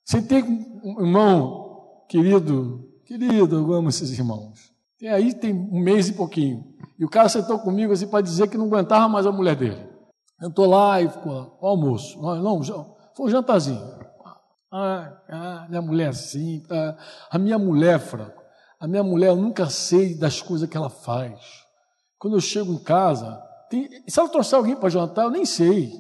Você 0.06 0.22
tem 0.22 0.44
um 0.84 1.02
irmão 1.02 2.06
querido 2.08 2.92
Querido, 3.12 3.58
eu 3.58 3.74
amo 3.74 3.90
esses 3.90 4.10
irmãos. 4.18 4.72
E 5.02 5.06
aí 5.06 5.34
tem 5.34 5.54
um 5.54 5.82
mês 5.82 6.08
e 6.08 6.14
pouquinho. 6.14 6.71
E 7.02 7.04
o 7.04 7.10
cara 7.10 7.28
sentou 7.28 7.58
comigo 7.58 7.92
assim 7.92 8.08
para 8.08 8.22
dizer 8.22 8.48
que 8.48 8.60
não 8.60 8.68
aguentava 8.68 9.10
mais 9.10 9.26
a 9.26 9.32
mulher 9.32 9.56
dele. 9.56 9.90
Entrou 10.40 10.70
lá 10.70 11.02
e 11.02 11.10
ficou 11.10 11.34
lá, 11.34 11.48
almoço. 11.60 12.22
Não, 12.22 12.64
Foi 13.16 13.26
um 13.26 13.30
jantarzinho. 13.30 13.82
Ah, 14.72 15.12
ah, 15.28 15.66
minha 15.68 15.82
mulher 15.82 16.10
assim. 16.10 16.62
Ah, 16.70 16.96
a 17.32 17.40
minha 17.40 17.58
mulher, 17.58 18.00
Franco, 18.00 18.40
a 18.80 18.88
minha 18.88 19.02
mulher, 19.02 19.30
eu 19.30 19.36
nunca 19.36 19.66
sei 19.66 20.16
das 20.16 20.44
coisas 20.44 20.70
que 20.70 20.78
ela 20.78 20.92
faz. 20.92 21.40
Quando 22.20 22.38
eu 22.38 22.40
chego 22.40 22.72
em 22.72 22.84
casa, 22.84 23.42
tem, 23.68 23.90
se 24.08 24.20
ela 24.20 24.30
trouxer 24.30 24.60
alguém 24.60 24.76
para 24.76 24.90
jantar, 24.90 25.24
eu 25.24 25.32
nem 25.32 25.44
sei. 25.44 25.92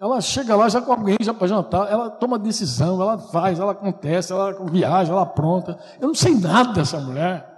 Ela 0.00 0.18
chega 0.22 0.56
lá 0.56 0.66
já 0.70 0.80
com 0.80 0.92
alguém 0.92 1.18
já 1.20 1.34
para 1.34 1.46
jantar, 1.46 1.92
ela 1.92 2.08
toma 2.08 2.38
decisão, 2.38 3.02
ela 3.02 3.18
faz, 3.18 3.60
ela 3.60 3.72
acontece, 3.72 4.32
ela 4.32 4.64
viaja, 4.64 5.12
ela 5.12 5.22
apronta. 5.24 5.78
Eu 6.00 6.08
não 6.08 6.14
sei 6.14 6.34
nada 6.34 6.72
dessa 6.72 6.98
mulher. 6.98 7.57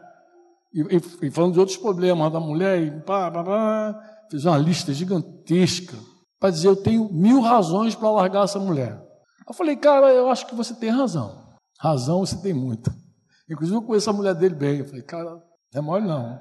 E, 0.73 0.81
e, 0.81 1.27
e 1.27 1.31
falando 1.31 1.55
de 1.55 1.61
outros 1.61 1.77
problemas 1.77 2.33
da 2.33 2.41
mulher, 2.41 2.81
e 2.81 2.91
pá, 3.03 3.31
pá, 3.31 3.43
pá, 3.43 4.01
fez 4.31 4.45
uma 4.45 4.57
lista 4.57 4.93
gigantesca 4.93 5.97
para 6.39 6.51
dizer: 6.51 6.69
eu 6.69 6.77
tenho 6.77 7.13
mil 7.13 7.41
razões 7.41 7.95
para 7.95 8.11
largar 8.11 8.45
essa 8.45 8.59
mulher. 8.59 9.01
Eu 9.47 9.55
falei, 9.55 9.77
cara, 9.77 10.13
eu 10.13 10.31
acho 10.31 10.47
que 10.47 10.55
você 10.55 10.75
tem 10.75 10.91
razão. 10.91 11.51
Razão 11.81 12.21
você 12.21 12.37
tem 12.37 12.55
muita. 12.55 12.95
Inclusive, 13.51 13.77
eu 13.77 13.83
conheço 13.83 14.09
a 14.09 14.13
mulher 14.13 14.35
dele 14.35 14.55
bem. 14.55 14.79
Eu 14.79 14.85
falei, 14.85 15.03
cara, 15.03 15.31
não 15.31 15.43
é 15.75 15.81
mole 15.81 16.07
não. 16.07 16.39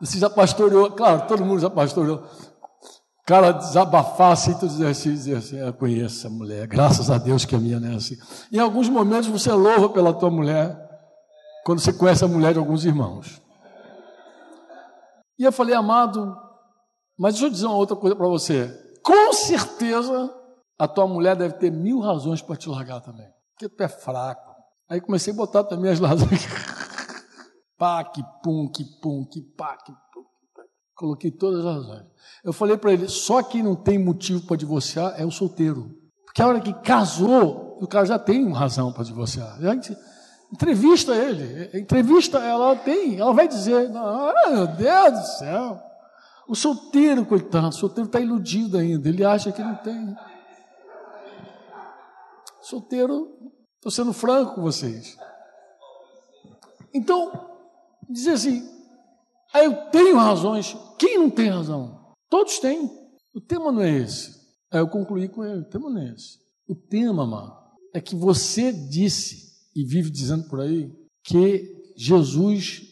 Você 0.00 0.18
já 0.18 0.28
pastoreou, 0.28 0.90
claro, 0.90 1.26
todo 1.26 1.44
mundo 1.44 1.60
já 1.60 1.70
pastoreou. 1.70 2.18
O 2.18 3.26
cara 3.26 3.52
desabafar 3.52 4.32
assim, 4.32 4.52
tu 4.58 4.68
dizer 4.68 4.88
assim, 4.88 5.12
dizer 5.12 5.36
assim, 5.38 5.56
eu 5.56 5.72
conheço 5.72 6.18
essa 6.18 6.28
mulher, 6.28 6.66
graças 6.66 7.10
a 7.10 7.16
Deus 7.16 7.46
que 7.46 7.54
a 7.54 7.58
minha 7.58 7.80
não 7.80 7.92
é 7.92 7.94
assim. 7.94 8.16
Em 8.52 8.58
alguns 8.58 8.86
momentos 8.90 9.28
você 9.28 9.50
louva 9.50 9.88
pela 9.88 10.12
tua 10.12 10.30
mulher, 10.30 10.76
quando 11.64 11.80
você 11.80 11.92
conhece 11.92 12.24
a 12.24 12.28
mulher 12.28 12.52
de 12.52 12.58
alguns 12.58 12.84
irmãos. 12.84 13.42
E 15.38 15.44
eu 15.44 15.50
falei, 15.50 15.74
amado, 15.74 16.36
mas 17.18 17.34
deixa 17.34 17.46
eu 17.46 17.50
dizer 17.50 17.66
uma 17.66 17.76
outra 17.76 17.96
coisa 17.96 18.14
para 18.14 18.28
você. 18.28 18.68
Com 19.02 19.32
certeza 19.32 20.32
a 20.78 20.86
tua 20.86 21.06
mulher 21.06 21.36
deve 21.36 21.54
ter 21.54 21.70
mil 21.70 22.00
razões 22.00 22.42
para 22.42 22.56
te 22.56 22.68
largar 22.68 23.00
também. 23.00 23.26
Porque 23.52 23.68
tu 23.68 23.82
é 23.82 23.88
fraco. 23.88 24.54
Aí 24.88 25.00
comecei 25.00 25.32
a 25.32 25.36
botar 25.36 25.64
também 25.64 25.90
as 25.90 26.00
razões. 26.00 26.46
pá, 27.78 28.04
que 28.04 28.22
pum, 28.42 28.68
que 28.68 28.84
pum, 29.00 29.24
que 29.30 29.40
pá, 29.56 29.76
que 29.76 29.92
pum. 29.92 30.24
Coloquei 30.94 31.30
todas 31.30 31.64
as 31.64 31.74
razões. 31.76 32.04
Eu 32.44 32.52
falei 32.52 32.76
para 32.76 32.92
ele: 32.92 33.08
só 33.08 33.42
quem 33.42 33.62
não 33.62 33.74
tem 33.74 33.98
motivo 33.98 34.46
para 34.46 34.56
divorciar 34.56 35.14
é 35.16 35.24
o 35.24 35.30
solteiro. 35.30 35.90
Porque 36.24 36.42
a 36.42 36.46
hora 36.46 36.60
que 36.60 36.72
casou, 36.72 37.78
o 37.80 37.86
cara 37.86 38.04
já 38.04 38.18
tem 38.18 38.44
uma 38.44 38.58
razão 38.58 38.92
para 38.92 39.04
divorciar. 39.04 39.58
Entrevista 40.54 41.16
ele. 41.16 41.76
Entrevista, 41.76 42.38
ela 42.38 42.76
tem. 42.76 43.18
Ela 43.18 43.32
vai 43.32 43.48
dizer: 43.48 43.90
ah, 43.92 44.50
meu 44.50 44.66
Deus 44.68 45.12
do 45.12 45.26
céu. 45.38 45.82
O 46.46 46.54
solteiro, 46.54 47.26
coitado, 47.26 47.70
o 47.70 47.72
solteiro 47.72 48.06
está 48.06 48.20
iludido 48.20 48.78
ainda. 48.78 49.08
Ele 49.08 49.24
acha 49.24 49.50
que 49.50 49.60
não 49.60 49.74
tem. 49.74 50.14
Solteiro, 52.62 53.36
estou 53.74 53.90
sendo 53.90 54.12
franco 54.12 54.54
com 54.54 54.62
vocês. 54.62 55.16
Então, 56.94 57.32
dizer 58.08 58.34
assim, 58.34 58.62
ah, 59.52 59.64
eu 59.64 59.90
tenho 59.90 60.16
razões. 60.16 60.76
Quem 60.96 61.18
não 61.18 61.30
tem 61.30 61.50
razão? 61.50 62.14
Todos 62.30 62.60
têm. 62.60 62.88
O 63.34 63.40
tema 63.40 63.72
não 63.72 63.82
é 63.82 63.90
esse. 63.90 64.40
Aí 64.70 64.78
eu 64.78 64.88
concluí 64.88 65.28
com 65.28 65.44
ele, 65.44 65.62
o 65.62 65.68
tema 65.68 65.90
não 65.90 66.00
é 66.00 66.12
esse. 66.12 66.38
O 66.68 66.76
tema, 66.76 67.26
mano, 67.26 67.52
é 67.92 68.00
que 68.00 68.14
você 68.14 68.72
disse 68.72 69.43
e 69.74 69.84
vive 69.84 70.10
dizendo 70.10 70.48
por 70.48 70.60
aí 70.60 70.92
que 71.22 71.92
Jesus 71.96 72.82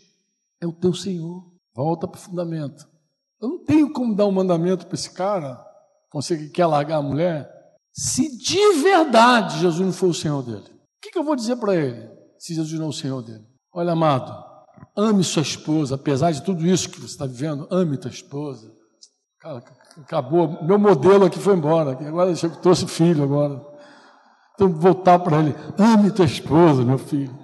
é 0.60 0.66
o 0.66 0.72
teu 0.72 0.94
Senhor. 0.94 1.44
Volta 1.74 2.06
para 2.06 2.18
o 2.18 2.20
fundamento. 2.20 2.86
Eu 3.40 3.48
não 3.48 3.64
tenho 3.64 3.92
como 3.92 4.14
dar 4.14 4.26
um 4.26 4.32
mandamento 4.32 4.86
para 4.86 4.94
esse 4.94 5.10
cara, 5.10 5.62
você 6.12 6.36
que 6.36 6.48
quer 6.48 6.66
largar 6.66 6.98
a 6.98 7.02
mulher, 7.02 7.50
se 7.92 8.36
de 8.38 8.82
verdade 8.82 9.60
Jesus 9.60 9.84
não 9.84 9.92
for 9.92 10.08
o 10.08 10.14
Senhor 10.14 10.42
dele. 10.42 10.68
O 10.68 11.00
que, 11.02 11.10
que 11.10 11.18
eu 11.18 11.24
vou 11.24 11.34
dizer 11.34 11.56
para 11.56 11.74
ele 11.74 12.08
se 12.38 12.54
Jesus 12.54 12.78
não 12.78 12.86
é 12.86 12.90
o 12.90 12.92
Senhor 12.92 13.22
dele? 13.22 13.44
Olha, 13.72 13.92
amado, 13.92 14.32
ame 14.96 15.24
sua 15.24 15.42
esposa, 15.42 15.94
apesar 15.94 16.30
de 16.30 16.42
tudo 16.42 16.66
isso 16.66 16.88
que 16.88 17.00
você 17.00 17.06
está 17.06 17.26
vivendo, 17.26 17.66
ame 17.70 17.96
tua 17.96 18.10
esposa. 18.10 18.72
Cara, 19.40 19.62
acabou, 19.96 20.62
meu 20.62 20.78
modelo 20.78 21.24
aqui 21.24 21.38
foi 21.38 21.56
embora, 21.56 21.92
agora 21.92 22.30
eu 22.30 22.56
trouxe 22.60 22.86
filho 22.86 23.24
agora. 23.24 23.71
Então 24.54 24.68
voltar 24.68 25.18
para 25.18 25.40
ele, 25.40 25.54
ame 25.78 26.10
tua 26.10 26.24
esposa, 26.24 26.84
meu 26.84 26.98
filho. 26.98 27.36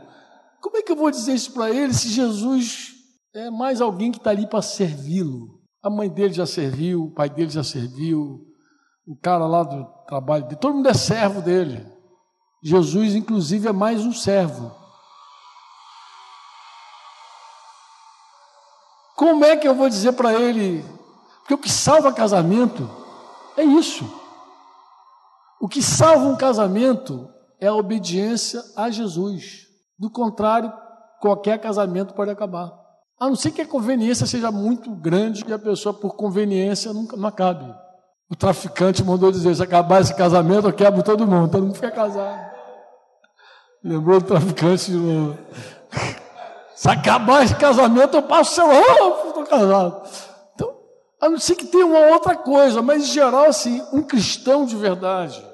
Como 0.60 0.76
é 0.76 0.82
que 0.82 0.92
eu 0.92 0.96
vou 0.96 1.10
dizer 1.10 1.34
isso 1.34 1.52
para 1.52 1.70
ele 1.70 1.94
se 1.94 2.08
Jesus 2.08 2.94
é 3.34 3.50
mais 3.50 3.80
alguém 3.80 4.10
que 4.10 4.18
está 4.18 4.30
ali 4.30 4.46
para 4.46 4.62
servi-lo? 4.62 5.58
A 5.82 5.88
mãe 5.88 6.08
dele 6.08 6.34
já 6.34 6.44
serviu, 6.44 7.04
o 7.04 7.14
pai 7.14 7.30
dele 7.30 7.50
já 7.50 7.62
serviu, 7.62 8.40
o 9.06 9.16
cara 9.16 9.46
lá 9.46 9.62
do 9.62 9.84
trabalho 10.06 10.44
dele, 10.44 10.56
todo 10.56 10.74
mundo 10.74 10.88
é 10.88 10.94
servo 10.94 11.40
dele. 11.40 11.86
Jesus, 12.62 13.14
inclusive, 13.14 13.68
é 13.68 13.72
mais 13.72 14.04
um 14.04 14.12
servo. 14.12 14.72
Como 19.16 19.44
é 19.44 19.56
que 19.56 19.66
eu 19.66 19.74
vou 19.74 19.88
dizer 19.88 20.12
para 20.12 20.34
ele? 20.34 20.84
Porque 21.38 21.54
o 21.54 21.58
que 21.58 21.70
salva 21.70 22.12
casamento 22.12 22.88
é 23.56 23.64
isso. 23.64 24.04
O 25.60 25.68
que 25.68 25.82
salva 25.82 26.26
um 26.26 26.36
casamento 26.36 27.28
é 27.60 27.66
a 27.66 27.74
obediência 27.74 28.62
a 28.76 28.90
Jesus. 28.90 29.66
Do 29.98 30.10
contrário, 30.10 30.72
qualquer 31.20 31.58
casamento 31.58 32.14
pode 32.14 32.30
acabar. 32.30 32.72
A 33.20 33.26
não 33.26 33.34
ser 33.34 33.50
que 33.50 33.60
a 33.60 33.66
conveniência 33.66 34.26
seja 34.26 34.52
muito 34.52 34.90
grande 34.94 35.44
e 35.46 35.52
a 35.52 35.58
pessoa, 35.58 35.92
por 35.92 36.14
conveniência, 36.14 36.92
nunca, 36.92 37.16
não 37.16 37.28
acabe. 37.28 37.74
O 38.30 38.36
traficante 38.36 39.02
mandou 39.02 39.32
dizer: 39.32 39.54
se 39.56 39.62
acabar 39.62 40.00
esse 40.00 40.14
casamento, 40.14 40.68
eu 40.68 40.72
quebro 40.72 41.02
todo 41.02 41.26
mundo, 41.26 41.50
todo 41.50 41.64
mundo 41.64 41.74
fica 41.74 41.90
casado. 41.90 42.48
Lembrou 43.82 44.20
do 44.20 44.26
traficante 44.26 44.90
de 44.90 44.96
novo. 44.96 45.38
Se 46.74 46.88
acabar 46.88 47.42
esse 47.42 47.56
casamento, 47.56 48.16
eu 48.16 48.22
passo 48.22 48.54
seu 48.54 48.70
estou 48.70 49.44
casado. 49.44 50.08
Então, 50.54 50.72
a 51.20 51.28
não 51.28 51.36
ser 51.36 51.56
que 51.56 51.66
tenha 51.66 51.84
uma 51.84 52.12
outra 52.12 52.36
coisa, 52.36 52.80
mas 52.80 53.02
em 53.02 53.06
geral, 53.06 53.46
assim, 53.46 53.82
um 53.92 54.00
cristão 54.00 54.64
de 54.64 54.76
verdade, 54.76 55.44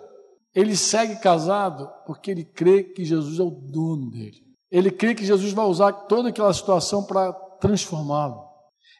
ele 0.54 0.76
segue 0.76 1.16
casado 1.16 1.90
porque 2.06 2.30
ele 2.30 2.44
crê 2.44 2.84
que 2.84 3.04
Jesus 3.04 3.40
é 3.40 3.42
o 3.42 3.50
dono 3.50 4.10
dele. 4.10 4.42
Ele 4.70 4.90
crê 4.90 5.14
que 5.14 5.24
Jesus 5.24 5.52
vai 5.52 5.66
usar 5.66 5.92
toda 5.92 6.28
aquela 6.28 6.52
situação 6.52 7.04
para 7.04 7.32
transformá-lo. 7.60 8.44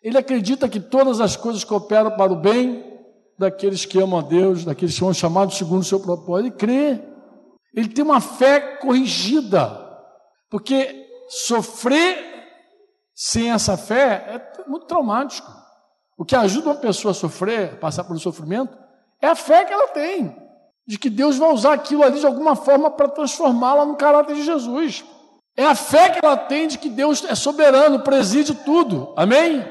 Ele 0.03 0.19
acredita 0.19 0.69
que 0.69 0.81
todas 0.81 1.21
as 1.21 1.37
coisas 1.37 1.65
cooperam 1.65 2.11
para 2.17 2.33
o 2.33 2.37
bem 2.37 2.85
daqueles 3.39 3.85
que 3.85 3.99
amam 3.99 4.19
a 4.19 4.23
Deus, 4.23 4.65
daqueles 4.65 4.95
que 4.95 5.01
são 5.01 5.15
chamados 5.15 5.57
segundo 5.57 5.81
o 5.81 5.85
seu 5.85 6.01
propósito. 6.01 6.47
Ele 6.47 6.51
crê. 6.51 7.01
Ele 7.75 7.89
tem 7.89 8.05
uma 8.05 8.21
fé 8.21 8.77
corrigida. 8.77 9.81
Porque 10.51 11.07
sofrer 11.29 12.35
sem 13.15 13.51
essa 13.51 13.77
fé 13.77 14.25
é 14.29 14.69
muito 14.69 14.87
traumático. 14.87 15.51
O 16.17 16.25
que 16.25 16.37
ajuda 16.37 16.71
uma 16.71 16.77
pessoa 16.77 17.13
a 17.13 17.15
sofrer, 17.15 17.73
a 17.73 17.77
passar 17.77 18.05
pelo 18.05 18.19
sofrimento, 18.19 18.77
é 19.21 19.29
a 19.29 19.35
fé 19.35 19.65
que 19.65 19.73
ela 19.73 19.89
tem, 19.89 20.37
de 20.87 20.99
que 20.99 21.09
Deus 21.09 21.37
vai 21.37 21.51
usar 21.53 21.73
aquilo 21.73 22.03
ali 22.03 22.21
de 22.21 22.27
alguma 22.27 22.55
forma 22.55 22.91
para 22.91 23.09
transformá-la 23.09 23.85
no 23.85 23.97
caráter 23.97 24.35
de 24.35 24.43
Jesus. 24.43 25.05
É 25.57 25.65
a 25.65 25.75
fé 25.75 26.11
que 26.11 26.25
ela 26.25 26.37
tem 26.37 26.67
de 26.67 26.79
que 26.79 26.89
Deus 26.89 27.25
é 27.25 27.35
soberano, 27.35 28.01
preside 28.01 28.55
tudo. 28.55 29.13
Amém? 29.17 29.65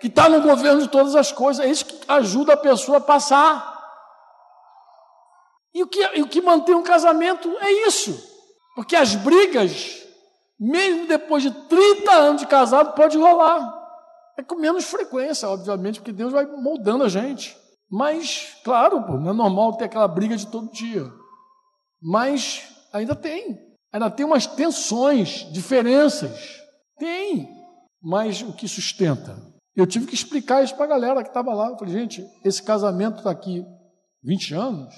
Que 0.00 0.08
está 0.08 0.28
no 0.28 0.40
governo 0.40 0.82
de 0.82 0.88
todas 0.88 1.14
as 1.14 1.30
coisas. 1.32 1.64
É 1.64 1.68
isso 1.68 1.84
que 1.84 1.98
ajuda 2.08 2.54
a 2.54 2.56
pessoa 2.56 2.98
a 2.98 3.00
passar. 3.00 3.78
E 5.72 5.82
o 5.82 5.86
que, 5.86 6.00
e 6.16 6.22
o 6.22 6.26
que 6.26 6.40
mantém 6.40 6.74
um 6.74 6.82
casamento 6.82 7.48
é 7.60 7.86
isso. 7.86 8.28
Porque 8.74 8.96
as 8.96 9.14
brigas 9.14 10.00
mesmo 10.60 11.06
depois 11.06 11.42
de 11.42 11.50
30 11.50 12.12
anos 12.12 12.42
de 12.42 12.46
casado, 12.46 12.94
pode 12.94 13.16
rolar. 13.16 13.78
É 14.36 14.42
com 14.42 14.56
menos 14.56 14.84
frequência, 14.84 15.48
obviamente, 15.48 16.00
porque 16.00 16.12
Deus 16.12 16.32
vai 16.32 16.44
moldando 16.44 17.04
a 17.04 17.08
gente. 17.08 17.56
Mas, 17.90 18.56
claro, 18.62 19.02
pô, 19.02 19.18
não 19.18 19.30
é 19.30 19.32
normal 19.32 19.76
ter 19.76 19.84
aquela 19.84 20.06
briga 20.06 20.36
de 20.36 20.46
todo 20.46 20.72
dia. 20.72 21.10
Mas 22.00 22.68
ainda 22.92 23.14
tem. 23.14 23.58
Ainda 23.92 24.10
tem 24.10 24.24
umas 24.24 24.46
tensões, 24.46 25.50
diferenças. 25.52 26.60
Tem. 26.98 27.48
Mas 28.00 28.42
o 28.42 28.52
que 28.52 28.68
sustenta? 28.68 29.36
Eu 29.74 29.86
tive 29.86 30.06
que 30.06 30.14
explicar 30.14 30.62
isso 30.62 30.76
para 30.76 30.84
a 30.84 30.88
galera 30.88 31.22
que 31.22 31.28
estava 31.28 31.52
lá. 31.52 31.68
Eu 31.68 31.76
falei, 31.76 31.92
gente, 31.92 32.24
esse 32.44 32.62
casamento 32.62 33.18
está 33.18 33.30
aqui 33.30 33.64
20 34.22 34.54
anos. 34.54 34.94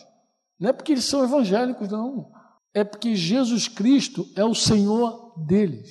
Não 0.60 0.70
é 0.70 0.72
porque 0.72 0.92
eles 0.92 1.04
são 1.04 1.24
evangélicos, 1.24 1.88
não 1.88 2.30
é 2.74 2.84
porque 2.84 3.14
Jesus 3.14 3.68
Cristo 3.68 4.26
é 4.34 4.44
o 4.44 4.54
Senhor 4.54 5.34
deles. 5.46 5.90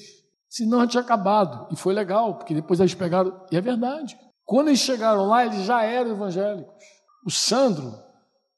Senão 0.49 0.85
tinha 0.87 1.01
acabado. 1.01 1.67
E 1.71 1.75
foi 1.75 1.93
legal, 1.93 2.37
porque 2.37 2.53
depois 2.53 2.79
eles 2.79 2.93
pegaram. 2.93 3.45
E 3.51 3.57
é 3.57 3.61
verdade. 3.61 4.17
Quando 4.51 4.67
eles 4.67 4.81
chegaram 4.81 5.27
lá, 5.27 5.45
eles 5.45 5.63
já 5.63 5.81
eram 5.81 6.11
evangélicos. 6.11 6.83
O 7.25 7.31
Sandro, 7.31 7.97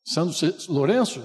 Sandro 0.04 0.34
Lourenço, 0.68 1.24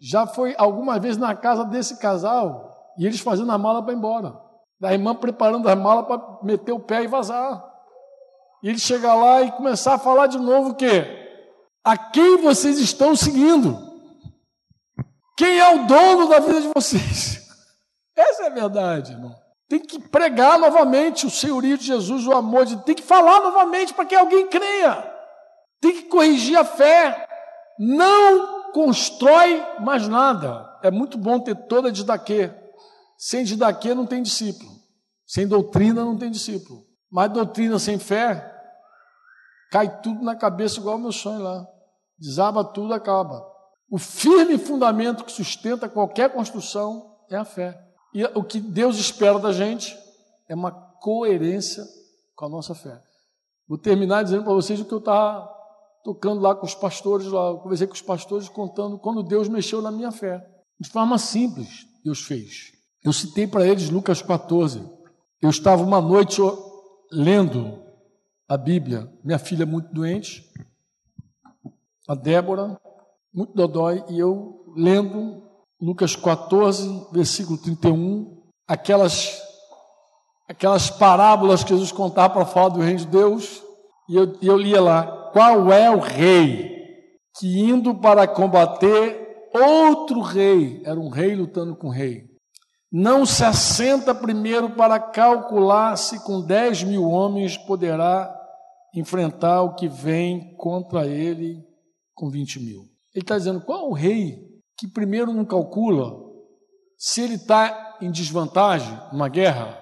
já 0.00 0.26
foi 0.26 0.54
alguma 0.56 0.98
vez 0.98 1.18
na 1.18 1.36
casa 1.36 1.66
desse 1.66 1.98
casal 1.98 2.94
e 2.96 3.04
eles 3.04 3.20
fazendo 3.20 3.52
a 3.52 3.58
mala 3.58 3.82
para 3.82 3.92
ir 3.92 3.96
embora. 3.98 4.34
Da 4.80 4.90
irmã 4.90 5.14
preparando 5.14 5.68
a 5.68 5.76
mala 5.76 6.02
para 6.02 6.38
meter 6.42 6.72
o 6.72 6.80
pé 6.80 7.02
e 7.02 7.06
vazar. 7.06 7.62
E 8.62 8.70
ele 8.70 8.78
chegar 8.78 9.14
lá 9.16 9.42
e 9.42 9.52
começar 9.52 9.96
a 9.96 9.98
falar 9.98 10.28
de 10.28 10.38
novo 10.38 10.70
o 10.70 10.74
quê? 10.74 11.04
A 11.84 11.98
quem 11.98 12.38
vocês 12.38 12.78
estão 12.78 13.14
seguindo? 13.14 13.76
Quem 15.36 15.58
é 15.58 15.74
o 15.74 15.86
dono 15.86 16.26
da 16.26 16.40
vida 16.40 16.62
de 16.62 16.72
vocês? 16.74 17.46
Essa 18.16 18.44
é 18.44 18.46
a 18.46 18.54
verdade, 18.54 19.12
irmão. 19.12 19.45
Tem 19.68 19.80
que 19.80 19.98
pregar 19.98 20.58
novamente 20.58 21.26
o 21.26 21.30
senhorio 21.30 21.76
de 21.76 21.86
Jesus, 21.86 22.26
o 22.26 22.32
amor 22.32 22.64
de 22.64 22.76
tem 22.84 22.94
que 22.94 23.02
falar 23.02 23.40
novamente 23.40 23.92
para 23.92 24.04
que 24.04 24.14
alguém 24.14 24.46
creia. 24.46 25.12
Tem 25.80 25.92
que 25.92 26.02
corrigir 26.04 26.56
a 26.56 26.64
fé. 26.64 27.26
Não 27.78 28.70
constrói 28.72 29.62
mais 29.80 30.06
nada. 30.06 30.78
É 30.82 30.90
muito 30.90 31.18
bom 31.18 31.40
ter 31.40 31.54
toda 31.66 31.88
a 31.88 31.92
didaquê. 31.92 32.52
Sem 33.18 33.44
didaquê 33.44 33.94
não 33.94 34.06
tem 34.06 34.22
discípulo. 34.22 34.70
Sem 35.26 35.48
doutrina 35.48 36.04
não 36.04 36.16
tem 36.16 36.30
discípulo. 36.30 36.84
Mas 37.10 37.32
doutrina 37.32 37.78
sem 37.78 37.98
fé, 37.98 38.52
cai 39.72 40.00
tudo 40.00 40.22
na 40.22 40.36
cabeça 40.36 40.78
igual 40.78 40.96
o 40.96 41.00
meu 41.00 41.12
sonho 41.12 41.42
lá. 41.42 41.66
Desaba 42.18 42.64
tudo, 42.64 42.94
acaba. 42.94 43.44
O 43.90 43.98
firme 43.98 44.58
fundamento 44.58 45.24
que 45.24 45.32
sustenta 45.32 45.88
qualquer 45.88 46.32
construção 46.32 47.16
é 47.30 47.36
a 47.36 47.44
fé. 47.44 47.85
E 48.16 48.24
o 48.34 48.42
que 48.42 48.58
Deus 48.58 48.96
espera 48.96 49.38
da 49.38 49.52
gente 49.52 49.94
é 50.48 50.54
uma 50.54 50.70
coerência 50.70 51.84
com 52.34 52.46
a 52.46 52.48
nossa 52.48 52.74
fé. 52.74 52.98
Vou 53.68 53.76
terminar 53.76 54.22
dizendo 54.22 54.42
para 54.42 54.54
vocês 54.54 54.80
o 54.80 54.86
que 54.86 54.94
eu 54.94 55.00
estava 55.00 55.46
tocando 56.02 56.40
lá 56.40 56.54
com 56.54 56.64
os 56.64 56.74
pastores, 56.74 57.26
lá, 57.26 57.48
eu 57.48 57.58
conversei 57.58 57.86
com 57.86 57.92
os 57.92 58.00
pastores 58.00 58.48
contando 58.48 58.98
quando 58.98 59.22
Deus 59.22 59.50
mexeu 59.50 59.82
na 59.82 59.90
minha 59.90 60.10
fé. 60.10 60.42
De 60.80 60.88
forma 60.88 61.18
simples, 61.18 61.86
Deus 62.02 62.22
fez. 62.22 62.72
Eu 63.04 63.12
citei 63.12 63.46
para 63.46 63.66
eles 63.66 63.90
Lucas 63.90 64.22
14. 64.22 64.80
Eu 65.42 65.50
estava 65.50 65.82
uma 65.82 66.00
noite 66.00 66.40
lendo 67.12 67.82
a 68.48 68.56
Bíblia, 68.56 69.12
minha 69.22 69.38
filha 69.38 69.64
é 69.64 69.66
muito 69.66 69.92
doente, 69.92 70.42
a 72.08 72.14
Débora, 72.14 72.80
muito 73.30 73.52
dodói, 73.52 74.02
e 74.08 74.18
eu 74.18 74.72
lendo 74.74 75.45
Lucas 75.80 76.16
14, 76.16 77.08
versículo 77.12 77.58
31, 77.58 78.42
aquelas, 78.66 79.42
aquelas 80.48 80.88
parábolas 80.90 81.62
que 81.62 81.70
Jesus 81.70 81.92
contava 81.92 82.34
para 82.34 82.46
falar 82.46 82.70
do 82.70 82.80
reino 82.80 83.00
de 83.00 83.06
Deus, 83.06 83.62
e 84.08 84.16
eu, 84.16 84.38
eu 84.40 84.56
lia 84.56 84.80
lá: 84.80 85.30
qual 85.32 85.70
é 85.70 85.90
o 85.90 85.98
rei 85.98 86.74
que 87.38 87.60
indo 87.60 87.94
para 87.94 88.26
combater 88.26 89.48
outro 89.52 90.20
rei, 90.20 90.82
era 90.84 90.98
um 90.98 91.08
rei 91.08 91.34
lutando 91.34 91.76
com 91.76 91.88
um 91.88 91.90
rei, 91.90 92.24
não 92.90 93.26
se 93.26 93.44
assenta 93.44 94.14
primeiro 94.14 94.70
para 94.70 94.98
calcular 94.98 95.96
se 95.96 96.24
com 96.24 96.40
10 96.40 96.84
mil 96.84 97.04
homens 97.04 97.58
poderá 97.58 98.34
enfrentar 98.94 99.62
o 99.62 99.74
que 99.74 99.88
vem 99.88 100.54
contra 100.56 101.06
ele 101.06 101.62
com 102.14 102.30
20 102.30 102.60
mil. 102.60 102.82
Ele 103.14 103.22
está 103.22 103.36
dizendo: 103.36 103.60
qual 103.60 103.90
o 103.90 103.92
rei 103.92 104.45
que 104.76 104.86
primeiro 104.86 105.32
não 105.32 105.44
calcula 105.44 106.26
se 106.98 107.20
ele 107.20 107.34
está 107.34 107.98
em 108.00 108.10
desvantagem 108.10 108.98
numa 109.12 109.28
guerra, 109.28 109.78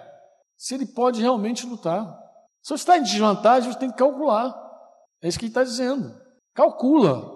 se 0.56 0.74
ele 0.74 0.86
pode 0.86 1.20
realmente 1.20 1.66
lutar. 1.66 2.18
Se 2.62 2.70
você 2.70 2.74
está 2.74 2.98
em 2.98 3.02
desvantagem, 3.02 3.70
você 3.70 3.78
tem 3.78 3.90
que 3.90 3.96
calcular. 3.96 4.54
É 5.22 5.28
isso 5.28 5.38
que 5.38 5.44
ele 5.44 5.50
está 5.50 5.62
dizendo. 5.62 6.14
Calcula. 6.54 7.32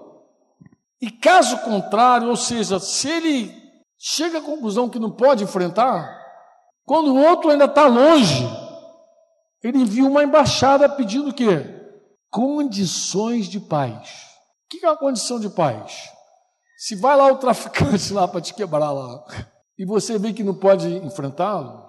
E 1.01 1.11
caso 1.11 1.59
contrário, 1.59 2.29
ou 2.29 2.37
seja, 2.37 2.81
se 2.81 3.09
ele 3.09 3.55
chega 3.99 4.39
à 4.39 4.43
conclusão 4.43 4.89
que 4.89 4.99
não 4.99 5.11
pode 5.11 5.45
enfrentar, 5.45 6.19
quando 6.85 7.13
o 7.13 7.23
outro 7.23 7.51
ainda 7.51 7.67
está 7.67 7.87
longe, 7.87 8.45
ele 9.63 9.79
envia 9.79 10.07
uma 10.07 10.25
embaixada 10.25 10.89
pedindo 10.89 11.31
o 11.31 11.35
quê? 11.35 11.75
Condições 12.31 13.47
de 13.47 13.61
paz. 13.61 14.09
O 14.65 14.69
que 14.71 14.85
é 14.85 14.89
uma 14.89 14.97
condição 14.97 15.39
de 15.39 15.51
paz? 15.51 16.11
Se 16.79 16.95
vai 16.95 17.17
lá 17.17 17.27
o 17.33 17.39
traficante 17.39 18.13
lá 18.13 18.29
para 18.29 18.41
te 18.41 18.55
quebrar 18.55 18.93
lá, 18.93 19.25
e 19.77 19.85
você 19.85 20.17
vê 20.17 20.33
que 20.33 20.45
não 20.45 20.55
pode 20.55 20.87
enfrentá-lo, 20.99 21.85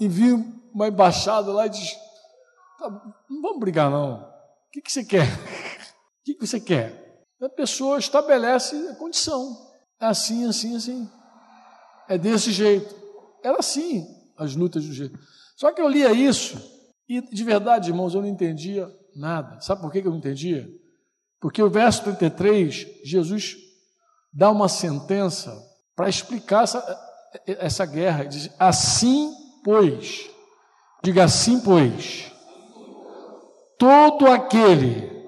envia 0.00 0.36
uma 0.72 0.86
embaixada 0.86 1.52
lá 1.52 1.66
e 1.66 1.70
diz: 1.70 1.96
tá, 2.78 2.88
não 3.28 3.42
vamos 3.42 3.58
brigar 3.58 3.90
não. 3.90 4.22
O 4.22 4.70
que, 4.70 4.80
que 4.80 4.92
você 4.92 5.04
quer? 5.04 5.26
O 5.26 6.24
que, 6.24 6.34
que 6.34 6.46
você 6.46 6.60
quer? 6.60 7.26
A 7.42 7.48
pessoa 7.48 7.98
estabelece 7.98 8.76
a 8.88 8.94
condição. 8.94 9.56
É 10.00 10.06
assim, 10.06 10.46
assim, 10.46 10.76
assim. 10.76 11.10
É 12.08 12.16
desse 12.16 12.52
jeito. 12.52 12.94
Era 13.42 13.58
assim 13.58 14.06
as 14.36 14.54
lutas 14.54 14.84
do 14.84 14.92
jeito. 14.92 15.18
Só 15.56 15.72
que 15.72 15.80
eu 15.80 15.88
lia 15.88 16.12
isso 16.12 16.56
e, 17.08 17.20
de 17.20 17.42
verdade, 17.42 17.90
irmãos, 17.90 18.14
eu 18.14 18.20
não 18.20 18.28
entendia 18.28 18.88
nada. 19.16 19.60
Sabe 19.60 19.80
por 19.80 19.90
que 19.90 19.98
eu 19.98 20.10
não 20.10 20.18
entendia? 20.18 20.68
Porque 21.40 21.60
o 21.60 21.68
verso 21.68 22.04
33, 22.04 22.86
Jesus 23.04 23.67
dá 24.32 24.50
uma 24.50 24.68
sentença 24.68 25.56
para 25.96 26.08
explicar 26.08 26.64
essa, 26.64 27.00
essa 27.46 27.84
guerra. 27.84 28.24
Diz, 28.24 28.50
assim, 28.58 29.32
pois, 29.64 30.30
diga 31.02 31.24
assim, 31.24 31.60
pois, 31.60 32.32
todo 33.78 34.26
aquele. 34.26 35.18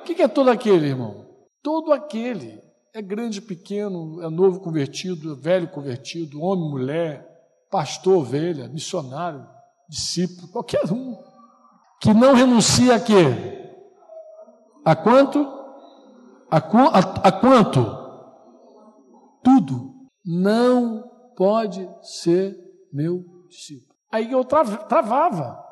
O 0.00 0.04
que 0.04 0.22
é 0.22 0.28
todo 0.28 0.50
aquele, 0.50 0.86
irmão? 0.86 1.26
Todo 1.62 1.92
aquele. 1.92 2.62
É 2.94 3.02
grande, 3.02 3.40
pequeno, 3.40 4.22
é 4.22 4.30
novo 4.30 4.60
convertido, 4.60 5.34
é 5.34 5.36
velho 5.36 5.68
convertido, 5.68 6.40
homem, 6.40 6.70
mulher, 6.70 7.28
pastor, 7.70 8.16
ovelha, 8.16 8.68
missionário, 8.68 9.46
discípulo, 9.88 10.48
qualquer 10.48 10.90
um. 10.90 11.16
Que 12.00 12.14
não 12.14 12.34
renuncia 12.34 12.94
a 12.94 13.00
quê? 13.00 13.14
A 14.84 14.96
quanto? 14.96 15.40
A, 16.50 16.56
a, 16.56 17.28
a 17.28 17.32
quanto? 17.32 18.07
Tudo, 19.42 19.94
não 20.24 21.04
pode 21.36 21.88
ser 22.02 22.56
meu 22.92 23.24
discípulo. 23.48 23.94
Aí 24.10 24.30
eu 24.30 24.44
travava. 24.44 25.64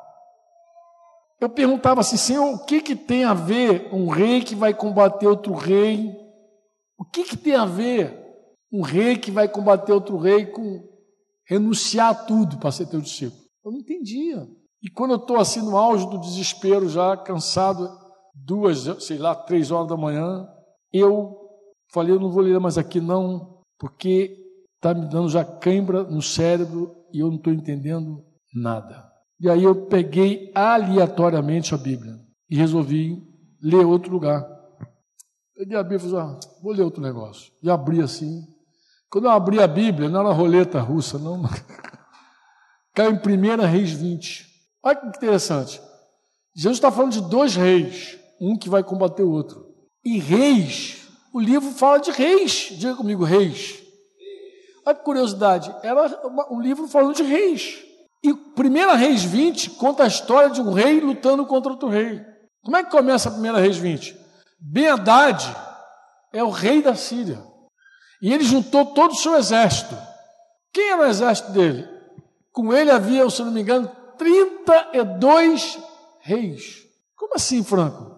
Eu 1.39 1.49
perguntava 1.49 2.01
assim, 2.01 2.17
Senhor, 2.17 2.53
o 2.53 2.65
que, 2.65 2.81
que 2.81 2.95
tem 2.95 3.23
a 3.23 3.33
ver 3.33 3.93
um 3.93 4.07
rei 4.07 4.41
que 4.41 4.55
vai 4.55 4.73
combater 4.73 5.27
outro 5.27 5.53
rei? 5.53 6.11
O 6.97 7.05
que, 7.05 7.23
que 7.23 7.37
tem 7.37 7.55
a 7.55 7.65
ver 7.65 8.17
um 8.71 8.81
rei 8.81 9.17
que 9.17 9.29
vai 9.29 9.47
combater 9.47 9.91
outro 9.91 10.17
rei 10.17 10.47
com 10.47 10.83
renunciar 11.45 12.09
a 12.09 12.15
tudo 12.15 12.57
para 12.57 12.71
ser 12.71 12.87
teu 12.87 12.99
discípulo? 13.01 13.41
Eu 13.63 13.71
não 13.71 13.79
entendia. 13.79 14.47
E 14.81 14.89
quando 14.89 15.11
eu 15.11 15.17
estou 15.17 15.37
assim 15.37 15.61
no 15.61 15.77
auge 15.77 16.09
do 16.09 16.19
desespero, 16.19 16.89
já 16.89 17.15
cansado, 17.17 17.87
duas, 18.33 19.03
sei 19.03 19.17
lá, 19.17 19.35
três 19.35 19.71
horas 19.71 19.87
da 19.87 19.97
manhã, 19.97 20.47
eu 20.91 21.35
falei, 21.91 22.13
eu 22.13 22.19
não 22.19 22.31
vou 22.31 22.41
ler 22.41 22.59
mais 22.59 22.77
aqui 22.77 22.99
não, 22.99 23.56
porque 23.79 24.37
está 24.75 24.93
me 24.93 25.09
dando 25.09 25.29
já 25.29 25.43
cãibra 25.43 26.03
no 26.03 26.21
cérebro 26.21 26.95
e 27.13 27.19
eu 27.19 27.27
não 27.27 27.37
estou 27.37 27.53
entendendo 27.53 28.23
nada. 28.53 29.07
E 29.39 29.49
aí 29.49 29.63
eu 29.63 29.87
peguei 29.87 30.51
aleatoriamente 30.55 31.73
a 31.73 31.77
Bíblia 31.77 32.15
e 32.49 32.55
resolvi 32.55 33.21
ler 33.61 33.85
outro 33.85 34.11
lugar. 34.11 34.45
Peguei 35.55 35.77
a 35.77 35.83
Bíblia 35.83 35.97
e 35.97 36.11
falei, 36.11 36.25
ah, 36.25 36.39
vou 36.61 36.73
ler 36.73 36.83
outro 36.83 37.01
negócio. 37.01 37.51
E 37.61 37.69
abri 37.69 38.01
assim. 38.01 38.43
Quando 39.09 39.25
eu 39.25 39.31
abri 39.31 39.61
a 39.61 39.67
Bíblia, 39.67 40.09
não 40.09 40.21
era 40.21 40.31
roleta 40.31 40.79
russa, 40.79 41.17
não. 41.17 41.43
Caiu 42.93 43.11
em 43.11 43.15
1 43.15 43.65
Reis 43.65 43.91
20. 43.91 44.47
Olha 44.83 44.95
que 44.95 45.07
interessante. 45.07 45.81
Jesus 46.55 46.77
está 46.77 46.91
falando 46.91 47.11
de 47.11 47.21
dois 47.21 47.55
reis, 47.55 48.17
um 48.41 48.57
que 48.57 48.69
vai 48.69 48.83
combater 48.83 49.21
o 49.21 49.29
outro. 49.31 49.63
E 50.03 50.17
reis 50.17 50.96
o 51.37 51.39
livro 51.39 51.69
fala 51.69 51.99
de 51.99 52.09
reis. 52.09 52.69
Diga 52.71 52.95
comigo, 52.95 53.23
reis. 53.23 53.79
Olha 54.83 54.95
que 54.95 55.03
curiosidade. 55.03 55.73
Era 55.83 56.19
um 56.49 56.59
livro 56.59 56.87
falando 56.87 57.13
de 57.13 57.21
reis. 57.21 57.77
E 58.23 58.31
1 58.31 58.95
Reis 58.95 59.23
20 59.23 59.69
conta 59.71 60.03
a 60.03 60.07
história 60.07 60.49
de 60.49 60.59
um 60.59 60.73
rei 60.73 60.99
lutando 60.99 61.45
contra 61.45 61.71
outro 61.71 61.89
rei. 61.89 62.25
Como 62.63 62.75
é 62.75 62.83
que 62.83 62.89
começa 62.89 63.29
a 63.29 63.33
1 63.33 63.53
Reis 63.53 63.77
20? 63.77 64.17
ben 64.59 64.87
é 66.33 66.43
o 66.43 66.49
rei 66.49 66.81
da 66.81 66.95
Síria. 66.95 67.39
E 68.19 68.33
ele 68.33 68.43
juntou 68.43 68.87
todo 68.87 69.11
o 69.11 69.17
seu 69.17 69.35
exército. 69.35 69.95
Quem 70.73 70.89
era 70.89 71.03
o 71.03 71.05
exército 71.05 71.51
dele? 71.51 71.87
Com 72.51 72.73
ele 72.73 72.89
havia, 72.89 73.29
se 73.29 73.43
não 73.43 73.51
me 73.51 73.61
engano, 73.61 73.91
32 74.17 75.77
reis. 76.19 76.83
Como 77.15 77.35
assim, 77.35 77.63
Franco? 77.63 78.17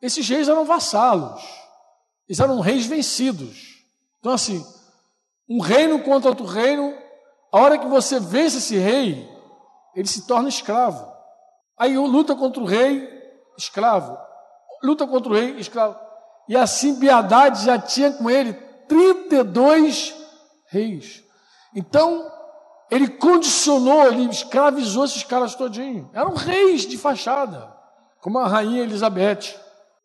Esses 0.00 0.26
reis 0.26 0.48
eram 0.48 0.64
vassalos. 0.64 1.63
Eles 2.28 2.40
eram 2.40 2.60
reis 2.60 2.86
vencidos. 2.86 3.84
Então, 4.18 4.32
assim, 4.32 4.64
um 5.48 5.60
reino 5.60 6.02
contra 6.02 6.30
outro 6.30 6.46
reino, 6.46 6.94
a 7.52 7.58
hora 7.58 7.78
que 7.78 7.86
você 7.86 8.18
vence 8.18 8.58
esse 8.58 8.76
rei, 8.76 9.28
ele 9.94 10.08
se 10.08 10.26
torna 10.26 10.48
escravo. 10.48 11.06
Aí 11.78 11.96
luta 11.96 12.34
contra 12.34 12.62
o 12.62 12.66
rei, 12.66 13.08
escravo. 13.56 14.18
Luta 14.82 15.06
contra 15.06 15.32
o 15.32 15.34
rei, 15.34 15.56
escravo. 15.58 15.96
E 16.48 16.56
assim 16.56 16.98
Biadade 16.98 17.64
já 17.64 17.78
tinha 17.78 18.12
com 18.12 18.30
ele 18.30 18.52
32 18.88 20.14
reis. 20.66 21.22
Então, 21.74 22.30
ele 22.90 23.08
condicionou, 23.08 24.06
ele 24.06 24.24
escravizou 24.30 25.04
esses 25.04 25.24
caras 25.24 25.54
todinhos. 25.54 26.06
Eram 26.12 26.34
reis 26.34 26.86
de 26.86 26.96
fachada, 26.96 27.72
como 28.20 28.38
a 28.38 28.46
rainha 28.46 28.82
Elizabeth. 28.82 29.63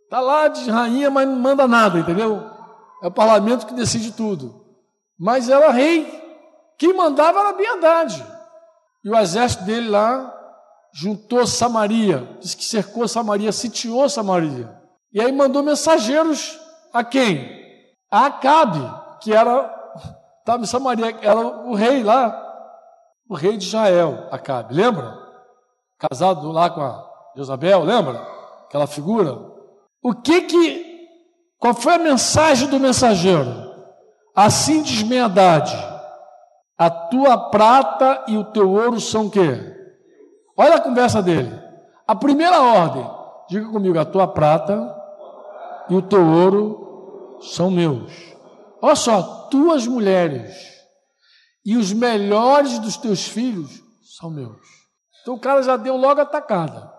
Está 0.09 0.21
lá 0.21 0.47
de 0.47 0.67
rainha, 0.71 1.11
mas 1.11 1.27
não 1.27 1.35
manda 1.35 1.67
nada, 1.67 1.99
entendeu? 1.99 2.41
É 2.99 3.05
o 3.05 3.11
parlamento 3.11 3.67
que 3.67 3.75
decide 3.75 4.11
tudo. 4.11 4.65
Mas 5.19 5.49
era 5.49 5.69
rei. 5.69 6.03
Quem 6.79 6.95
mandava 6.95 7.41
era 7.41 7.49
a 7.49 7.53
Biedade. 7.53 8.25
E 9.05 9.09
o 9.11 9.15
exército 9.15 9.65
dele 9.65 9.87
lá 9.87 10.35
juntou 10.91 11.45
Samaria, 11.45 12.27
disse 12.39 12.57
que 12.57 12.65
cercou 12.65 13.07
Samaria, 13.07 13.51
sitiou 13.51 14.09
Samaria. 14.09 14.75
E 15.13 15.21
aí 15.21 15.31
mandou 15.31 15.61
mensageiros 15.61 16.59
a 16.91 17.03
quem? 17.03 17.47
A 18.09 18.25
Acabe, 18.25 18.81
que 19.21 19.31
era, 19.31 19.71
estava 20.39 20.63
em 20.63 20.65
Samaria, 20.65 21.15
era 21.21 21.39
o 21.39 21.75
rei 21.75 22.01
lá, 22.01 22.35
o 23.29 23.35
rei 23.35 23.57
de 23.57 23.67
Israel, 23.67 24.27
Acabe, 24.31 24.73
lembra? 24.73 25.15
Casado 25.99 26.51
lá 26.51 26.67
com 26.71 26.81
a 26.81 27.07
Jezabel, 27.35 27.83
lembra? 27.83 28.19
Aquela 28.65 28.87
figura. 28.87 29.48
O 30.01 30.13
que 30.13 30.41
que, 30.41 31.07
qual 31.57 31.73
foi 31.73 31.95
a 31.95 31.99
mensagem 31.99 32.67
do 32.69 32.79
mensageiro? 32.79 33.69
Assim 34.35 34.81
diz 34.81 35.03
Meadade, 35.03 35.75
a 36.77 36.89
tua 36.89 37.49
prata 37.49 38.23
e 38.27 38.37
o 38.37 38.45
teu 38.45 38.71
ouro 38.71 39.01
são 39.01 39.25
o 39.25 39.29
quê? 39.31 39.75
Olha 40.55 40.75
a 40.75 40.81
conversa 40.81 41.21
dele. 41.21 41.51
A 42.07 42.15
primeira 42.15 42.61
ordem, 42.61 43.05
diga 43.49 43.69
comigo, 43.69 43.99
a 43.99 44.05
tua 44.05 44.27
prata 44.27 44.95
e 45.89 45.95
o 45.95 46.01
teu 46.01 46.25
ouro 46.25 47.39
são 47.41 47.69
meus. 47.69 48.11
Olha 48.81 48.95
só, 48.95 49.47
tuas 49.49 49.85
mulheres 49.85 50.55
e 51.65 51.75
os 51.75 51.91
melhores 51.91 52.79
dos 52.79 52.95
teus 52.95 53.27
filhos 53.27 53.83
são 54.17 54.29
meus. 54.29 54.61
Então 55.21 55.35
o 55.35 55.39
cara 55.39 55.61
já 55.61 55.75
deu 55.75 55.97
logo 55.97 56.21
a 56.21 56.25
tacada. 56.25 56.91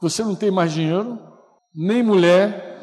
Você 0.00 0.22
não 0.22 0.36
tem 0.36 0.50
mais 0.50 0.72
dinheiro, 0.72 1.18
nem 1.76 2.02
mulher. 2.02 2.74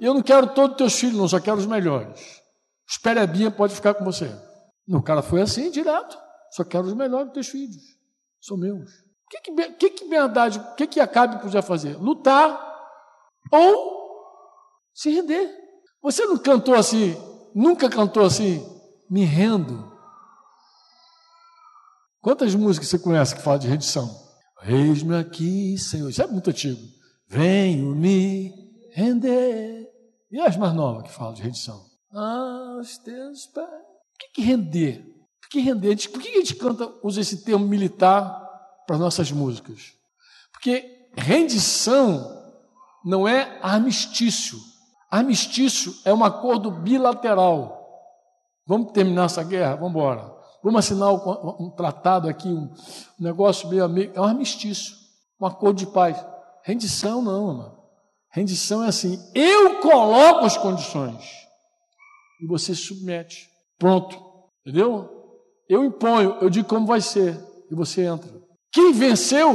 Eu 0.00 0.14
não 0.14 0.22
quero 0.22 0.54
todos 0.54 0.70
os 0.72 0.76
teus 0.76 0.94
filhos, 0.94 1.16
não, 1.16 1.28
só 1.28 1.40
quero 1.40 1.58
os 1.58 1.66
melhores. 1.66 2.40
Os 2.88 2.96
perebinha 2.96 3.50
pode 3.50 3.74
ficar 3.74 3.94
com 3.94 4.04
você. 4.04 4.30
O 4.88 5.02
cara 5.02 5.22
foi 5.22 5.42
assim, 5.42 5.70
direto. 5.70 6.16
Só 6.52 6.64
quero 6.64 6.86
os 6.86 6.94
melhores 6.94 7.26
dos 7.26 7.34
teus 7.34 7.48
filhos. 7.48 7.82
São 8.40 8.56
meus. 8.56 8.90
O 8.90 9.28
que 9.30 9.40
que, 9.40 9.72
que, 9.72 9.90
que 9.90 10.08
verdade, 10.08 10.58
o 10.58 10.74
que 10.74 10.86
que 10.86 11.00
Acabe 11.00 11.40
podia 11.40 11.62
fazer? 11.62 11.96
Lutar 11.96 12.68
ou 13.52 14.00
se 14.94 15.10
render. 15.10 15.48
Você 16.02 16.24
não 16.26 16.38
cantou 16.38 16.74
assim, 16.74 17.16
nunca 17.54 17.88
cantou 17.88 18.24
assim, 18.24 18.66
me 19.08 19.24
rendo. 19.24 19.88
Quantas 22.20 22.54
músicas 22.54 22.88
você 22.88 22.98
conhece 22.98 23.34
que 23.34 23.42
falam 23.42 23.60
de 23.60 23.68
rendição? 23.68 24.08
Eis-me 24.62 25.16
aqui, 25.16 25.78
Senhor. 25.78 26.10
Isso 26.10 26.22
é 26.22 26.26
muito 26.26 26.50
antigo. 26.50 26.99
Venho 27.30 27.94
me 27.94 28.52
render. 28.92 29.88
E 30.30 30.40
as 30.40 30.56
mais 30.56 30.74
novas 30.74 31.04
que 31.04 31.12
falam 31.12 31.32
de 31.32 31.42
rendição? 31.42 31.90
aos 32.12 32.98
teus 32.98 33.46
pés. 33.46 33.66
Por 33.66 34.32
que, 34.34 34.42
render? 34.42 35.04
Por 35.40 35.48
que 35.50 35.60
render? 35.60 35.96
Por 36.10 36.20
que 36.20 36.28
a 36.28 36.34
gente 36.34 36.54
canta, 36.56 36.92
usa 37.02 37.20
esse 37.20 37.44
termo 37.44 37.66
militar 37.66 38.48
para 38.86 38.98
nossas 38.98 39.30
músicas? 39.30 39.92
Porque 40.52 41.08
rendição 41.16 42.36
não 43.04 43.26
é 43.26 43.58
armistício. 43.62 44.58
Armistício 45.10 45.94
é 46.04 46.12
um 46.12 46.24
acordo 46.24 46.70
bilateral. 46.70 47.78
Vamos 48.66 48.92
terminar 48.92 49.26
essa 49.26 49.42
guerra? 49.42 49.76
Vamos 49.76 49.90
embora. 49.90 50.40
Vamos 50.62 50.78
assinar 50.80 51.12
um, 51.12 51.70
tratado 51.70 52.28
aqui, 52.28 52.48
um, 52.48 52.72
negócio 53.18 53.68
meio 53.68 53.84
amigo. 53.84 54.12
É 54.14 54.20
um 54.20 54.24
armistício, 54.24 54.94
um 55.40 55.46
acordo 55.46 55.78
de 55.78 55.86
paz. 55.86 56.22
Rendição 56.64 57.22
não, 57.22 57.46
mano. 57.46 57.78
Rendição 58.30 58.82
é 58.82 58.88
assim: 58.88 59.18
eu 59.34 59.80
coloco 59.80 60.44
as 60.44 60.56
condições 60.56 61.24
e 62.40 62.46
você 62.46 62.74
se 62.74 62.82
submete. 62.82 63.48
Pronto. 63.78 64.16
Entendeu? 64.64 65.08
Eu 65.68 65.84
imponho, 65.84 66.36
eu 66.40 66.50
digo 66.50 66.68
como 66.68 66.86
vai 66.86 67.00
ser 67.00 67.38
e 67.70 67.74
você 67.74 68.04
entra. 68.04 68.30
Quem 68.72 68.92
venceu 68.92 69.54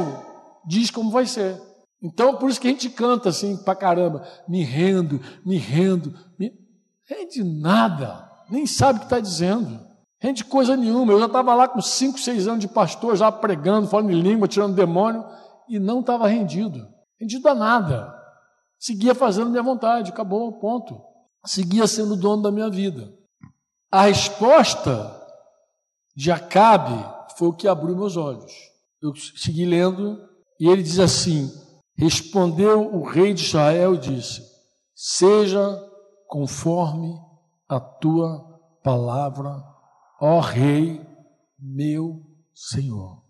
diz 0.65 0.89
como 0.89 1.11
vai 1.11 1.25
ser. 1.25 1.61
Então, 2.01 2.37
por 2.37 2.49
isso 2.49 2.59
que 2.59 2.67
a 2.67 2.71
gente 2.71 2.89
canta 2.89 3.29
assim 3.29 3.57
pra 3.57 3.75
caramba: 3.75 4.27
me 4.47 4.63
rendo, 4.63 5.19
me 5.45 5.57
rendo. 5.57 6.13
Me... 6.37 6.51
Rende 7.07 7.43
nada, 7.43 8.29
nem 8.49 8.65
sabe 8.65 8.97
o 8.97 8.99
que 9.01 9.05
está 9.05 9.19
dizendo. 9.19 9.79
Rende 10.19 10.43
coisa 10.43 10.75
nenhuma. 10.75 11.13
Eu 11.13 11.19
já 11.19 11.27
estava 11.27 11.53
lá 11.53 11.67
com 11.67 11.81
5, 11.81 12.19
6 12.19 12.47
anos 12.47 12.59
de 12.59 12.67
pastor, 12.67 13.15
já 13.15 13.31
pregando, 13.31 13.87
falando 13.87 14.11
em 14.11 14.21
língua, 14.21 14.47
tirando 14.47 14.75
demônio, 14.75 15.23
e 15.69 15.77
não 15.77 15.99
estava 15.99 16.27
rendido. 16.27 16.87
Rendido 17.19 17.47
a 17.47 17.55
nada. 17.55 18.13
Seguia 18.77 19.15
fazendo 19.15 19.49
minha 19.49 19.63
vontade, 19.63 20.11
acabou, 20.11 20.51
ponto 20.59 21.15
seguia 21.45 21.87
sendo 21.87 22.15
dono 22.15 22.41
da 22.41 22.51
minha 22.51 22.69
vida. 22.69 23.13
A 23.91 24.03
resposta 24.03 25.21
de 26.15 26.31
Acabe 26.31 27.05
foi 27.37 27.49
o 27.49 27.53
que 27.53 27.67
abriu 27.67 27.95
meus 27.95 28.17
olhos. 28.17 28.51
Eu 29.01 29.13
segui 29.15 29.65
lendo 29.65 30.19
e 30.59 30.67
ele 30.67 30.83
diz 30.83 30.99
assim: 30.99 31.51
Respondeu 31.95 32.93
o 32.93 33.03
rei 33.03 33.33
de 33.33 33.43
Israel 33.43 33.95
e 33.95 33.99
disse: 33.99 34.41
Seja 34.93 35.81
conforme 36.27 37.13
a 37.69 37.79
tua 37.79 38.59
palavra, 38.83 39.63
ó 40.19 40.39
rei, 40.39 41.01
meu 41.59 42.21
Senhor. 42.53 43.23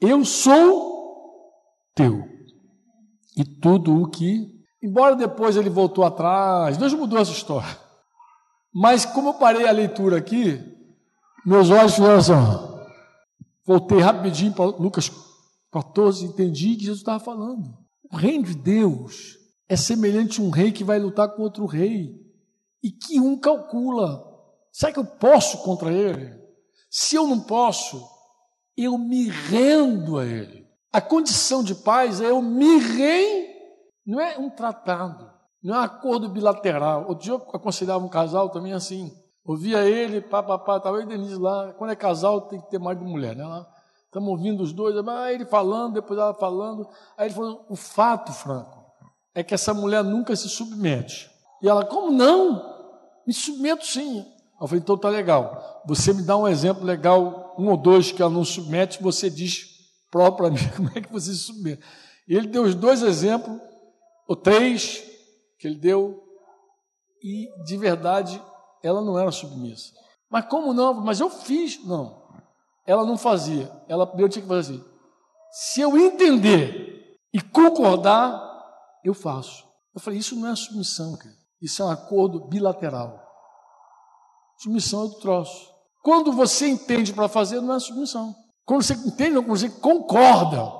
Eu 0.00 0.24
sou 0.24 1.52
teu. 1.94 2.37
E 3.38 3.44
tudo 3.44 4.02
o 4.02 4.10
que 4.10 4.58
Embora 4.82 5.16
depois 5.16 5.56
ele 5.56 5.68
voltou 5.68 6.04
atrás, 6.04 6.76
Deus 6.76 6.94
mudou 6.94 7.18
essa 7.18 7.32
história. 7.32 7.78
Mas 8.72 9.04
como 9.04 9.30
eu 9.30 9.34
parei 9.34 9.66
a 9.66 9.72
leitura 9.72 10.18
aqui, 10.18 10.60
meus 11.44 11.68
olhos 11.70 11.94
fizeram 11.94 12.18
assim, 12.18 12.32
voltei 13.66 13.98
rapidinho 13.98 14.52
para 14.52 14.66
Lucas 14.66 15.10
14, 15.72 16.24
entendi 16.24 16.76
que 16.76 16.82
Jesus 16.82 16.98
estava 17.00 17.18
falando. 17.18 17.76
O 18.10 18.16
reino 18.16 18.44
de 18.44 18.54
Deus 18.54 19.36
é 19.68 19.76
semelhante 19.76 20.40
a 20.40 20.44
um 20.44 20.50
rei 20.50 20.70
que 20.70 20.84
vai 20.84 20.98
lutar 20.98 21.28
com 21.34 21.42
outro 21.42 21.66
rei 21.66 22.14
e 22.82 22.90
que 22.90 23.18
um 23.18 23.36
calcula: 23.36 24.24
será 24.72 24.92
que 24.92 24.98
eu 24.98 25.04
posso 25.04 25.58
contra 25.58 25.92
ele? 25.92 26.38
Se 26.88 27.16
eu 27.16 27.26
não 27.26 27.40
posso, 27.40 28.08
eu 28.76 28.96
me 28.96 29.28
rendo 29.28 30.18
a 30.18 30.24
ele. 30.24 30.57
A 30.92 31.00
condição 31.00 31.62
de 31.62 31.74
paz 31.74 32.20
é 32.20 32.30
eu 32.30 32.40
me 32.40 32.78
rendo 32.78 33.48
não 34.08 34.18
é 34.18 34.38
um 34.38 34.48
tratado, 34.48 35.30
não 35.62 35.74
é 35.74 35.78
um 35.78 35.82
acordo 35.82 36.30
bilateral. 36.30 37.06
Outro 37.06 37.24
dia 37.24 37.32
eu 37.34 37.46
aconselhava 37.52 38.02
um 38.02 38.08
casal 38.08 38.48
também 38.48 38.72
assim. 38.72 39.12
Ouvia 39.44 39.80
ele, 39.80 40.22
papapá, 40.22 40.78
estava 40.78 40.96
eu 40.96 41.06
Denise 41.06 41.36
lá. 41.36 41.74
Quando 41.74 41.90
é 41.90 41.96
casal, 41.96 42.48
tem 42.48 42.58
que 42.58 42.70
ter 42.70 42.78
mais 42.78 42.98
de 42.98 43.04
mulher, 43.04 43.36
né? 43.36 43.44
Estamos 44.06 44.30
ouvindo 44.30 44.62
os 44.62 44.72
dois, 44.72 44.96
aí 45.06 45.34
ele 45.34 45.44
falando, 45.44 45.94
depois 45.94 46.18
ela 46.18 46.32
falando. 46.32 46.88
Aí 47.18 47.26
ele 47.26 47.34
falou: 47.34 47.66
o 47.68 47.76
fato, 47.76 48.32
Franco, 48.32 48.82
é 49.34 49.42
que 49.42 49.52
essa 49.52 49.74
mulher 49.74 50.02
nunca 50.02 50.34
se 50.34 50.48
submete. 50.48 51.30
E 51.62 51.68
ela, 51.68 51.84
como 51.84 52.10
não? 52.10 52.62
Me 53.26 53.34
submeto 53.34 53.84
sim. 53.84 54.24
Eu 54.58 54.66
falei, 54.66 54.80
então 54.80 54.96
tá 54.96 55.10
legal. 55.10 55.82
Você 55.86 56.14
me 56.14 56.22
dá 56.22 56.34
um 56.34 56.48
exemplo 56.48 56.82
legal, 56.82 57.54
um 57.58 57.68
ou 57.68 57.76
dois 57.76 58.10
que 58.10 58.22
ela 58.22 58.30
não 58.30 58.44
submete, 58.44 59.02
você 59.02 59.28
diz 59.28 59.77
próprio 60.10 60.50
como 60.76 60.90
é 60.94 61.00
que 61.00 61.12
você 61.12 61.32
se 61.32 61.38
submete. 61.38 61.82
E 62.26 62.34
ele 62.34 62.48
deu 62.48 62.62
os 62.62 62.74
dois 62.74 63.02
exemplos 63.02 63.60
ou 64.26 64.36
três 64.36 65.02
que 65.58 65.66
ele 65.66 65.76
deu, 65.76 66.22
e 67.22 67.48
de 67.64 67.76
verdade 67.76 68.40
ela 68.82 69.00
não 69.00 69.18
era 69.18 69.32
submissa. 69.32 69.92
Mas 70.30 70.46
como 70.46 70.72
não? 70.72 70.94
Mas 70.94 71.20
eu 71.20 71.30
fiz. 71.30 71.84
Não. 71.84 72.28
Ela 72.86 73.04
não 73.04 73.16
fazia. 73.16 73.70
Ela 73.88 74.10
eu 74.18 74.28
tinha 74.28 74.42
que 74.42 74.48
fazer 74.48 74.74
assim. 74.74 74.84
Se 75.50 75.80
eu 75.80 75.96
entender 75.96 77.18
e 77.32 77.40
concordar, 77.40 78.40
eu 79.02 79.14
faço. 79.14 79.66
Eu 79.94 80.00
falei, 80.00 80.18
isso 80.18 80.36
não 80.36 80.48
é 80.48 80.54
submissão, 80.54 81.16
cara. 81.16 81.34
Isso 81.60 81.82
é 81.82 81.84
um 81.86 81.90
acordo 81.90 82.46
bilateral. 82.46 83.20
Submissão 84.58 85.06
é 85.06 85.08
do 85.08 85.14
troço. 85.14 85.72
Quando 86.02 86.32
você 86.32 86.68
entende 86.68 87.12
para 87.12 87.28
fazer, 87.28 87.60
não 87.60 87.74
é 87.74 87.80
submissão. 87.80 88.34
Quando 88.68 88.82
você 88.82 88.92
entende, 88.92 89.36
quando 89.36 89.58
você 89.58 89.70
concorda, 89.70 90.70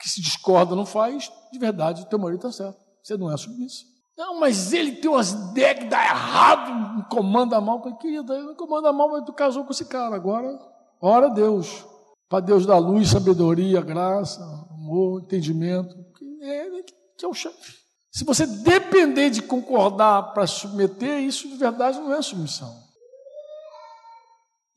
que 0.00 0.08
se 0.08 0.22
discorda 0.22 0.74
não 0.74 0.86
faz, 0.86 1.30
de 1.52 1.58
verdade, 1.58 2.00
o 2.00 2.06
teu 2.06 2.18
marido 2.18 2.48
está 2.48 2.64
certo. 2.64 2.80
Você 3.02 3.14
não 3.14 3.30
é 3.30 3.36
submisso. 3.36 3.84
Não, 4.16 4.40
mas 4.40 4.72
ele 4.72 4.92
tem 4.92 5.10
umas 5.10 5.32
ideias 5.32 5.80
que 5.80 5.84
dá 5.84 6.02
errado, 6.02 7.06
comanda 7.10 7.60
mal. 7.60 7.82
Querida, 7.98 8.34
ele 8.34 8.54
comanda 8.54 8.90
mal, 8.90 9.10
mas 9.10 9.22
tu 9.24 9.34
casou 9.34 9.64
com 9.64 9.72
esse 9.72 9.84
cara. 9.84 10.16
Agora, 10.16 10.58
ora 10.98 11.26
a 11.26 11.30
Deus. 11.30 11.84
Para 12.26 12.40
Deus 12.40 12.64
dar 12.64 12.78
luz, 12.78 13.10
sabedoria, 13.10 13.82
graça, 13.82 14.42
amor, 14.70 15.20
entendimento. 15.20 15.94
É 16.40 16.66
ele 16.66 16.84
que 17.18 17.24
é 17.24 17.28
o 17.28 17.34
chefe. 17.34 17.74
Se 18.10 18.24
você 18.24 18.46
depender 18.46 19.28
de 19.28 19.42
concordar 19.42 20.32
para 20.32 20.46
submeter, 20.46 21.20
isso 21.20 21.48
de 21.48 21.56
verdade 21.56 22.00
não 22.00 22.14
é 22.14 22.22
submissão. 22.22 22.81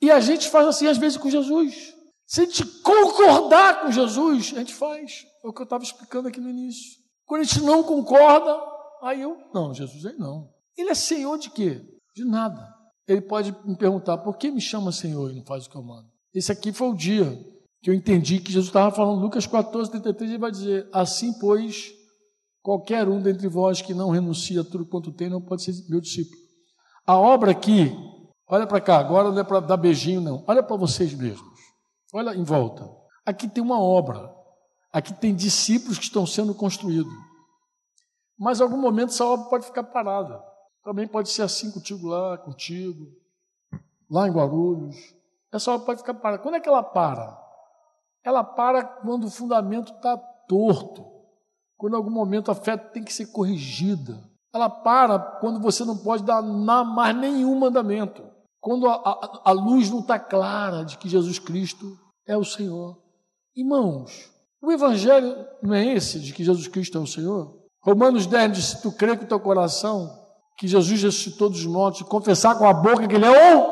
E 0.05 0.11
a 0.11 0.19
gente 0.19 0.51
faz 0.51 0.67
assim 0.67 0.85
às 0.85 0.99
vezes 0.99 1.17
com 1.17 1.31
Jesus. 1.31 1.95
Se 2.27 2.41
a 2.41 2.45
gente 2.45 2.63
concordar 2.83 3.81
com 3.81 3.91
Jesus, 3.91 4.53
a 4.55 4.59
gente 4.59 4.75
faz. 4.75 5.25
É 5.43 5.47
o 5.47 5.51
que 5.51 5.61
eu 5.61 5.63
estava 5.63 5.83
explicando 5.83 6.27
aqui 6.27 6.39
no 6.39 6.47
início. 6.47 6.99
Quando 7.25 7.41
a 7.41 7.43
gente 7.43 7.61
não 7.61 7.81
concorda, 7.81 8.55
aí 9.01 9.23
eu, 9.23 9.35
não, 9.51 9.73
Jesus, 9.73 10.05
aí 10.05 10.15
não. 10.15 10.47
Ele 10.77 10.91
é 10.91 10.93
Senhor 10.93 11.39
de 11.39 11.49
quê? 11.49 11.81
De 12.15 12.23
nada. 12.23 12.71
Ele 13.07 13.21
pode 13.21 13.51
me 13.65 13.75
perguntar, 13.75 14.19
por 14.19 14.37
que 14.37 14.51
me 14.51 14.61
chama 14.61 14.91
Senhor 14.91 15.31
e 15.31 15.35
não 15.37 15.43
faz 15.43 15.65
o 15.65 15.71
que 15.71 15.75
eu 15.75 15.81
mando? 15.81 16.07
Esse 16.31 16.51
aqui 16.51 16.71
foi 16.71 16.89
o 16.89 16.95
dia 16.95 17.35
que 17.81 17.89
eu 17.89 17.93
entendi 17.93 18.39
que 18.39 18.51
Jesus 18.51 18.67
estava 18.67 18.95
falando, 18.95 19.23
Lucas 19.23 19.47
14, 19.47 19.89
33, 19.89 20.29
ele 20.29 20.37
vai 20.37 20.51
dizer, 20.51 20.87
assim, 20.93 21.33
pois, 21.39 21.91
qualquer 22.61 23.09
um 23.09 23.19
dentre 23.19 23.47
vós 23.47 23.81
que 23.81 23.95
não 23.95 24.11
renuncia 24.11 24.61
a 24.61 24.63
tudo 24.63 24.85
quanto 24.85 25.11
tem, 25.11 25.31
não 25.31 25.41
pode 25.41 25.63
ser 25.63 25.73
meu 25.89 25.99
discípulo. 25.99 26.37
A 27.07 27.17
obra 27.17 27.49
aqui, 27.49 27.91
olha 28.47 28.67
para 28.67 28.81
cá, 28.81 28.97
agora 28.97 29.31
não 29.31 29.39
é 29.39 29.43
para 29.43 29.59
dar 29.59 29.77
beijinho, 29.77 30.21
não. 30.21 30.43
Olha 30.47 30.63
para 30.63 30.75
vocês 30.75 31.13
mesmos. 31.13 31.59
Olha 32.13 32.35
em 32.35 32.43
volta. 32.43 32.89
Aqui 33.25 33.47
tem 33.47 33.63
uma 33.63 33.79
obra. 33.79 34.33
Aqui 34.91 35.13
tem 35.13 35.35
discípulos 35.35 35.97
que 35.97 36.05
estão 36.05 36.25
sendo 36.25 36.53
construídos. 36.53 37.13
Mas 38.37 38.59
em 38.59 38.63
algum 38.63 38.77
momento 38.77 39.09
essa 39.09 39.25
obra 39.25 39.49
pode 39.49 39.65
ficar 39.65 39.83
parada. 39.83 40.41
Também 40.83 41.07
pode 41.07 41.29
ser 41.29 41.41
assim 41.41 41.71
contigo 41.71 42.07
lá, 42.07 42.37
contigo, 42.37 43.07
lá 44.09 44.27
em 44.27 44.31
Guarulhos. 44.31 44.95
Essa 45.51 45.71
obra 45.71 45.85
pode 45.85 45.99
ficar 45.99 46.13
parada. 46.13 46.43
Quando 46.43 46.55
é 46.55 46.59
que 46.59 46.69
ela 46.69 46.83
para? 46.83 47.37
Ela 48.23 48.43
para 48.43 48.83
quando 48.83 49.25
o 49.25 49.31
fundamento 49.31 49.93
está 49.93 50.17
torto. 50.47 51.05
Quando 51.77 51.93
em 51.93 51.97
algum 51.97 52.11
momento 52.11 52.51
a 52.51 52.55
fé 52.55 52.77
tem 52.77 53.03
que 53.03 53.13
ser 53.13 53.27
corrigida. 53.27 54.23
Ela 54.53 54.69
para 54.69 55.19
quando 55.19 55.59
você 55.59 55.83
não 55.83 55.97
pode 55.97 56.23
dar 56.23 56.41
mais 56.41 57.15
nenhum 57.15 57.57
mandamento. 57.57 58.23
Quando 58.65 58.87
a, 58.87 58.95
a, 58.95 59.41
a 59.45 59.51
luz 59.51 59.91
não 59.91 59.99
está 59.99 60.17
clara 60.17 60.83
de 60.83 60.97
que 60.97 61.07
Jesus 61.07 61.37
Cristo 61.37 61.95
é 62.27 62.35
o 62.35 62.43
Senhor. 62.43 62.99
Irmãos, 63.55 64.31
o 64.59 64.71
Evangelho 64.71 65.35
não 65.61 65.75
é 65.75 65.93
esse 65.93 66.19
de 66.19 66.33
que 66.33 66.43
Jesus 66.43 66.67
Cristo 66.67 66.97
é 66.97 67.01
o 67.01 67.05
Senhor? 67.05 67.59
Romanos 67.83 68.25
10 68.25 68.53
diz: 68.53 68.65
se 68.65 68.81
tu 68.81 68.91
crê 68.91 69.15
com 69.15 69.27
teu 69.27 69.39
coração 69.39 70.09
que 70.57 70.67
Jesus 70.67 71.03
ressuscitou 71.03 71.47
dos 71.47 71.63
mortos 71.67 72.01
confessar 72.09 72.57
com 72.57 72.67
a 72.67 72.73
boca 72.73 73.07
que 73.07 73.13
Ele 73.13 73.27
é 73.27 73.55
o 73.55 73.67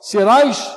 serás, 0.00 0.72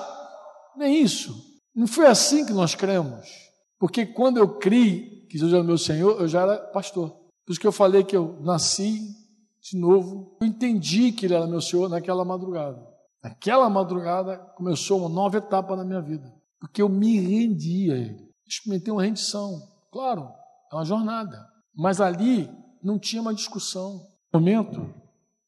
nem 0.75 0.99
isso. 0.99 1.31
Não 1.75 1.85
foi 1.85 2.07
assim 2.07 2.43
que 2.47 2.51
nós 2.51 2.73
cremos. 2.73 3.29
Porque 3.77 4.07
quando 4.07 4.37
eu 4.37 4.57
criei 4.57 5.27
que 5.29 5.37
Jesus 5.37 5.53
é 5.53 5.61
o 5.61 5.63
meu 5.63 5.77
Senhor, 5.77 6.19
eu 6.19 6.27
já 6.27 6.41
era 6.41 6.57
pastor. 6.57 7.11
Por 7.45 7.51
isso 7.51 7.61
que 7.61 7.67
eu 7.67 7.71
falei 7.71 8.03
que 8.03 8.17
eu 8.17 8.39
nasci 8.41 8.99
de 9.61 9.77
novo. 9.77 10.35
Eu 10.41 10.47
entendi 10.47 11.11
que 11.11 11.27
Ele 11.27 11.35
era 11.35 11.45
meu 11.45 11.61
Senhor 11.61 11.87
naquela 11.87 12.25
madrugada. 12.25 12.88
Naquela 13.23 13.69
madrugada 13.69 14.37
começou 14.55 14.99
uma 14.99 15.09
nova 15.09 15.37
etapa 15.37 15.75
na 15.75 15.83
minha 15.83 16.01
vida 16.01 16.39
porque 16.59 16.81
eu 16.81 16.89
me 16.89 17.19
rendi 17.19 17.91
a 17.91 17.95
Ele. 17.95 18.29
Experimentei 18.45 18.91
uma 18.91 19.03
rendição. 19.03 19.61
Claro, 19.91 20.29
é 20.71 20.75
uma 20.75 20.85
jornada. 20.85 21.47
Mas 21.73 22.01
ali 22.01 22.49
não 22.83 22.99
tinha 22.99 23.21
uma 23.21 23.33
discussão. 23.33 24.05
No 24.33 24.39
momento, 24.39 24.93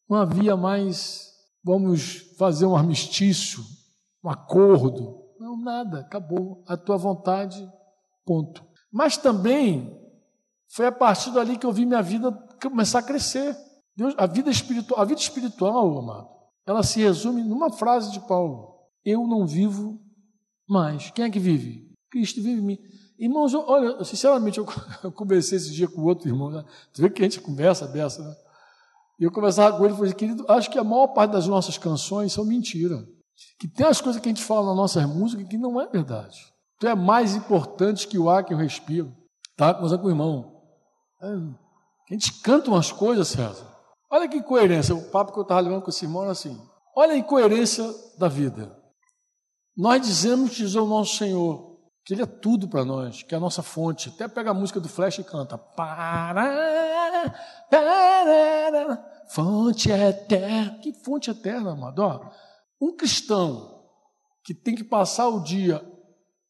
não 0.09 0.17
havia 0.17 0.55
mais, 0.55 1.29
vamos 1.63 2.35
fazer 2.37 2.65
um 2.65 2.75
armistício, 2.75 3.63
um 4.23 4.29
acordo. 4.29 5.19
Não, 5.39 5.57
nada, 5.57 5.99
acabou. 5.99 6.63
A 6.67 6.77
tua 6.77 6.97
vontade, 6.97 7.69
ponto. 8.25 8.63
Mas 8.91 9.17
também 9.17 9.99
foi 10.69 10.87
a 10.87 10.91
partir 10.91 11.31
dali 11.31 11.57
que 11.57 11.65
eu 11.65 11.73
vi 11.73 11.85
minha 11.85 12.01
vida 12.01 12.31
começar 12.61 12.99
a 12.99 13.03
crescer. 13.03 13.55
Deus, 13.95 14.15
a 14.17 14.25
vida 14.25 14.49
espiritual, 14.49 15.01
a 15.01 15.05
vida 15.05 15.19
espiritual, 15.19 15.97
amado, 15.97 16.29
ela 16.65 16.83
se 16.83 16.99
resume 16.99 17.43
numa 17.43 17.71
frase 17.71 18.11
de 18.11 18.19
Paulo: 18.21 18.75
Eu 19.03 19.27
não 19.27 19.45
vivo 19.45 19.99
mas 20.71 21.11
quem 21.11 21.25
é 21.25 21.29
que 21.29 21.37
vive? 21.37 21.85
Cristo 22.09 22.41
vive 22.41 22.61
em 22.61 22.63
mim. 22.63 22.77
Irmãos, 23.19 23.53
olha, 23.53 24.01
sinceramente, 24.05 24.57
eu, 24.57 24.65
eu 25.03 25.11
conversei 25.11 25.57
esse 25.57 25.69
dia 25.69 25.85
com 25.85 26.01
outro 26.03 26.29
irmão, 26.29 26.49
né? 26.49 26.63
Você 26.93 27.01
vê 27.01 27.09
que 27.09 27.21
a 27.21 27.25
gente 27.25 27.41
conversa 27.41 27.89
dessa, 27.89 28.23
né? 28.23 28.33
E 29.19 29.25
eu 29.25 29.31
conversava 29.33 29.77
com 29.77 29.83
ele 29.83 29.93
e 29.93 29.97
falei, 29.97 30.13
querido, 30.13 30.45
acho 30.47 30.71
que 30.71 30.79
a 30.79 30.83
maior 30.83 31.07
parte 31.07 31.31
das 31.31 31.45
nossas 31.45 31.77
canções 31.77 32.31
são 32.31 32.45
mentira. 32.45 33.05
Que 33.59 33.67
tem 33.67 33.85
as 33.85 33.99
coisas 33.99 34.21
que 34.21 34.29
a 34.29 34.31
gente 34.31 34.41
fala 34.41 34.67
nas 34.67 34.77
nossas 34.77 35.05
músicas 35.05 35.45
que 35.49 35.57
não 35.57 35.79
é 35.79 35.87
verdade. 35.87 36.39
Tu 36.79 36.87
é 36.87 36.95
mais 36.95 37.35
importante 37.35 38.07
que 38.07 38.17
o 38.17 38.29
ar 38.29 38.45
que 38.45 38.53
eu 38.53 38.57
respiro. 38.57 39.13
Tá? 39.57 39.73
Conversando 39.73 39.99
com 39.99 40.07
o 40.07 40.11
irmão. 40.11 40.63
É, 41.21 41.27
a 41.27 42.13
gente 42.13 42.41
canta 42.41 42.71
umas 42.71 42.93
coisas, 42.93 43.27
César. 43.27 43.67
Olha 44.11 44.27
que 44.27 44.43
coerência. 44.43 44.93
O 44.93 45.09
papo 45.09 45.31
que 45.31 45.39
eu 45.39 45.43
estava 45.43 45.61
levando 45.61 45.83
com 45.83 45.89
esse 45.89 46.03
irmão 46.03 46.23
era 46.23 46.33
assim. 46.33 46.61
Olha 46.95 47.13
a 47.13 47.17
incoerência 47.17 47.85
da 48.17 48.27
vida. 48.27 48.77
Nós 49.75 50.01
dizemos 50.01 50.59
é 50.59 50.79
o 50.79 50.85
nosso 50.85 51.15
Senhor, 51.15 51.79
que 52.03 52.13
Ele 52.13 52.21
é 52.21 52.25
tudo 52.25 52.67
para 52.67 52.83
nós, 52.83 53.23
que 53.23 53.33
é 53.33 53.37
a 53.37 53.41
nossa 53.41 53.63
fonte. 53.63 54.09
Até 54.09 54.27
pega 54.27 54.51
a 54.51 54.53
música 54.53 54.81
do 54.81 54.89
Flash 54.89 55.19
e 55.19 55.23
canta. 55.23 55.57
Para, 55.57 57.33
para, 57.69 59.25
fonte 59.29 59.89
eterna. 59.89 60.77
Que 60.79 60.93
fonte 60.93 61.31
eterna, 61.31 61.71
amado? 61.71 61.99
Ó, 61.99 62.29
um 62.81 62.93
cristão 62.93 63.81
que 64.43 64.53
tem 64.53 64.75
que 64.75 64.83
passar 64.83 65.29
o 65.29 65.41
dia 65.41 65.81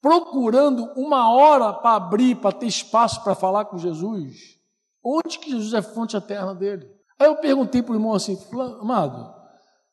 procurando 0.02 0.92
uma 0.96 1.32
hora 1.32 1.72
para 1.74 1.96
abrir, 1.96 2.36
para 2.38 2.58
ter 2.58 2.66
espaço 2.66 3.24
para 3.24 3.36
falar 3.36 3.66
com 3.66 3.78
Jesus, 3.78 4.58
onde 5.06 5.38
que 5.38 5.52
Jesus 5.52 5.76
é 5.76 5.82
fonte 5.84 6.18
eterna 6.18 6.56
dele? 6.56 7.01
Aí 7.22 7.28
eu 7.28 7.36
perguntei 7.36 7.84
para 7.84 7.92
o 7.92 7.96
irmão 7.96 8.16
assim, 8.16 8.36
amado, 8.80 9.32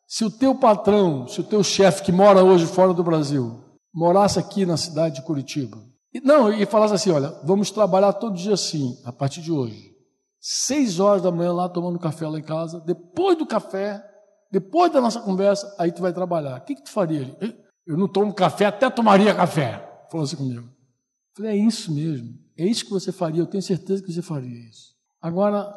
se 0.07 0.25
o 0.25 0.31
teu 0.31 0.55
patrão, 0.55 1.29
se 1.29 1.43
o 1.43 1.45
teu 1.45 1.63
chefe 1.63 2.03
que 2.03 2.11
mora 2.11 2.43
hoje 2.43 2.65
fora 2.65 2.95
do 2.95 3.05
Brasil, 3.05 3.63
morasse 3.95 4.39
aqui 4.39 4.65
na 4.65 4.79
cidade 4.79 5.17
de 5.17 5.23
Curitiba, 5.23 5.77
e, 6.15 6.23
não, 6.23 6.51
e 6.51 6.65
falasse 6.65 6.95
assim: 6.95 7.11
olha, 7.11 7.29
vamos 7.45 7.71
trabalhar 7.71 8.15
todo 8.15 8.35
dia 8.35 8.55
assim, 8.55 8.97
a 9.05 9.13
partir 9.13 9.43
de 9.43 9.53
hoje. 9.53 9.95
Seis 10.41 10.99
horas 10.99 11.21
da 11.21 11.31
manhã 11.31 11.53
lá 11.53 11.69
tomando 11.69 11.99
café 11.99 12.27
lá 12.27 12.39
em 12.39 12.43
casa, 12.43 12.81
depois 12.81 13.37
do 13.37 13.45
café, 13.45 14.03
depois 14.51 14.91
da 14.91 14.99
nossa 14.99 15.21
conversa, 15.21 15.77
aí 15.79 15.93
tu 15.93 16.01
vai 16.01 16.15
trabalhar. 16.15 16.57
O 16.57 16.65
que, 16.65 16.77
que 16.77 16.85
tu 16.85 16.91
faria? 16.91 17.37
Ele, 17.43 17.55
eu 17.87 17.99
não 17.99 18.09
tomo 18.09 18.33
café, 18.33 18.65
até 18.65 18.89
tomaria 18.89 19.35
café. 19.35 19.87
Falou 20.11 20.25
assim 20.25 20.37
comigo. 20.37 20.63
Eu 20.63 21.37
falei, 21.37 21.61
é 21.61 21.63
isso 21.63 21.93
mesmo. 21.93 22.31
É 22.57 22.65
isso 22.65 22.87
que 22.87 22.91
você 22.91 23.13
faria, 23.13 23.43
eu 23.43 23.47
tenho 23.47 23.63
certeza 23.63 24.03
que 24.03 24.11
você 24.11 24.23
faria 24.23 24.67
isso. 24.71 24.95
Agora, 25.21 25.71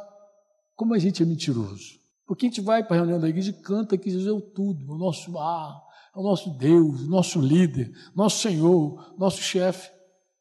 como 0.81 0.95
a 0.95 0.97
gente 0.97 1.21
é 1.21 1.25
mentiroso. 1.27 1.99
Porque 2.25 2.47
a 2.47 2.49
gente 2.49 2.59
vai 2.59 2.83
para 2.83 2.95
a 2.95 2.99
reunião 3.01 3.19
da 3.19 3.29
igreja 3.29 3.51
e 3.51 3.61
canta 3.61 3.95
que 3.95 4.09
Jesus 4.09 4.27
é 4.27 4.31
o 4.31 4.41
tudo, 4.41 4.91
o 4.91 4.97
nosso 4.97 5.37
ar, 5.37 5.79
é 6.15 6.19
o 6.19 6.23
nosso 6.23 6.49
Deus, 6.57 7.01
o 7.01 7.07
nosso 7.07 7.39
líder, 7.39 7.91
nosso 8.15 8.39
Senhor, 8.39 9.13
nosso 9.15 9.43
chefe. 9.43 9.91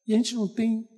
E 0.06 0.14
a 0.14 0.16
gente 0.16 0.34
não 0.34 0.48
tem 0.48 0.88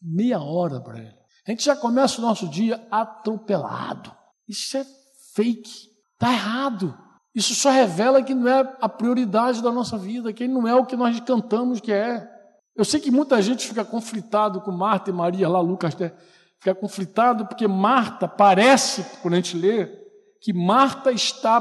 meia 0.00 0.40
hora 0.40 0.80
para 0.80 1.00
ele. 1.00 1.16
A 1.44 1.50
gente 1.50 1.64
já 1.64 1.74
começa 1.74 2.20
o 2.20 2.22
nosso 2.22 2.48
dia 2.48 2.86
atropelado. 2.92 4.14
Isso 4.48 4.76
é 4.76 4.86
fake, 5.34 5.88
está 6.12 6.32
errado. 6.32 6.96
Isso 7.34 7.56
só 7.56 7.70
revela 7.70 8.22
que 8.22 8.36
não 8.36 8.46
é 8.46 8.76
a 8.80 8.88
prioridade 8.88 9.60
da 9.60 9.72
nossa 9.72 9.98
vida, 9.98 10.32
que 10.32 10.46
não 10.46 10.68
é 10.68 10.76
o 10.76 10.86
que 10.86 10.94
nós 10.94 11.18
cantamos 11.18 11.80
que 11.80 11.90
é. 11.90 12.24
Eu 12.76 12.84
sei 12.84 13.00
que 13.00 13.10
muita 13.10 13.42
gente 13.42 13.66
fica 13.66 13.84
conflitado 13.84 14.60
com 14.60 14.70
Marta 14.70 15.10
e 15.10 15.12
Maria, 15.12 15.48
lá 15.48 15.58
Lucas 15.58 15.92
fica 16.62 16.74
conflitado 16.76 17.44
porque 17.44 17.66
Marta 17.66 18.28
parece, 18.28 19.04
quando 19.20 19.34
a 19.34 19.36
gente 19.38 19.56
lê, 19.56 19.86
que 20.40 20.52
Marta 20.52 21.10
está 21.10 21.60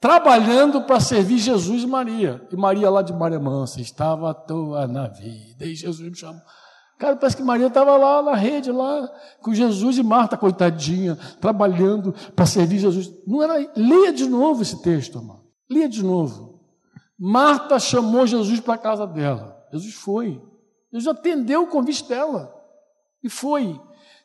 trabalhando 0.00 0.82
para 0.82 0.98
servir 0.98 1.38
Jesus 1.38 1.84
e 1.84 1.86
Maria. 1.86 2.44
E 2.50 2.56
Maria 2.56 2.90
lá 2.90 3.00
de 3.00 3.12
Maria 3.12 3.38
Mansa 3.38 3.80
estava 3.80 4.32
à 4.32 4.34
toa 4.34 4.88
na 4.88 5.06
vida. 5.06 5.64
E 5.64 5.76
Jesus 5.76 6.10
me 6.10 6.16
chamou. 6.16 6.42
Cara, 6.98 7.14
parece 7.14 7.36
que 7.36 7.44
Maria 7.44 7.68
estava 7.68 7.96
lá 7.96 8.20
na 8.22 8.34
rede, 8.34 8.72
lá 8.72 9.08
com 9.40 9.54
Jesus 9.54 9.96
e 9.96 10.02
Marta, 10.02 10.36
coitadinha, 10.36 11.16
trabalhando 11.40 12.12
para 12.34 12.44
servir 12.44 12.80
Jesus. 12.80 13.08
Não 13.24 13.40
era. 13.40 13.70
Leia 13.76 14.12
de 14.12 14.28
novo 14.28 14.62
esse 14.62 14.82
texto, 14.82 15.20
amado. 15.20 15.44
Leia 15.70 15.88
de 15.88 16.02
novo. 16.02 16.60
Marta 17.16 17.78
chamou 17.78 18.26
Jesus 18.26 18.58
para 18.58 18.74
a 18.74 18.78
casa 18.78 19.06
dela. 19.06 19.64
Jesus 19.72 19.94
foi. 19.94 20.42
Jesus 20.92 21.16
atendeu 21.16 21.62
o 21.62 21.68
convite 21.68 22.08
dela. 22.08 22.52
E 23.22 23.28
foi. 23.28 23.80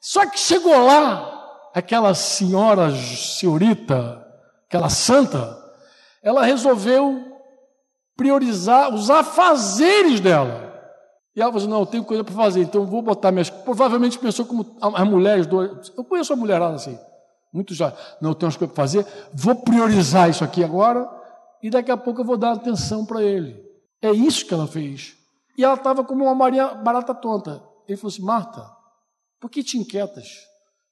Só 0.09 0.25
que 0.25 0.39
chegou 0.39 0.85
lá, 0.85 1.69
aquela 1.73 2.13
senhora, 2.13 2.95
senhorita, 2.95 4.25
aquela 4.65 4.87
santa, 4.87 5.61
ela 6.23 6.45
resolveu 6.45 7.21
priorizar 8.15 8.95
os 8.95 9.09
afazeres 9.09 10.21
dela. 10.21 10.73
E 11.35 11.41
ela 11.41 11.51
falou 11.51 11.61
assim, 11.61 11.69
não, 11.69 11.79
eu 11.81 11.85
tenho 11.85 12.05
coisa 12.05 12.23
para 12.23 12.33
fazer, 12.33 12.61
então 12.61 12.83
eu 12.83 12.87
vou 12.87 13.01
botar 13.01 13.33
minhas... 13.33 13.49
Provavelmente 13.49 14.17
pensou 14.17 14.45
como 14.45 14.77
as 14.81 15.05
mulheres... 15.05 15.45
Do... 15.45 15.61
Eu 15.97 16.05
conheço 16.05 16.31
a 16.31 16.37
mulherada 16.37 16.75
assim, 16.75 16.97
muito 17.51 17.73
já. 17.73 17.91
Não, 18.21 18.29
eu 18.29 18.35
tenho 18.35 18.47
umas 18.47 18.55
coisas 18.55 18.73
para 18.73 18.81
fazer, 18.81 19.05
vou 19.33 19.55
priorizar 19.55 20.29
isso 20.29 20.41
aqui 20.41 20.63
agora 20.63 21.05
e 21.61 21.69
daqui 21.69 21.91
a 21.91 21.97
pouco 21.97 22.21
eu 22.21 22.25
vou 22.25 22.37
dar 22.37 22.53
atenção 22.53 23.05
para 23.05 23.21
ele. 23.21 23.61
É 24.01 24.11
isso 24.11 24.45
que 24.45 24.53
ela 24.53 24.67
fez. 24.67 25.17
E 25.57 25.65
ela 25.65 25.73
estava 25.73 26.01
como 26.01 26.23
uma 26.23 26.33
Maria 26.33 26.75
barata 26.75 27.13
tonta. 27.13 27.61
Ele 27.85 27.97
falou 27.97 28.13
assim, 28.13 28.23
Marta, 28.23 28.76
por 29.39 29.49
que 29.49 29.63
te 29.63 29.77
inquietas? 29.77 30.27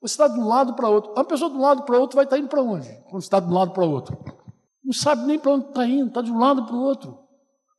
Você 0.02 0.14
está 0.14 0.28
de 0.28 0.40
um 0.40 0.48
lado 0.48 0.76
para 0.76 0.88
outro. 0.88 1.14
Uma 1.14 1.24
pessoa 1.24 1.50
de 1.50 1.58
um 1.58 1.62
lado 1.62 1.84
para 1.84 1.98
outro 1.98 2.16
vai 2.16 2.26
estar 2.26 2.38
indo 2.38 2.48
para 2.48 2.62
onde? 2.62 2.88
Quando 3.10 3.24
está 3.24 3.40
de 3.40 3.48
um 3.48 3.54
lado 3.54 3.72
para 3.72 3.84
outro. 3.84 4.18
Não 4.84 4.94
sabe 4.94 5.26
nem 5.26 5.40
para 5.40 5.52
onde 5.52 5.68
está 5.68 5.86
indo, 5.86 6.08
está 6.10 6.22
de 6.22 6.32
um 6.32 6.38
lado 6.38 6.66
para 6.66 6.76
o 6.76 6.82
outro. 6.82 7.20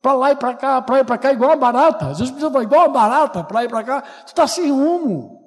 Para 0.01 0.13
lá 0.13 0.31
e 0.31 0.35
para 0.35 0.53
cá, 0.53 0.81
para 0.81 0.99
ir 0.99 1.05
para 1.05 1.17
cá, 1.17 1.31
igual 1.31 1.51
a 1.51 1.55
barata. 1.55 2.09
Às 2.09 2.19
vezes 2.19 2.31
precisa 2.31 2.51
falar 2.51 2.63
igual 2.65 2.81
a 2.81 2.89
barata, 2.89 3.43
para 3.43 3.63
ir 3.63 3.69
para 3.69 3.83
cá. 3.83 4.01
Tu 4.01 4.27
está 4.27 4.45
sem 4.45 4.69
rumo. 4.69 5.37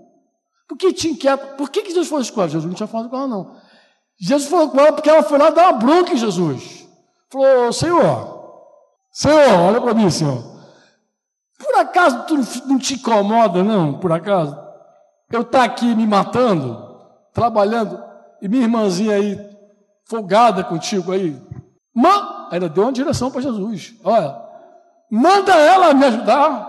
Por 0.66 0.78
que 0.78 0.92
te 0.92 1.08
inquieta? 1.08 1.54
Por 1.54 1.68
que, 1.68 1.82
que 1.82 1.90
Jesus 1.90 2.08
falou 2.08 2.22
isso 2.22 2.32
com 2.32 2.40
ela? 2.40 2.48
Jesus 2.48 2.66
não 2.66 2.74
tinha 2.74 2.86
falado 2.86 3.10
com 3.10 3.16
ela, 3.16 3.28
não. 3.28 3.56
Jesus 4.18 4.48
falou 4.48 4.70
com 4.70 4.80
ela 4.80 4.92
porque 4.92 5.10
ela 5.10 5.22
foi 5.22 5.38
lá 5.38 5.50
dar 5.50 5.70
uma 5.70 5.78
bronca 5.78 6.14
em 6.14 6.16
Jesus. 6.16 6.88
Falou, 7.28 7.72
Senhor, 7.72 8.40
Senhor, 9.12 9.58
olha 9.68 9.80
para 9.80 9.94
mim, 9.94 10.10
Senhor. 10.10 10.42
Por 11.58 11.74
acaso 11.76 12.24
tu 12.26 12.36
não 12.66 12.78
te 12.78 12.94
incomoda, 12.94 13.62
não? 13.62 13.98
Por 13.98 14.12
acaso? 14.12 14.69
Eu 15.30 15.42
estar 15.42 15.60
tá 15.60 15.64
aqui 15.64 15.94
me 15.94 16.06
matando, 16.06 16.98
trabalhando, 17.32 18.02
e 18.42 18.48
minha 18.48 18.64
irmãzinha 18.64 19.14
aí, 19.14 19.38
folgada 20.08 20.64
contigo 20.64 21.12
aí. 21.12 21.40
Man... 21.94 22.40
Ainda 22.50 22.68
deu 22.68 22.82
uma 22.82 22.92
direção 22.92 23.30
para 23.30 23.42
Jesus. 23.42 23.94
Olha, 24.02 24.36
manda 25.08 25.54
ela 25.54 25.94
me 25.94 26.04
ajudar. 26.04 26.68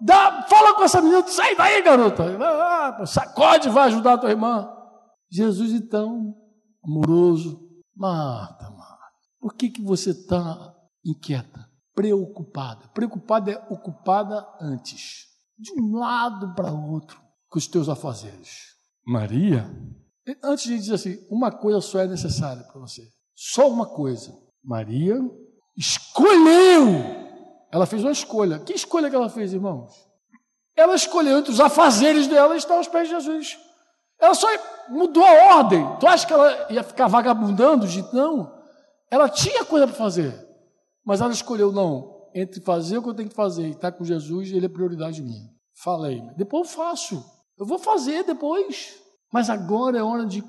Dá, 0.00 0.42
fala 0.48 0.74
com 0.74 0.84
essa 0.84 1.00
menina, 1.00 1.26
sai 1.26 1.56
daí, 1.56 1.82
garota. 1.82 2.24
Ah, 2.40 3.04
sacode, 3.06 3.68
vai 3.70 3.88
ajudar 3.88 4.14
a 4.14 4.18
tua 4.18 4.30
irmã. 4.30 4.70
Jesus, 5.30 5.72
então, 5.72 6.32
amoroso, 6.84 7.60
Marta, 7.96 8.70
Marta, 8.70 9.12
por 9.40 9.54
que, 9.54 9.70
que 9.70 9.82
você 9.82 10.10
está 10.10 10.74
inquieta, 11.04 11.68
preocupada? 11.94 12.86
Preocupada 12.94 13.50
é 13.50 13.66
ocupada 13.68 14.46
antes, 14.60 15.26
de 15.58 15.72
um 15.80 15.96
lado 15.96 16.54
para 16.54 16.72
outro, 16.72 17.20
com 17.48 17.58
os 17.58 17.66
teus 17.66 17.88
afazeres. 17.88 18.74
Maria, 19.06 19.68
antes 20.42 20.64
de 20.64 20.76
dizer 20.76 20.94
assim, 20.94 21.18
uma 21.30 21.50
coisa 21.50 21.80
só 21.80 22.00
é 22.00 22.06
necessária 22.06 22.62
para 22.64 22.80
você, 22.80 23.02
só 23.34 23.68
uma 23.68 23.86
coisa. 23.86 24.32
Maria 24.62 25.16
escolheu 25.76 27.24
ela 27.74 27.86
fez 27.86 28.04
uma 28.04 28.12
escolha. 28.12 28.60
Que 28.60 28.72
escolha 28.72 29.10
que 29.10 29.16
ela 29.16 29.28
fez, 29.28 29.52
irmãos? 29.52 29.90
Ela 30.76 30.94
escolheu 30.94 31.38
entre 31.38 31.50
os 31.50 31.58
afazeres 31.58 32.28
dela 32.28 32.56
estar 32.56 32.76
aos 32.76 32.86
pés 32.86 33.08
de 33.08 33.14
Jesus. 33.16 33.58
Ela 34.16 34.32
só 34.32 34.46
mudou 34.88 35.24
a 35.24 35.56
ordem. 35.56 35.84
Tu 35.98 36.06
acha 36.06 36.24
que 36.24 36.32
ela 36.32 36.68
ia 36.70 36.84
ficar 36.84 37.08
vagabundando? 37.08 37.84
Não. 38.12 38.62
Ela 39.10 39.28
tinha 39.28 39.64
coisa 39.64 39.88
para 39.88 39.96
fazer. 39.96 40.32
Mas 41.04 41.20
ela 41.20 41.32
escolheu, 41.32 41.72
não, 41.72 42.13
entre 42.34 42.60
fazer 42.60 42.98
o 42.98 43.02
que 43.02 43.08
eu 43.08 43.14
tenho 43.14 43.28
que 43.28 43.34
fazer 43.34 43.68
e 43.68 43.70
estar 43.70 43.92
com 43.92 44.04
Jesus, 44.04 44.50
ele 44.50 44.66
é 44.66 44.68
prioridade 44.68 45.22
minha. 45.22 45.48
Falei, 45.82 46.20
depois 46.36 46.68
eu 46.68 46.76
faço. 46.76 47.24
Eu 47.56 47.64
vou 47.64 47.78
fazer 47.78 48.24
depois. 48.24 48.98
Mas 49.32 49.48
agora 49.48 49.98
é 49.98 50.02
hora 50.02 50.26
de 50.26 50.42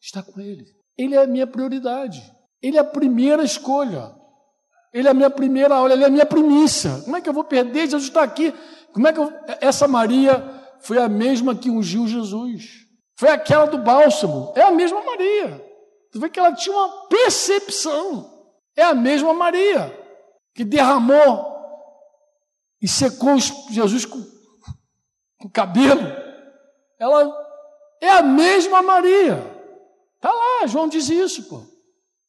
estar 0.00 0.22
com 0.22 0.40
ele. 0.40 0.64
Ele 0.96 1.14
é 1.14 1.22
a 1.22 1.26
minha 1.26 1.46
prioridade. 1.46 2.22
Ele 2.62 2.78
é 2.78 2.80
a 2.80 2.84
primeira 2.84 3.44
escolha. 3.44 4.14
Ele 4.94 5.08
é 5.08 5.10
a 5.10 5.14
minha 5.14 5.28
primeira 5.28 5.78
hora, 5.78 5.92
ele 5.92 6.04
é 6.04 6.06
a 6.06 6.10
minha 6.10 6.24
primícia. 6.24 7.02
Como 7.04 7.16
é 7.16 7.20
que 7.20 7.28
eu 7.28 7.34
vou 7.34 7.44
perder? 7.44 7.82
Jesus 7.82 8.04
está 8.04 8.22
aqui. 8.22 8.54
Como 8.94 9.06
é 9.06 9.12
que 9.12 9.20
eu... 9.20 9.30
Essa 9.60 9.86
Maria 9.86 10.42
foi 10.80 10.96
a 10.96 11.08
mesma 11.08 11.54
que 11.54 11.70
ungiu 11.70 12.08
Jesus. 12.08 12.86
Foi 13.18 13.28
aquela 13.28 13.66
do 13.66 13.76
bálsamo. 13.76 14.54
É 14.56 14.62
a 14.62 14.70
mesma 14.70 15.02
Maria. 15.04 15.62
Tu 16.10 16.18
vê 16.18 16.30
que 16.30 16.38
ela 16.38 16.54
tinha 16.54 16.74
uma 16.74 17.08
percepção. 17.08 18.30
É 18.74 18.84
a 18.84 18.94
mesma 18.94 19.34
Maria 19.34 20.05
que 20.56 20.64
derramou 20.64 21.54
e 22.80 22.88
secou 22.88 23.38
Jesus 23.70 24.06
com, 24.06 24.24
com 25.38 25.50
cabelo. 25.50 26.00
Ela 26.98 27.30
é 28.00 28.08
a 28.08 28.22
mesma 28.22 28.80
Maria. 28.80 29.36
Tá 30.18 30.32
lá, 30.32 30.66
João 30.66 30.88
diz 30.88 31.10
isso, 31.10 31.44
pô. 31.44 31.60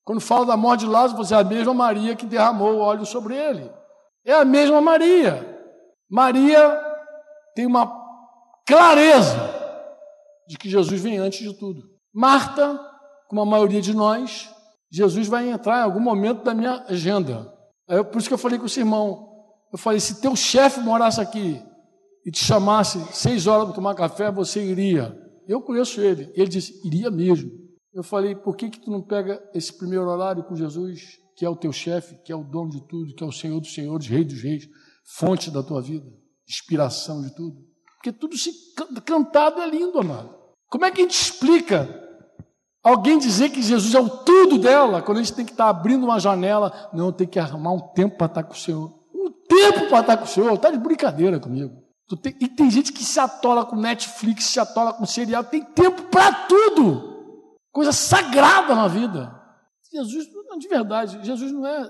Quando 0.04 0.20
fala 0.20 0.46
da 0.46 0.58
morte 0.58 0.82
de 0.82 0.88
Lázaro, 0.88 1.18
você 1.18 1.34
é 1.34 1.38
a 1.38 1.44
mesma 1.44 1.74
Maria 1.74 2.16
que 2.16 2.26
derramou 2.26 2.76
o 2.76 2.80
óleo 2.80 3.06
sobre 3.06 3.36
ele. 3.36 3.72
É 4.26 4.34
a 4.34 4.44
mesma 4.44 4.82
Maria. 4.82 5.66
Maria 6.10 6.82
tem 7.56 7.66
uma 7.66 7.90
clareza 8.66 9.38
de 10.48 10.58
que 10.58 10.70
Jesus 10.70 11.02
vem 11.02 11.18
antes 11.18 11.40
de 11.40 11.58
tudo. 11.58 11.90
Marta, 12.14 12.78
como 13.30 13.42
a 13.42 13.46
maioria 13.46 13.82
de 13.82 13.94
nós, 13.94 14.54
Jesus 14.90 15.28
vai 15.28 15.50
entrar 15.50 15.80
em 15.80 15.84
algum 15.84 16.00
momento 16.00 16.44
da 16.44 16.54
minha 16.54 16.86
agenda. 16.90 17.57
É 17.88 18.04
por 18.04 18.20
isso 18.20 18.28
que 18.28 18.34
eu 18.34 18.38
falei 18.38 18.60
com 18.60 18.66
o 18.66 18.80
irmão. 18.80 19.30
Eu 19.72 19.78
falei: 19.78 20.00
se 20.00 20.22
teu 20.22 20.36
chefe 20.36 20.80
morasse 20.80 21.22
aqui 21.22 21.62
e 22.26 22.32
te 22.32 22.44
chamasse 22.44 23.00
seis 23.14 23.48
horas 23.48 23.66
para 23.66 23.76
tomar 23.76 23.96
café, 23.96 24.32
você 24.32 24.64
iria. 24.64 25.18
Eu 25.48 25.62
conheço 25.62 26.02
ele. 26.02 26.32
Ele 26.36 26.48
disse: 26.48 26.82
iria 26.86 27.10
mesmo. 27.10 27.52
Eu 27.94 28.04
falei, 28.04 28.36
por 28.36 28.56
que, 28.56 28.70
que 28.70 28.80
tu 28.80 28.92
não 28.92 29.02
pega 29.02 29.42
esse 29.56 29.74
primeiro 29.74 30.08
horário 30.08 30.44
com 30.44 30.56
Jesus, 30.56 31.18
que 31.36 31.44
é 31.44 31.50
o 31.50 31.56
teu 31.56 31.72
chefe, 31.72 32.16
que 32.24 32.32
é 32.32 32.36
o 32.36 32.44
dono 32.44 32.70
de 32.70 32.88
tudo, 32.88 33.16
que 33.16 33.24
é 33.24 33.28
o 33.28 33.32
Senhor 33.32 33.60
dos 33.60 33.74
Senhores, 33.74 34.06
Rei 34.06 34.24
dos 34.24 34.40
Reis, 34.40 34.70
fonte 35.04 35.50
da 35.50 35.64
tua 35.64 35.82
vida, 35.82 36.06
inspiração 36.48 37.24
de 37.24 37.34
tudo? 37.34 37.58
Porque 37.96 38.12
tudo 38.12 38.38
se 38.38 38.52
cantado 39.04 39.60
é 39.62 39.68
lindo, 39.68 39.98
amado. 39.98 40.30
Como 40.70 40.86
é 40.86 40.92
que 40.92 41.02
a 41.02 41.04
gente 41.06 41.20
explica 41.20 42.07
alguém 42.84 43.18
dizer 43.18 43.50
que 43.50 43.62
Jesus 43.62 43.94
é 43.94 44.00
o 44.00 44.10
tudo 44.10 44.58
dela, 44.58 45.02
quando 45.02 45.20
a 45.20 45.24
gente 45.24 45.36
tem 45.36 45.46
que 45.46 45.52
estar 45.52 45.70
abrindo 45.70 46.06
uma 46.06 46.20
janela? 46.20 46.90
Não, 46.94 47.12
tem 47.12 47.28
que 47.28 47.40
arrumar 47.40 47.74
um 47.74 47.80
tempo 47.94 48.18
para 48.18 48.28
estar 48.28 48.44
com 48.44 48.54
o 48.54 48.58
Senhor. 48.58 48.94
Um 49.14 49.32
tempo 49.48 49.90
para 49.90 50.00
estar 50.00 50.18
com 50.18 50.26
o 50.26 50.28
Senhor. 50.28 50.54
Está 50.54 50.72
de 50.72 50.78
brincadeira 50.78 51.40
comigo. 51.40 51.84
E 52.40 52.48
tem 52.48 52.72
gente 52.72 52.94
que 52.94 53.04
se 53.04 53.20
atola 53.20 53.66
com 53.66 53.76
Netflix, 53.76 54.46
se 54.46 54.60
atola 54.60 54.94
com 54.94 55.06
serial, 55.06 55.44
tem 55.44 55.62
tempo 55.62 56.04
para 56.04 56.32
tudo 56.48 57.18
coisa 57.78 57.92
sagrada 57.92 58.74
na 58.74 58.88
vida. 58.88 59.40
Jesus, 59.94 60.26
de 60.58 60.68
verdade, 60.68 61.24
Jesus 61.24 61.52
não 61.52 61.68
é, 61.68 61.88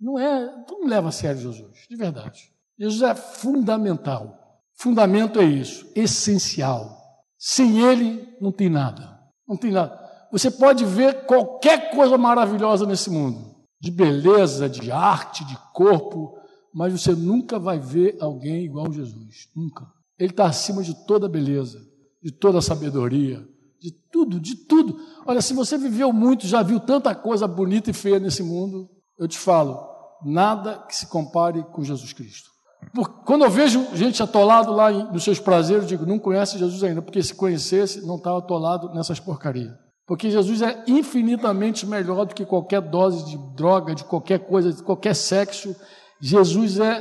não 0.00 0.18
é, 0.18 0.64
tu 0.66 0.78
não 0.78 0.88
leva 0.88 1.10
a 1.10 1.12
sério 1.12 1.38
Jesus, 1.38 1.86
de 1.90 1.94
verdade. 1.94 2.50
Jesus 2.78 3.02
é 3.02 3.14
fundamental. 3.14 4.62
Fundamento 4.78 5.38
é 5.38 5.44
isso, 5.44 5.86
essencial. 5.94 6.98
Sem 7.36 7.82
ele 7.82 8.34
não 8.40 8.50
tem 8.50 8.70
nada. 8.70 9.20
Não 9.46 9.58
tem 9.58 9.70
nada. 9.70 9.99
Você 10.32 10.50
pode 10.50 10.84
ver 10.84 11.26
qualquer 11.26 11.90
coisa 11.90 12.16
maravilhosa 12.16 12.86
nesse 12.86 13.10
mundo, 13.10 13.56
de 13.80 13.90
beleza, 13.90 14.68
de 14.68 14.90
arte, 14.92 15.44
de 15.44 15.56
corpo, 15.72 16.38
mas 16.72 16.92
você 16.92 17.12
nunca 17.12 17.58
vai 17.58 17.78
ver 17.78 18.16
alguém 18.20 18.64
igual 18.64 18.92
Jesus. 18.92 19.48
Nunca. 19.56 19.86
Ele 20.18 20.30
está 20.30 20.46
acima 20.46 20.82
de 20.82 20.94
toda 21.06 21.28
beleza, 21.28 21.80
de 22.22 22.30
toda 22.30 22.60
sabedoria, 22.60 23.44
de 23.80 23.90
tudo, 24.12 24.38
de 24.38 24.54
tudo. 24.66 24.96
Olha, 25.26 25.40
se 25.40 25.54
você 25.54 25.76
viveu 25.78 26.12
muito, 26.12 26.46
já 26.46 26.62
viu 26.62 26.78
tanta 26.78 27.14
coisa 27.14 27.48
bonita 27.48 27.90
e 27.90 27.94
feia 27.94 28.20
nesse 28.20 28.42
mundo, 28.42 28.88
eu 29.18 29.26
te 29.26 29.38
falo, 29.38 29.80
nada 30.24 30.78
que 30.86 30.94
se 30.94 31.06
compare 31.06 31.62
com 31.72 31.82
Jesus 31.82 32.12
Cristo. 32.12 32.50
Porque 32.94 33.24
quando 33.24 33.44
eu 33.44 33.50
vejo 33.50 33.94
gente 33.94 34.22
atolado 34.22 34.72
lá 34.72 34.90
nos 34.90 35.24
seus 35.24 35.38
prazeres, 35.38 35.82
eu 35.82 35.88
digo, 35.88 36.06
não 36.06 36.18
conhece 36.18 36.58
Jesus 36.58 36.82
ainda, 36.82 37.02
porque 37.02 37.22
se 37.22 37.34
conhecesse, 37.34 38.06
não 38.06 38.16
estava 38.16 38.38
atolado 38.38 38.92
nessas 38.94 39.20
porcarias. 39.20 39.72
Porque 40.10 40.28
Jesus 40.28 40.60
é 40.60 40.82
infinitamente 40.88 41.86
melhor 41.86 42.26
do 42.26 42.34
que 42.34 42.44
qualquer 42.44 42.80
dose 42.80 43.26
de 43.26 43.38
droga, 43.54 43.94
de 43.94 44.02
qualquer 44.02 44.40
coisa, 44.40 44.72
de 44.72 44.82
qualquer 44.82 45.14
sexo. 45.14 45.72
Jesus 46.20 46.80
é 46.80 47.00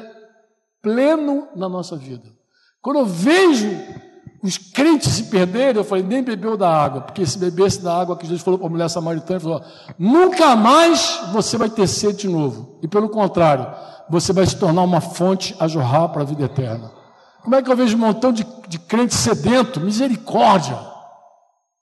pleno 0.79 1.47
na 1.55 1.67
nossa 1.67 1.97
vida. 1.97 2.29
Quando 2.79 2.99
eu 2.99 3.07
vejo 3.07 3.67
os 4.43 4.59
crentes 4.59 5.11
se 5.11 5.23
perderam, 5.23 5.79
eu 5.79 5.83
falei, 5.83 6.03
nem 6.03 6.21
bebeu 6.21 6.55
da 6.55 6.69
água, 6.69 7.01
porque 7.01 7.25
se 7.25 7.39
bebesse 7.39 7.81
da 7.81 7.99
água 7.99 8.15
que 8.15 8.27
Jesus 8.27 8.43
falou 8.43 8.59
para 8.59 8.67
a 8.67 8.69
mulher 8.69 8.89
samaritana, 8.91 9.39
falou, 9.39 9.63
nunca 9.97 10.55
mais 10.55 11.19
você 11.33 11.57
vai 11.57 11.67
ter 11.67 11.87
sede 11.87 12.19
de 12.19 12.29
novo. 12.29 12.77
E 12.83 12.87
pelo 12.87 13.09
contrário, 13.09 13.65
você 14.07 14.31
vai 14.31 14.45
se 14.45 14.55
tornar 14.55 14.83
uma 14.83 15.01
fonte 15.01 15.55
a 15.59 15.67
jorrar 15.67 16.09
para 16.09 16.21
a 16.21 16.25
vida 16.25 16.43
eterna. 16.43 16.91
Como 17.41 17.55
é 17.55 17.63
que 17.63 17.71
eu 17.71 17.75
vejo 17.75 17.97
um 17.97 18.01
montão 18.01 18.31
de, 18.31 18.45
de 18.67 18.77
crente 18.77 19.15
sedento? 19.15 19.81
Misericórdia. 19.81 20.88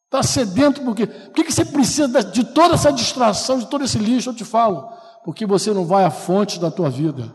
Está 0.07 0.23
sedento 0.23 0.81
porque. 0.81 1.05
Por 1.05 1.33
que 1.33 1.51
você 1.51 1.63
precisa 1.63 2.23
de 2.23 2.43
toda 2.43 2.73
essa 2.73 2.91
distração, 2.91 3.59
de 3.59 3.67
todo 3.67 3.83
esse 3.83 3.97
lixo? 3.97 4.31
Eu 4.31 4.35
te 4.35 4.43
falo. 4.43 4.89
Porque 5.23 5.45
você 5.45 5.71
não 5.73 5.85
vai 5.85 6.03
à 6.03 6.09
fonte 6.09 6.59
da 6.59 6.71
tua 6.71 6.89
vida. 6.89 7.33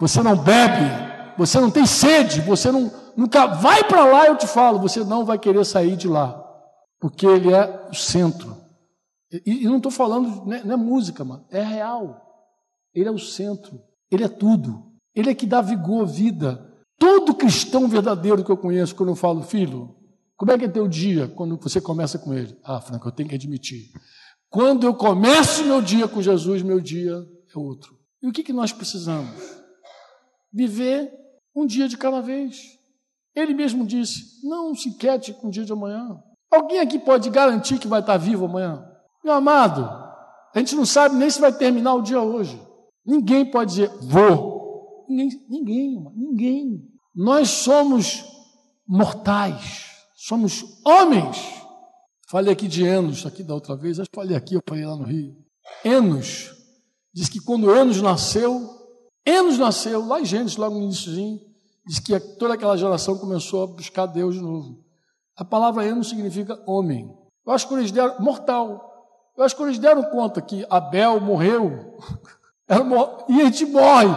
Você 0.00 0.22
não 0.22 0.36
bebe. 0.36 1.08
Você 1.36 1.60
não 1.60 1.70
tem 1.70 1.86
sede. 1.86 2.40
Você 2.40 2.70
não 2.70 2.90
Nunca 3.18 3.46
vai 3.46 3.82
para 3.82 4.04
lá, 4.04 4.26
eu 4.26 4.36
te 4.36 4.46
falo, 4.46 4.78
você 4.78 5.02
não 5.02 5.24
vai 5.24 5.40
querer 5.40 5.64
sair 5.64 5.96
de 5.96 6.06
lá, 6.06 6.40
porque 7.00 7.26
ele 7.26 7.52
é 7.52 7.88
o 7.90 7.92
centro. 7.92 8.56
E, 9.44 9.64
e 9.64 9.64
não 9.64 9.78
estou 9.78 9.90
falando, 9.90 10.46
não 10.46 10.52
é, 10.52 10.62
não 10.62 10.74
é 10.74 10.76
música, 10.76 11.24
mano, 11.24 11.44
é 11.50 11.60
real. 11.60 12.22
Ele 12.94 13.08
é 13.08 13.10
o 13.10 13.18
centro, 13.18 13.76
ele 14.08 14.22
é 14.22 14.28
tudo. 14.28 14.92
Ele 15.16 15.30
é 15.30 15.34
que 15.34 15.46
dá 15.48 15.60
vigor, 15.60 16.06
vida. 16.06 16.64
Todo 16.96 17.34
cristão 17.34 17.88
verdadeiro 17.88 18.44
que 18.44 18.52
eu 18.52 18.56
conheço, 18.56 18.94
quando 18.94 19.08
eu 19.08 19.16
falo, 19.16 19.42
filho, 19.42 19.96
como 20.38 20.52
é 20.52 20.58
que 20.58 20.66
é 20.66 20.68
teu 20.68 20.86
dia 20.86 21.26
quando 21.26 21.56
você 21.56 21.80
começa 21.80 22.16
com 22.16 22.32
ele? 22.32 22.56
Ah, 22.62 22.80
Franco, 22.80 23.08
eu 23.08 23.12
tenho 23.12 23.28
que 23.28 23.34
admitir. 23.34 23.90
Quando 24.48 24.86
eu 24.86 24.94
começo 24.94 25.64
meu 25.64 25.82
dia 25.82 26.06
com 26.06 26.22
Jesus, 26.22 26.62
meu 26.62 26.80
dia 26.80 27.12
é 27.52 27.58
outro. 27.58 27.98
E 28.22 28.28
o 28.28 28.32
que, 28.32 28.44
que 28.44 28.52
nós 28.52 28.72
precisamos? 28.72 29.34
Viver 30.52 31.12
um 31.54 31.66
dia 31.66 31.88
de 31.88 31.96
cada 31.96 32.20
vez. 32.20 32.78
Ele 33.34 33.52
mesmo 33.52 33.84
disse: 33.84 34.46
Não 34.46 34.76
se 34.76 34.96
quete 34.96 35.34
com 35.34 35.48
o 35.48 35.50
dia 35.50 35.64
de 35.64 35.72
amanhã. 35.72 36.16
Alguém 36.48 36.78
aqui 36.78 37.00
pode 37.00 37.28
garantir 37.30 37.80
que 37.80 37.88
vai 37.88 37.98
estar 37.98 38.16
vivo 38.16 38.44
amanhã? 38.44 38.88
Meu 39.24 39.34
amado, 39.34 39.82
a 40.54 40.58
gente 40.60 40.76
não 40.76 40.86
sabe 40.86 41.16
nem 41.16 41.28
se 41.28 41.40
vai 41.40 41.52
terminar 41.52 41.94
o 41.94 42.02
dia 42.02 42.20
hoje. 42.20 42.62
Ninguém 43.04 43.44
pode 43.44 43.72
dizer, 43.72 43.90
vou. 44.02 45.04
Ninguém, 45.08 45.46
ninguém, 45.48 46.12
ninguém. 46.14 46.88
Nós 47.12 47.48
somos 47.48 48.24
mortais, 48.86 49.87
somos 50.18 50.64
homens. 50.84 51.38
Falei 52.28 52.52
aqui 52.52 52.66
de 52.66 52.84
Enos, 52.84 53.24
aqui 53.24 53.44
da 53.44 53.54
outra 53.54 53.76
vez, 53.76 54.00
acho 54.00 54.10
que 54.10 54.16
falei 54.16 54.36
aqui, 54.36 54.54
eu 54.54 54.62
falei 54.68 54.84
lá 54.84 54.96
no 54.96 55.04
Rio. 55.04 55.36
Enos, 55.84 56.52
diz 57.14 57.28
que 57.28 57.40
quando 57.40 57.74
Enos 57.74 58.02
nasceu, 58.02 58.68
Enos 59.24 59.58
nasceu, 59.58 60.04
lá 60.04 60.20
em 60.20 60.24
Gênesis, 60.24 60.56
logo 60.56 60.74
no 60.74 60.82
iníciozinho, 60.82 61.40
diz 61.86 62.00
que 62.00 62.18
toda 62.18 62.54
aquela 62.54 62.76
geração 62.76 63.16
começou 63.16 63.62
a 63.62 63.66
buscar 63.68 64.06
Deus 64.06 64.34
de 64.34 64.42
novo. 64.42 64.84
A 65.36 65.44
palavra 65.44 65.86
Enos 65.86 66.08
significa 66.08 66.60
homem. 66.66 67.08
Eu 67.46 67.52
acho 67.52 67.68
que 67.68 67.74
eles 67.74 67.92
deram, 67.92 68.18
mortal. 68.18 68.84
Eu 69.36 69.44
acho 69.44 69.56
que 69.56 69.62
eles 69.62 69.78
deram 69.78 70.02
conta 70.10 70.42
que 70.42 70.66
Abel 70.68 71.20
morreu, 71.20 71.96
e 73.28 73.40
a 73.40 73.44
gente 73.44 73.64
morre, 73.66 74.08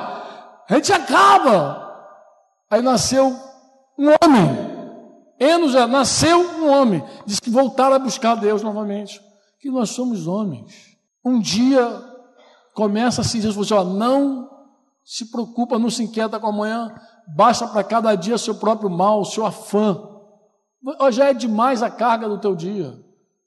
a 0.68 0.76
gente 0.76 0.91
acaba. 0.91 1.89
Aí 2.70 2.82
nasceu 2.82 3.28
um 3.97 4.08
homem. 4.22 4.61
Enos 5.42 5.72
já 5.72 5.88
nasceu 5.88 6.39
um 6.39 6.70
homem. 6.70 7.04
Diz 7.26 7.39
que 7.39 7.50
voltaram 7.50 7.96
a 7.96 8.00
buscar 8.00 8.36
Deus 8.36 8.62
novamente. 8.62 9.20
Que 9.60 9.72
nós 9.72 9.89
somos 9.89 10.28
homens. 10.28 10.96
Um 11.26 11.39
dia 11.39 12.00
começa 12.76 13.22
assim, 13.22 13.42
Jesus 13.42 13.68
falou 13.68 13.84
assim, 13.84 13.89
ó, 13.89 13.98
não 13.98 14.52
se 15.04 15.32
preocupa, 15.32 15.80
não 15.80 15.89
se 15.89 16.04
inquieta 16.04 16.39
com 16.39 16.48
amanhã, 16.48 16.94
basta 17.36 17.68
para 17.68 17.84
cada 17.84 18.14
dia 18.14 18.38
seu 18.38 18.54
próprio 18.56 18.89
mal, 18.89 19.26
seu 19.26 19.44
afã. 19.44 20.00
Já 21.12 21.30
é 21.30 21.34
demais 21.34 21.82
a 21.82 21.89
carga 21.89 22.30
do 22.30 22.38
teu 22.38 22.56
dia. 22.56 22.94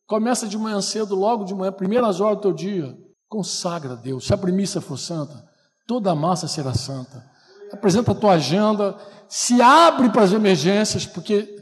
Começa 0.05 0.49
de 0.49 0.59
manhã 0.59 0.81
cedo, 0.81 1.15
logo 1.15 1.45
de 1.45 1.55
manhã, 1.55 1.71
primeiras 1.71 2.21
horas 2.21 2.39
do 2.39 2.43
teu 2.43 2.53
dia. 2.53 2.99
Consagra 3.29 3.93
a 3.93 3.97
Deus. 3.97 4.27
Se 4.27 4.35
a 4.35 4.39
premissa 4.39 4.81
for 4.81 4.99
santa, 4.99 5.49
toda 5.87 6.11
a 6.11 6.15
massa 6.15 6.49
será 6.49 6.75
santa. 6.75 7.25
Apresenta 7.73 8.11
a 8.11 8.15
tua 8.15 8.33
agenda, 8.33 8.97
se 9.29 9.63
abre 9.63 10.11
para 10.11 10.23
as 10.23 10.33
emergências, 10.33 11.07
porque 11.07 11.54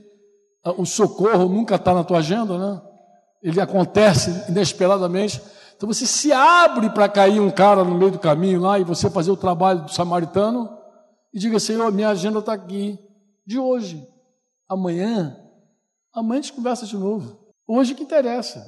o 0.65 0.85
socorro 0.87 1.49
nunca 1.49 1.75
está 1.75 1.93
na 1.93 2.05
tua 2.05 2.19
agenda, 2.19 2.57
né? 2.57 2.81
Ele 3.43 3.61
acontece 3.61 4.45
inesperadamente. 4.49 5.43
Então 5.77 5.93
você 5.93 6.07
se 6.07 6.33
abre 6.33 6.91
para 6.91 7.09
cair 7.09 7.41
um 7.41 7.51
cara 7.51 7.83
no 7.83 7.97
meio 7.97 8.13
do 8.13 8.19
caminho 8.19 8.61
lá 8.61 8.79
e 8.79 8.85
você 8.85 9.11
fazer 9.11 9.33
o 9.33 9.37
trabalho 9.37 9.83
do 9.85 9.91
samaritano 9.91 10.71
e 11.33 11.39
diga, 11.39 11.59
Senhor, 11.59 11.91
minha 11.91 12.11
agenda 12.11 12.39
está 12.39 12.53
aqui, 12.53 12.99
de 13.45 13.59
hoje. 13.59 14.07
Amanhã, 14.69 15.37
amanhã 16.13 16.39
a 16.39 16.43
gente 16.43 16.53
conversa 16.53 16.87
de 16.87 16.97
novo. 16.97 17.39
Hoje 17.67 17.95
que 17.95 18.03
interessa. 18.03 18.65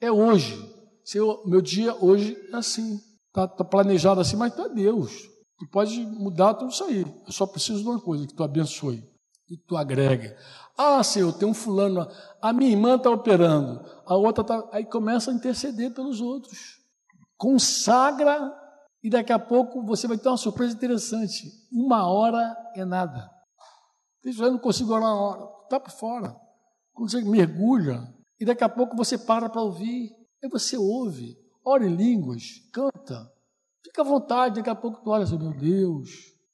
É 0.00 0.10
hoje. 0.10 0.56
Senhor, 1.04 1.46
meu 1.46 1.60
dia 1.60 1.94
hoje 2.02 2.36
é 2.52 2.56
assim. 2.56 2.98
Está 3.28 3.46
tá 3.46 3.64
planejado 3.64 4.20
assim, 4.20 4.36
mas 4.36 4.54
tu 4.54 4.62
é 4.62 4.68
Deus. 4.68 5.12
Tu 5.58 5.68
pode 5.70 6.00
mudar 6.00 6.54
tudo 6.54 6.70
isso 6.70 6.84
aí. 6.84 7.04
Eu 7.26 7.32
só 7.32 7.46
preciso 7.46 7.82
de 7.82 7.88
uma 7.88 8.00
coisa, 8.00 8.26
que 8.26 8.34
tu 8.34 8.42
abençoe. 8.42 9.02
E 9.50 9.56
tu 9.56 9.76
agrega. 9.76 10.36
Ah, 10.76 11.02
Senhor, 11.02 11.32
tem 11.32 11.46
um 11.46 11.54
fulano, 11.54 12.08
a 12.40 12.52
minha 12.52 12.70
irmã 12.70 12.96
está 12.96 13.10
operando, 13.10 13.84
a 14.06 14.16
outra 14.16 14.42
está. 14.42 14.68
Aí 14.72 14.84
começa 14.84 15.30
a 15.30 15.34
interceder 15.34 15.92
pelos 15.92 16.20
outros. 16.20 16.80
Consagra, 17.36 18.52
e 19.02 19.10
daqui 19.10 19.32
a 19.32 19.38
pouco 19.38 19.82
você 19.84 20.06
vai 20.06 20.16
ter 20.16 20.28
uma 20.28 20.36
surpresa 20.36 20.74
interessante. 20.74 21.50
Uma 21.72 22.06
hora 22.06 22.56
é 22.74 22.84
nada. 22.84 23.30
Eu 24.24 24.52
não 24.52 24.58
consigo 24.58 24.92
orar 24.92 25.08
uma 25.08 25.20
hora. 25.20 25.48
Está 25.64 25.80
por 25.80 25.90
fora. 25.90 26.36
Quando 26.92 27.10
você 27.10 27.22
mergulha, 27.22 28.00
e 28.38 28.44
daqui 28.44 28.62
a 28.62 28.68
pouco 28.68 28.96
você 28.96 29.18
para 29.18 29.48
para 29.48 29.62
ouvir, 29.62 30.10
aí 30.42 30.48
você 30.50 30.76
ouve, 30.76 31.36
ora 31.64 31.86
em 31.86 31.94
línguas, 31.94 32.58
canta, 32.72 33.30
fica 33.84 34.02
à 34.02 34.04
vontade, 34.04 34.56
daqui 34.56 34.70
a 34.70 34.74
pouco 34.74 35.02
tu 35.02 35.10
olha 35.10 35.24
assim, 35.24 35.38
meu 35.38 35.56
Deus, 35.56 36.10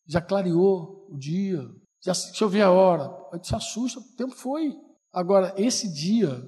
já 0.06 0.20
clareou 0.20 1.06
o 1.10 1.18
dia, 1.18 1.60
já, 2.01 2.12
deixa 2.12 2.44
eu 2.44 2.49
ver 2.49 2.62
a 2.62 2.70
hora, 2.70 3.11
aí 3.32 3.38
te 3.38 3.55
assusta, 3.55 4.01
o 4.01 4.16
tempo 4.16 4.34
foi. 4.34 4.76
Agora, 5.12 5.55
esse 5.57 5.92
dia, 5.92 6.42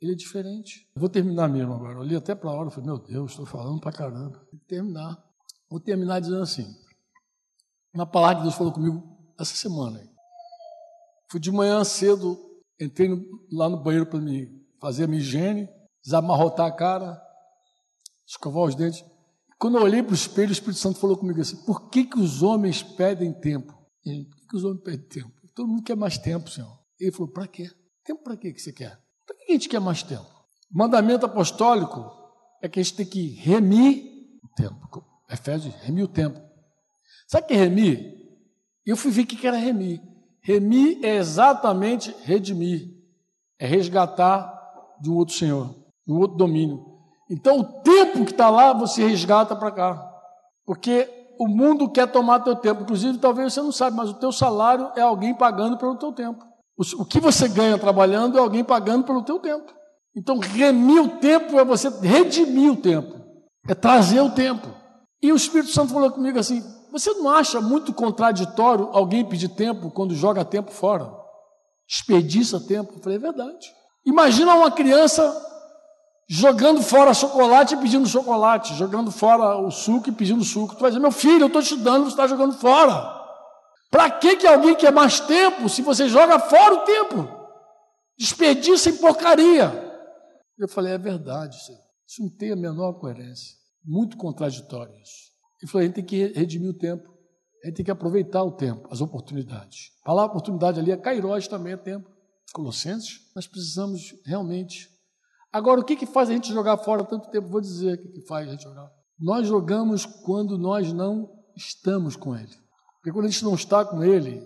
ele 0.00 0.12
é 0.12 0.14
diferente. 0.14 0.88
Eu 0.94 1.00
vou 1.00 1.08
terminar 1.08 1.48
mesmo 1.48 1.74
agora, 1.74 1.94
eu 1.94 2.00
olhei 2.00 2.16
até 2.16 2.34
para 2.34 2.50
a 2.50 2.54
hora, 2.54 2.70
falei, 2.70 2.86
meu 2.86 2.98
Deus, 2.98 3.32
estou 3.32 3.46
falando 3.46 3.80
para 3.80 3.92
caramba, 3.92 4.40
que 4.50 4.56
terminar. 4.66 5.22
Vou 5.70 5.80
terminar 5.80 6.20
dizendo 6.20 6.42
assim, 6.42 6.66
uma 7.92 8.06
palavra 8.06 8.36
que 8.36 8.42
Deus 8.42 8.54
falou 8.54 8.72
comigo 8.72 9.02
essa 9.38 9.54
semana. 9.54 10.00
Fui 11.30 11.38
de 11.38 11.52
manhã 11.52 11.84
cedo 11.84 12.48
Entrei 12.80 13.10
lá 13.50 13.68
no 13.68 13.76
banheiro 13.76 14.06
para 14.06 14.20
me 14.20 14.48
fazer 14.80 15.04
a 15.04 15.06
minha 15.08 15.20
higiene, 15.20 15.68
desamarrotar 16.02 16.66
a 16.66 16.72
cara, 16.72 17.20
escovar 18.26 18.64
os 18.64 18.76
dentes. 18.76 19.04
Quando 19.58 19.78
eu 19.78 19.82
olhei 19.82 20.00
para 20.00 20.12
o 20.12 20.14
espelho, 20.14 20.50
o 20.50 20.52
Espírito 20.52 20.78
Santo 20.78 21.00
falou 21.00 21.16
comigo 21.16 21.40
assim: 21.40 21.56
por 21.64 21.90
que, 21.90 22.04
que 22.04 22.18
os 22.18 22.42
homens 22.42 22.82
pedem 22.82 23.32
tempo? 23.32 23.76
Por 24.24 24.48
que, 24.48 24.56
os 24.56 24.64
homens 24.64 24.82
pedem 24.82 25.08
tempo? 25.08 25.32
Todo 25.54 25.68
mundo 25.68 25.82
quer 25.82 25.96
mais 25.96 26.18
tempo, 26.18 26.50
Senhor. 26.50 26.78
Ele 26.98 27.12
falou: 27.12 27.28
para 27.32 27.46
quê? 27.46 27.70
Tempo 28.04 28.22
para 28.22 28.36
quê 28.36 28.52
que 28.52 28.60
você 28.60 28.72
quer? 28.72 28.98
Para 29.26 29.36
que 29.36 29.50
a 29.50 29.52
gente 29.52 29.68
quer 29.68 29.80
mais 29.80 30.02
tempo? 30.02 30.26
Mandamento 30.70 31.26
apostólico 31.26 32.10
é 32.62 32.68
que 32.68 32.80
a 32.80 32.82
gente 32.82 32.96
tem 32.96 33.06
que 33.06 33.28
remir 33.34 34.04
o 34.42 34.48
tempo. 34.54 35.04
Efésios, 35.30 35.74
remir 35.82 36.04
o 36.04 36.08
tempo. 36.08 36.40
Sabe 37.26 37.44
o 37.44 37.48
que 37.48 37.54
é 37.54 37.56
remir? 37.56 38.16
Eu 38.86 38.96
fui 38.96 39.10
ver 39.10 39.22
o 39.22 39.26
que 39.26 39.46
era 39.46 39.56
remir. 39.56 40.00
Remir 40.40 41.04
é 41.04 41.16
exatamente 41.16 42.14
redimir, 42.22 42.88
é 43.58 43.66
resgatar 43.66 44.50
de 45.00 45.10
um 45.10 45.16
outro 45.16 45.34
senhor, 45.34 45.74
de 46.06 46.12
um 46.12 46.18
outro 46.18 46.38
domínio. 46.38 46.86
Então, 47.30 47.58
o 47.58 47.64
tempo 47.82 48.24
que 48.24 48.30
está 48.30 48.48
lá, 48.48 48.72
você 48.72 49.06
resgata 49.06 49.54
para 49.54 49.70
cá. 49.70 50.14
Porque 50.64 51.17
o 51.38 51.46
mundo 51.46 51.90
quer 51.90 52.06
tomar 52.08 52.40
teu 52.40 52.56
tempo. 52.56 52.82
Inclusive, 52.82 53.18
talvez 53.18 53.52
você 53.52 53.62
não 53.62 53.72
saiba, 53.72 53.96
mas 53.96 54.10
o 54.10 54.14
teu 54.14 54.32
salário 54.32 54.90
é 54.96 55.00
alguém 55.00 55.34
pagando 55.34 55.78
pelo 55.78 55.96
teu 55.96 56.12
tempo. 56.12 56.44
O 56.76 57.04
que 57.04 57.20
você 57.20 57.48
ganha 57.48 57.78
trabalhando 57.78 58.38
é 58.38 58.40
alguém 58.40 58.62
pagando 58.62 59.04
pelo 59.04 59.22
teu 59.22 59.38
tempo. 59.38 59.72
Então, 60.16 60.38
remir 60.38 61.02
o 61.02 61.08
tempo 61.18 61.58
é 61.58 61.64
você 61.64 61.88
redimir 62.00 62.72
o 62.72 62.76
tempo. 62.76 63.14
É 63.68 63.74
trazer 63.74 64.20
o 64.20 64.30
tempo. 64.30 64.68
E 65.22 65.32
o 65.32 65.36
Espírito 65.36 65.72
Santo 65.72 65.92
falou 65.92 66.10
comigo 66.10 66.38
assim: 66.38 66.62
você 66.90 67.12
não 67.14 67.30
acha 67.30 67.60
muito 67.60 67.92
contraditório 67.92 68.88
alguém 68.92 69.24
pedir 69.24 69.48
tempo 69.48 69.90
quando 69.90 70.14
joga 70.14 70.44
tempo 70.44 70.70
fora? 70.70 71.12
Desperdiça 71.86 72.60
tempo? 72.60 72.94
Eu 72.96 73.02
falei, 73.02 73.18
é 73.18 73.20
verdade. 73.20 73.72
Imagina 74.06 74.54
uma 74.54 74.70
criança 74.70 75.22
jogando 76.28 76.82
fora 76.82 77.14
chocolate 77.14 77.74
e 77.74 77.78
pedindo 77.78 78.06
chocolate, 78.06 78.74
jogando 78.74 79.10
fora 79.10 79.56
o 79.56 79.70
suco 79.70 80.08
e 80.08 80.12
pedindo 80.12 80.44
suco. 80.44 80.74
Tu 80.74 80.80
vai 80.80 80.90
dizer, 80.90 81.00
meu 81.00 81.10
filho, 81.10 81.44
eu 81.44 81.46
estou 81.46 81.62
te 81.62 81.76
dando, 81.76 82.04
você 82.04 82.10
está 82.10 82.26
jogando 82.26 82.54
fora. 82.54 83.16
Para 83.90 84.10
que, 84.10 84.46
alguém 84.46 84.74
quer 84.74 84.92
mais 84.92 85.18
tempo 85.20 85.68
se 85.68 85.80
você 85.80 86.08
joga 86.08 86.38
fora 86.38 86.74
o 86.74 86.84
tempo? 86.84 87.28
Desperdiça 88.18 88.90
em 88.90 88.96
porcaria. 88.98 89.86
Eu 90.58 90.68
falei, 90.68 90.92
é 90.92 90.98
verdade, 90.98 91.64
senhor. 91.64 91.80
Isso 92.06 92.22
não 92.22 92.30
tem 92.30 92.52
a 92.52 92.56
menor 92.56 92.94
coerência. 92.94 93.56
Muito 93.84 94.16
contraditório 94.16 94.94
isso. 95.00 95.28
Ele 95.60 95.70
falou: 95.70 95.82
a 95.82 95.86
gente 95.86 95.94
tem 95.94 96.04
que 96.04 96.26
redimir 96.32 96.70
o 96.70 96.74
tempo, 96.74 97.08
a 97.62 97.66
gente 97.66 97.76
tem 97.76 97.84
que 97.84 97.90
aproveitar 97.90 98.42
o 98.42 98.52
tempo, 98.52 98.88
as 98.90 99.00
oportunidades. 99.00 99.92
A 100.02 100.06
palavra 100.06 100.30
oportunidade 100.30 100.80
ali 100.80 100.90
é 100.90 100.96
Cairós 100.96 101.48
também 101.48 101.72
é 101.72 101.76
tempo. 101.76 102.10
Colossenses, 102.52 103.20
nós 103.34 103.46
precisamos 103.46 104.14
realmente. 104.24 104.88
Agora, 105.58 105.80
o 105.80 105.84
que, 105.84 105.96
que 105.96 106.06
faz 106.06 106.30
a 106.30 106.32
gente 106.32 106.52
jogar 106.52 106.76
fora 106.76 107.02
tanto 107.02 107.28
tempo? 107.30 107.48
Vou 107.48 107.60
dizer 107.60 107.94
o 107.94 107.98
que, 107.98 108.08
que 108.20 108.20
faz 108.28 108.46
a 108.46 108.52
gente 108.52 108.62
jogar. 108.62 108.88
Nós 109.18 109.48
jogamos 109.48 110.06
quando 110.06 110.56
nós 110.56 110.92
não 110.92 111.28
estamos 111.56 112.14
com 112.14 112.36
Ele. 112.36 112.54
Porque 112.96 113.10
quando 113.10 113.24
a 113.24 113.28
gente 113.28 113.44
não 113.44 113.56
está 113.56 113.84
com 113.84 114.04
Ele, 114.04 114.40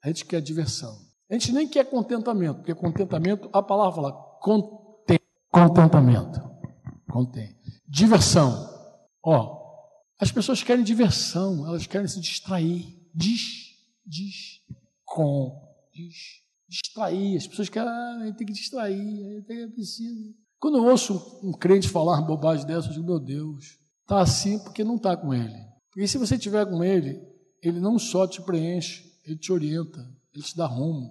a 0.00 0.06
gente 0.06 0.24
quer 0.24 0.40
diversão. 0.40 0.96
A 1.28 1.34
gente 1.34 1.50
nem 1.52 1.66
quer 1.66 1.90
contentamento, 1.90 2.58
porque 2.58 2.72
contentamento, 2.72 3.50
a 3.52 3.60
palavra 3.60 3.94
fala 3.96 4.12
contém, 4.40 5.18
contentamento. 5.50 6.40
Contém. 7.10 7.56
Diversão. 7.88 8.70
Ó, 9.24 9.60
as 10.20 10.30
pessoas 10.30 10.62
querem 10.62 10.84
diversão, 10.84 11.66
elas 11.66 11.88
querem 11.88 12.06
se 12.06 12.20
distrair. 12.20 12.96
Diz, 13.12 13.74
diz, 14.06 14.60
com, 15.04 15.60
diz, 15.92 16.44
distrair. 16.68 17.38
As 17.38 17.46
pessoas 17.48 17.68
querem, 17.68 17.88
ah, 17.88 18.34
tem 18.36 18.46
que 18.46 18.52
distrair, 18.52 19.44
tem 19.46 19.66
que 19.66 19.74
precisa. 19.74 20.43
Quando 20.64 20.78
eu 20.78 20.86
ouço 20.86 21.38
um 21.42 21.52
crente 21.52 21.90
falar 21.90 22.22
bobagem 22.22 22.64
dessa, 22.64 22.88
eu 22.88 22.94
digo, 22.94 23.04
meu 23.04 23.20
Deus, 23.20 23.78
está 24.00 24.22
assim 24.22 24.58
porque 24.58 24.82
não 24.82 24.96
está 24.96 25.14
com 25.14 25.34
ele. 25.34 25.54
Porque 25.92 26.08
se 26.08 26.16
você 26.16 26.36
estiver 26.36 26.64
com 26.64 26.82
ele, 26.82 27.20
ele 27.62 27.78
não 27.78 27.98
só 27.98 28.26
te 28.26 28.40
preenche, 28.40 29.04
ele 29.26 29.36
te 29.36 29.52
orienta, 29.52 30.00
ele 30.34 30.42
te 30.42 30.56
dá 30.56 30.64
rumo. 30.64 31.10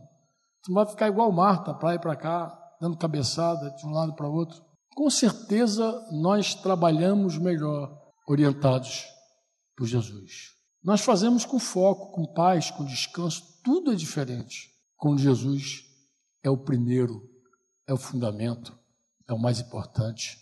Tu 0.63 0.71
não 0.71 0.83
vai 0.83 0.87
ficar 0.87 1.07
igual 1.07 1.31
Marta, 1.31 1.71
para 1.71 1.93
ir 1.93 1.99
para 1.99 2.15
cá, 2.15 2.51
dando 2.81 2.97
cabeçada 2.97 3.69
de 3.75 3.85
um 3.85 3.91
lado 3.91 4.15
para 4.15 4.27
outro. 4.27 4.59
Com 4.95 5.07
certeza 5.07 6.03
nós 6.11 6.55
trabalhamos 6.55 7.37
melhor 7.37 7.95
orientados 8.27 9.05
por 9.77 9.85
Jesus. 9.85 10.49
Nós 10.83 11.01
fazemos 11.01 11.45
com 11.45 11.59
foco, 11.59 12.11
com 12.11 12.33
paz, 12.33 12.71
com 12.71 12.83
descanso, 12.83 13.43
tudo 13.63 13.91
é 13.91 13.95
diferente. 13.95 14.71
Com 14.97 15.15
Jesus 15.15 15.83
é 16.41 16.49
o 16.49 16.57
primeiro, 16.57 17.21
é 17.87 17.93
o 17.93 17.97
fundamento, 17.97 18.81
é 19.27 19.33
o 19.33 19.39
mais 19.39 19.59
importante, 19.59 20.37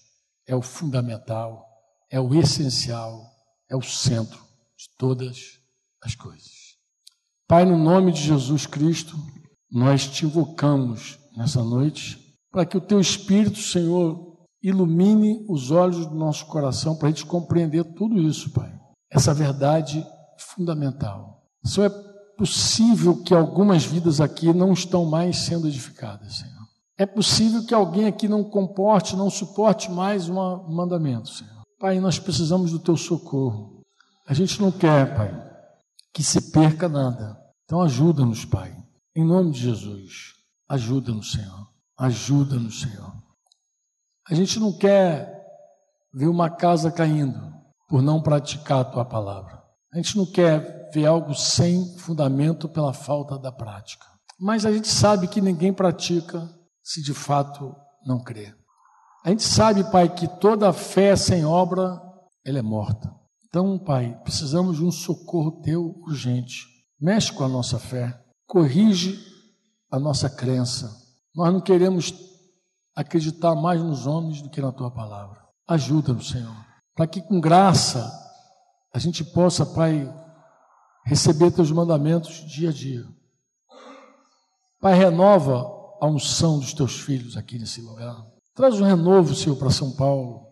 é 0.48 0.56
o 0.56 0.62
fundamental, 0.62 1.66
é 2.10 2.20
o 2.20 2.34
essencial, 2.36 3.26
é 3.70 3.76
o 3.76 3.82
centro 3.82 4.40
de 4.78 4.90
todas 4.98 5.60
as 6.04 6.16
coisas. 6.16 6.76
Pai, 7.48 7.66
no 7.66 7.78
nome 7.78 8.12
de 8.12 8.22
Jesus 8.22 8.66
Cristo, 8.66 9.16
nós 9.72 10.08
te 10.08 10.26
invocamos 10.26 11.20
nessa 11.36 11.64
noite 11.64 12.20
para 12.52 12.66
que 12.66 12.78
o 12.78 12.82
teu 12.82 13.00
Espírito, 13.00 13.60
Senhor, 13.60 14.32
ilumine 14.62 15.46
os 15.50 15.72
olhos 15.72 16.06
do 16.06 16.16
nosso 16.16 16.46
coração 16.48 16.96
para 16.96 17.08
a 17.08 17.12
gente 17.12 17.26
compreender 17.26 17.84
tudo 17.94 18.22
isso, 18.22 18.52
Pai. 18.52 18.72
Essa 19.10 19.34
verdade 19.34 20.06
fundamental. 20.38 21.44
Só 21.64 21.84
é 21.84 21.90
possível 22.38 23.22
que 23.24 23.34
algumas 23.34 23.86
vidas 23.86 24.20
aqui 24.20 24.54
não 24.54 24.74
estão 24.74 25.06
mais 25.06 25.38
sendo 25.38 25.68
edificadas, 25.68 26.38
Senhor. 26.38 26.61
É 27.02 27.06
possível 27.08 27.66
que 27.66 27.74
alguém 27.74 28.06
aqui 28.06 28.28
não 28.28 28.44
comporte, 28.44 29.16
não 29.16 29.28
suporte 29.28 29.90
mais 29.90 30.30
um 30.30 30.36
mandamento, 30.70 31.30
Senhor. 31.30 31.64
Pai, 31.80 32.00
nós 32.00 32.20
precisamos 32.20 32.70
do 32.70 32.78
teu 32.78 32.96
socorro. 32.96 33.82
A 34.28 34.36
gente 34.36 34.62
não 34.62 34.72
quer, 34.72 35.16
Pai, 35.18 35.34
que 36.14 36.22
se 36.22 36.52
perca 36.52 36.88
nada. 36.88 37.36
Então 37.66 37.82
ajuda-nos, 37.82 38.46
Pai. 38.46 38.78
Em 39.16 39.26
nome 39.26 39.50
de 39.50 39.62
Jesus, 39.62 40.36
ajuda-nos, 40.70 41.32
Senhor. 41.32 41.68
Ajuda-nos, 41.98 42.82
Senhor. 42.82 43.12
A 44.30 44.36
gente 44.36 44.60
não 44.60 44.72
quer 44.72 45.44
ver 46.14 46.28
uma 46.28 46.52
casa 46.52 46.92
caindo 46.92 47.52
por 47.90 48.04
não 48.04 48.22
praticar 48.22 48.82
a 48.82 48.86
tua 48.86 49.06
palavra. 49.06 49.60
A 49.92 49.98
gente 49.98 50.16
não 50.16 50.28
quer 50.28 50.92
ver 50.94 51.08
algo 51.08 51.34
sem 51.34 51.98
fundamento 51.98 52.70
pela 52.70 52.94
falta 52.94 53.40
da 53.40 53.52
prática. 53.52 54.06
Mas 54.40 54.68
a 54.68 54.72
gente 54.72 54.88
sabe 54.88 55.28
que 55.28 55.42
ninguém 55.42 55.74
pratica 55.74 56.61
se 56.84 57.02
de 57.02 57.14
fato 57.14 57.76
não 58.06 58.24
crê. 58.24 58.54
A 59.24 59.30
gente 59.30 59.44
sabe, 59.44 59.84
Pai, 59.92 60.10
que 60.10 60.28
toda 60.40 60.74
fé 60.74 61.16
sem 61.16 61.46
obra, 61.46 62.02
ela 62.44 62.60
é 62.60 62.62
morta. 62.62 63.14
Então, 63.48 63.78
Pai, 63.78 64.20
precisamos 64.24 64.78
de 64.78 64.86
um 64.86 64.92
socorro 64.92 65.62
teu 65.62 66.02
urgente. 66.08 66.66
Mexe 67.00 67.32
com 67.32 67.44
a 67.44 67.48
nossa 67.48 67.78
fé, 67.78 68.20
corrige 68.48 69.20
a 69.92 70.00
nossa 70.00 70.30
crença. 70.30 70.90
Nós 71.36 71.54
não 71.54 71.62
queremos 71.62 72.14
acreditar 72.96 73.54
mais 73.56 73.82
nos 73.82 74.08
homens 74.08 74.42
do 74.42 74.50
que 74.50 74.62
na 74.62 74.72
tua 74.72 74.90
palavra. 74.90 75.40
Ajuda-nos, 75.68 76.30
Senhor, 76.30 76.56
para 76.96 77.08
que 77.08 77.22
com 77.22 77.40
graça 77.40 78.12
a 78.94 79.00
gente 79.00 79.24
possa, 79.24 79.66
Pai, 79.66 80.12
receber 81.06 81.52
teus 81.52 81.72
mandamentos 81.72 82.46
dia 82.48 82.70
a 82.70 82.74
dia. 82.74 83.06
Pai, 84.80 84.96
renova 84.96 85.81
a 86.02 86.08
unção 86.08 86.60
dos 86.60 86.74
teus 86.74 87.00
filhos 87.00 87.38
aqui 87.38 87.60
nesse 87.60 87.82
lugar. 87.82 88.18
Traz 88.56 88.82
um 88.82 88.84
renovo, 88.84 89.36
Senhor, 89.36 89.56
para 89.56 89.70
São 89.70 89.92
Paulo 89.96 90.52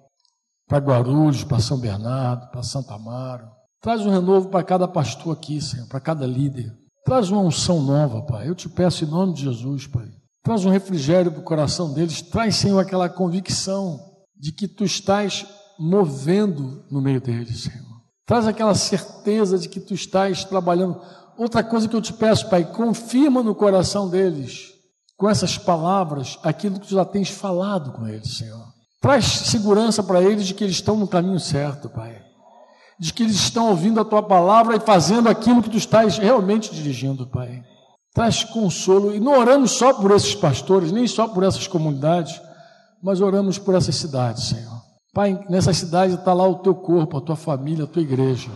para 0.69 0.77
Guarulhos, 0.77 1.43
para 1.43 1.59
São 1.59 1.79
Bernardo, 1.79 2.47
para 2.51 2.61
Santa 2.61 2.93
Amaro. 2.93 3.47
Traz 3.81 4.05
um 4.05 4.11
renovo 4.11 4.49
para 4.49 4.63
cada 4.63 4.87
pastor 4.87 5.35
aqui, 5.35 5.59
Senhor, 5.59 5.87
para 5.87 5.99
cada 5.99 6.27
líder. 6.27 6.71
Traz 7.03 7.31
uma 7.31 7.41
unção 7.41 7.81
nova, 7.81 8.21
Pai. 8.21 8.47
Eu 8.47 8.53
te 8.53 8.69
peço 8.69 9.03
em 9.03 9.07
nome 9.07 9.33
de 9.33 9.45
Jesus, 9.45 9.87
Pai. 9.87 10.07
Traz 10.43 10.63
um 10.65 10.69
refrigério 10.69 11.31
para 11.31 11.41
o 11.41 11.43
coração 11.43 11.91
deles. 11.91 12.21
Traz, 12.21 12.55
Senhor, 12.55 12.77
aquela 12.77 13.09
convicção 13.09 13.99
de 14.37 14.51
que 14.51 14.67
tu 14.67 14.85
estás 14.85 15.45
movendo 15.79 16.85
no 16.91 17.01
meio 17.01 17.19
deles, 17.19 17.63
Senhor. 17.63 17.89
Traz 18.27 18.45
aquela 18.45 18.75
certeza 18.75 19.57
de 19.57 19.67
que 19.67 19.79
tu 19.79 19.95
estás 19.95 20.43
trabalhando. 20.43 21.01
Outra 21.35 21.63
coisa 21.63 21.87
que 21.87 21.95
eu 21.95 22.01
te 22.01 22.13
peço, 22.13 22.47
Pai, 22.47 22.63
confirma 22.63 23.41
no 23.41 23.55
coração 23.55 24.07
deles, 24.07 24.67
com 25.19 25.29
essas 25.29 25.57
palavras, 25.57 26.39
aquilo 26.41 26.79
que 26.79 26.87
tu 26.87 26.93
já 26.95 27.03
tens 27.03 27.29
falado 27.29 27.91
com 27.91 28.07
eles, 28.07 28.37
Senhor. 28.37 28.65
Traz 29.01 29.25
segurança 29.25 30.01
para 30.01 30.21
eles 30.21 30.47
de 30.47 30.53
que 30.53 30.63
eles 30.63 30.77
estão 30.77 30.95
no 30.95 31.09
caminho 31.09 31.41
certo, 31.41 31.89
Pai. 31.89 32.21
De 32.97 33.13
que 33.13 33.23
eles 33.23 33.35
estão 33.35 33.67
ouvindo 33.67 33.99
a 33.99 34.05
tua 34.05 34.23
palavra 34.23 34.77
e 34.77 34.79
fazendo 34.79 35.27
aquilo 35.27 35.61
que 35.61 35.69
tu 35.69 35.75
estás 35.75 36.17
realmente 36.17 36.73
dirigindo, 36.73 37.27
Pai. 37.27 37.61
Traz 38.13 38.45
consolo. 38.45 39.13
E 39.13 39.19
não 39.19 39.37
oramos 39.37 39.71
só 39.71 39.93
por 39.93 40.11
esses 40.11 40.33
pastores, 40.33 40.89
nem 40.89 41.05
só 41.05 41.27
por 41.27 41.43
essas 41.43 41.67
comunidades, 41.67 42.41
mas 43.03 43.19
oramos 43.19 43.57
por 43.57 43.75
essas 43.75 43.95
cidades, 43.95 44.45
Senhor. 44.45 44.81
Pai, 45.13 45.37
nessa 45.49 45.73
cidade 45.73 46.13
está 46.13 46.31
lá 46.31 46.47
o 46.47 46.59
teu 46.59 46.73
corpo, 46.73 47.17
a 47.17 47.21
tua 47.21 47.35
família, 47.35 47.83
a 47.83 47.87
tua 47.87 48.01
igreja. 48.01 48.51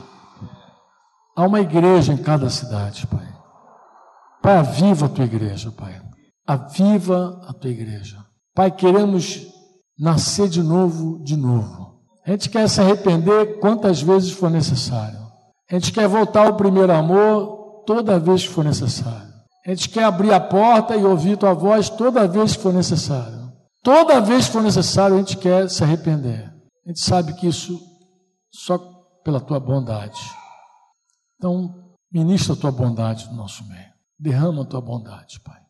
Há 1.35 1.45
uma 1.45 1.59
igreja 1.59 2.13
em 2.13 2.17
cada 2.17 2.49
cidade, 2.49 3.05
Pai. 3.07 3.27
Pai, 4.41 4.57
aviva 4.57 5.07
a 5.07 5.09
tua 5.09 5.25
igreja, 5.25 5.69
Pai. 5.69 6.12
Aviva 6.45 7.41
a 7.47 7.53
tua 7.53 7.69
igreja. 7.69 8.17
Pai, 8.53 8.69
queremos 8.69 9.47
nascer 9.97 10.49
de 10.49 10.61
novo, 10.61 11.23
de 11.23 11.37
novo. 11.37 12.01
A 12.25 12.31
gente 12.31 12.49
quer 12.49 12.69
se 12.69 12.81
arrepender 12.81 13.59
quantas 13.59 14.01
vezes 14.01 14.31
for 14.31 14.49
necessário. 14.49 15.19
A 15.69 15.75
gente 15.75 15.91
quer 15.91 16.07
voltar 16.07 16.47
ao 16.47 16.57
primeiro 16.57 16.91
amor 16.91 17.83
toda 17.85 18.19
vez 18.19 18.43
que 18.43 18.53
for 18.53 18.63
necessário. 18.63 19.33
A 19.65 19.69
gente 19.69 19.89
quer 19.89 20.03
abrir 20.03 20.33
a 20.33 20.39
porta 20.39 20.95
e 20.95 21.05
ouvir 21.05 21.37
tua 21.37 21.53
voz 21.53 21.89
toda 21.89 22.27
vez 22.27 22.55
que 22.55 22.61
for 22.61 22.73
necessário. 22.73 23.51
Toda 23.81 24.21
vez 24.21 24.45
que 24.45 24.53
for 24.53 24.61
necessário, 24.63 25.15
a 25.15 25.19
gente 25.19 25.37
quer 25.37 25.69
se 25.69 25.83
arrepender. 25.83 26.53
A 26.85 26.89
gente 26.89 26.99
sabe 26.99 27.33
que 27.33 27.47
isso 27.47 27.79
só 28.51 28.77
pela 29.23 29.39
tua 29.39 29.59
bondade. 29.59 30.19
Então, 31.37 31.73
ministra 32.11 32.53
a 32.53 32.57
tua 32.57 32.71
bondade 32.71 33.27
no 33.29 33.35
nosso 33.35 33.65
meio. 33.67 33.91
Derrama 34.19 34.63
a 34.63 34.65
tua 34.65 34.81
bondade, 34.81 35.39
Pai. 35.41 35.62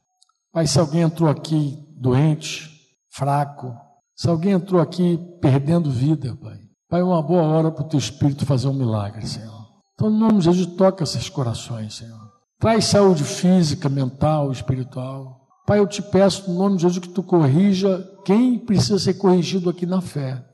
Pai, 0.54 0.68
se 0.68 0.80
alguém 0.80 1.02
entrou 1.02 1.28
aqui 1.28 1.84
doente, 2.00 2.70
fraco, 3.10 3.76
se 4.16 4.30
alguém 4.30 4.52
entrou 4.52 4.80
aqui 4.80 5.18
perdendo 5.42 5.90
vida, 5.90 6.38
Pai, 6.40 6.60
Pai, 6.88 7.02
é 7.02 7.04
uma 7.04 7.24
boa 7.24 7.42
hora 7.42 7.72
para 7.72 7.84
o 7.84 7.88
teu 7.90 7.98
Espírito 7.98 8.46
fazer 8.46 8.68
um 8.68 8.74
milagre, 8.74 9.26
Senhor. 9.26 9.68
Então, 9.96 10.12
no 10.12 10.18
nome 10.20 10.38
de 10.38 10.46
Jesus, 10.46 10.68
toca 10.76 11.04
esses 11.04 11.28
corações, 11.28 11.96
Senhor. 11.96 12.20
Traz 12.60 12.86
saúde 12.86 13.24
física, 13.24 13.90
mental, 13.90 14.52
espiritual. 14.52 15.42
Pai, 15.66 15.80
eu 15.80 15.88
te 15.88 16.04
peço, 16.04 16.52
no 16.52 16.60
nome 16.60 16.76
de 16.76 16.84
Jesus, 16.84 17.00
que 17.00 17.10
tu 17.10 17.24
corrija 17.24 18.08
quem 18.24 18.60
precisa 18.60 19.00
ser 19.00 19.16
corrigido 19.16 19.72
aqui 19.72 19.88
na 19.88 20.02
fé. 20.02 20.46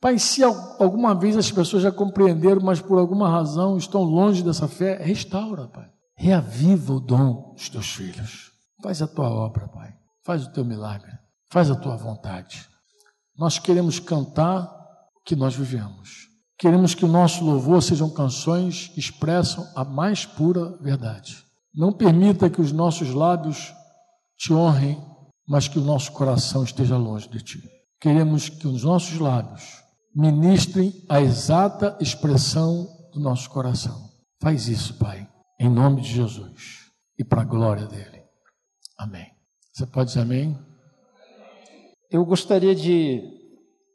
Pai, 0.00 0.18
se 0.18 0.42
alguma 0.42 1.14
vez 1.14 1.36
as 1.36 1.52
pessoas 1.52 1.82
já 1.82 1.92
compreenderam, 1.92 2.62
mas 2.62 2.80
por 2.80 2.98
alguma 2.98 3.28
razão 3.28 3.76
estão 3.76 4.02
longe 4.02 4.42
dessa 4.42 4.66
fé, 4.66 4.96
restaura, 4.96 5.68
Pai. 5.68 5.90
Reaviva 6.22 6.92
o 6.92 7.00
dom 7.00 7.54
dos 7.54 7.70
teus 7.70 7.94
filhos. 7.94 8.50
Faz 8.82 9.00
a 9.00 9.06
tua 9.06 9.30
obra, 9.30 9.66
Pai. 9.68 9.94
Faz 10.22 10.44
o 10.44 10.52
teu 10.52 10.62
milagre. 10.62 11.10
Faz 11.50 11.70
a 11.70 11.74
tua 11.74 11.96
vontade. 11.96 12.68
Nós 13.38 13.58
queremos 13.58 13.98
cantar 13.98 14.64
o 15.16 15.24
que 15.24 15.34
nós 15.34 15.54
vivemos. 15.54 16.28
Queremos 16.58 16.94
que 16.94 17.06
o 17.06 17.08
nosso 17.08 17.42
louvor 17.42 17.82
sejam 17.82 18.10
canções 18.10 18.88
que 18.88 19.00
expressam 19.00 19.66
a 19.74 19.82
mais 19.82 20.26
pura 20.26 20.76
verdade. 20.82 21.42
Não 21.74 21.90
permita 21.90 22.50
que 22.50 22.60
os 22.60 22.70
nossos 22.70 23.14
lábios 23.14 23.72
te 24.36 24.52
honrem, 24.52 25.02
mas 25.48 25.68
que 25.68 25.78
o 25.78 25.84
nosso 25.84 26.12
coração 26.12 26.62
esteja 26.62 26.98
longe 26.98 27.30
de 27.30 27.40
ti. 27.40 27.62
Queremos 27.98 28.50
que 28.50 28.68
os 28.68 28.84
nossos 28.84 29.18
lábios 29.18 29.82
ministrem 30.14 30.92
a 31.08 31.18
exata 31.18 31.96
expressão 31.98 32.86
do 33.10 33.20
nosso 33.20 33.48
coração. 33.48 34.10
Faz 34.38 34.68
isso, 34.68 34.98
Pai, 34.98 35.26
em 35.60 35.68
nome 35.68 36.00
de 36.00 36.08
Jesus 36.08 36.90
e 37.18 37.22
para 37.22 37.42
a 37.42 37.44
glória 37.44 37.86
dele. 37.86 38.24
Amém. 38.96 39.26
Você 39.70 39.86
pode 39.86 40.08
dizer 40.08 40.20
amém? 40.20 40.58
Eu 42.10 42.24
gostaria 42.24 42.74
de. 42.74 43.22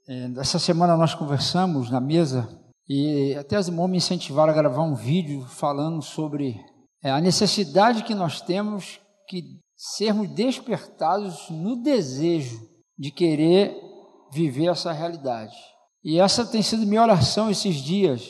É, 0.08 0.32
essa 0.40 0.60
semana 0.60 0.96
nós 0.96 1.16
conversamos 1.16 1.90
na 1.90 2.00
mesa 2.00 2.48
e 2.88 3.34
até 3.34 3.56
as 3.56 3.68
irmãos 3.68 3.88
me 3.88 3.98
incentivaram 3.98 4.54
a 4.54 4.56
gravar 4.56 4.84
um 4.84 4.94
vídeo 4.94 5.44
falando 5.48 6.04
sobre 6.04 6.56
é, 7.04 7.10
a 7.10 7.20
necessidade 7.20 8.04
que 8.04 8.14
nós 8.14 8.42
temos 8.42 9.00
que 9.28 9.60
sermos 9.76 10.30
despertados 10.30 11.50
no 11.50 11.82
desejo 11.82 12.62
de 12.96 13.10
querer 13.10 13.76
viver 14.32 14.68
essa 14.68 14.92
realidade. 14.92 15.56
E 16.04 16.20
essa 16.20 16.46
tem 16.46 16.62
sido 16.62 16.86
minha 16.86 17.02
oração 17.02 17.50
esses 17.50 17.78
dias. 17.78 18.30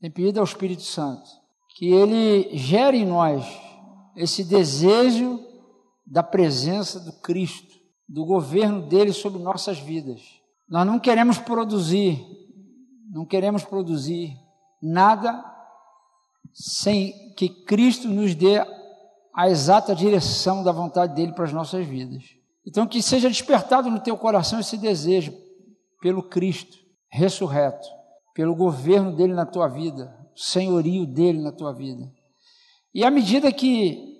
Tem 0.00 0.10
pedido 0.10 0.38
ao 0.40 0.44
Espírito 0.44 0.82
Santo 0.82 1.39
que 1.80 1.90
ele 1.90 2.54
gere 2.58 2.98
em 2.98 3.06
nós 3.06 3.42
esse 4.14 4.44
desejo 4.44 5.40
da 6.06 6.22
presença 6.22 7.00
do 7.00 7.10
Cristo 7.22 7.74
do 8.06 8.22
governo 8.26 8.82
dele 8.82 9.14
sobre 9.14 9.42
nossas 9.42 9.78
vidas. 9.78 10.20
Nós 10.68 10.86
não 10.86 10.98
queremos 10.98 11.38
produzir, 11.38 12.22
não 13.10 13.24
queremos 13.24 13.64
produzir 13.64 14.36
nada 14.82 15.42
sem 16.52 17.32
que 17.34 17.48
Cristo 17.48 18.08
nos 18.08 18.34
dê 18.34 18.58
a 19.34 19.48
exata 19.48 19.94
direção 19.94 20.62
da 20.62 20.72
vontade 20.72 21.14
dele 21.14 21.32
para 21.32 21.46
as 21.46 21.52
nossas 21.54 21.86
vidas. 21.86 22.24
Então, 22.66 22.86
que 22.86 23.00
seja 23.00 23.30
despertado 23.30 23.88
no 23.88 24.00
teu 24.00 24.18
coração 24.18 24.60
esse 24.60 24.76
desejo 24.76 25.32
pelo 25.98 26.22
Cristo 26.22 26.76
ressurreto, 27.08 27.88
pelo 28.34 28.54
governo 28.54 29.16
dele 29.16 29.32
na 29.32 29.46
tua 29.46 29.66
vida, 29.66 30.19
senhorio 30.34 31.06
dele 31.06 31.40
na 31.40 31.52
tua 31.52 31.72
vida. 31.72 32.10
E 32.94 33.04
à 33.04 33.10
medida 33.10 33.52
que 33.52 34.10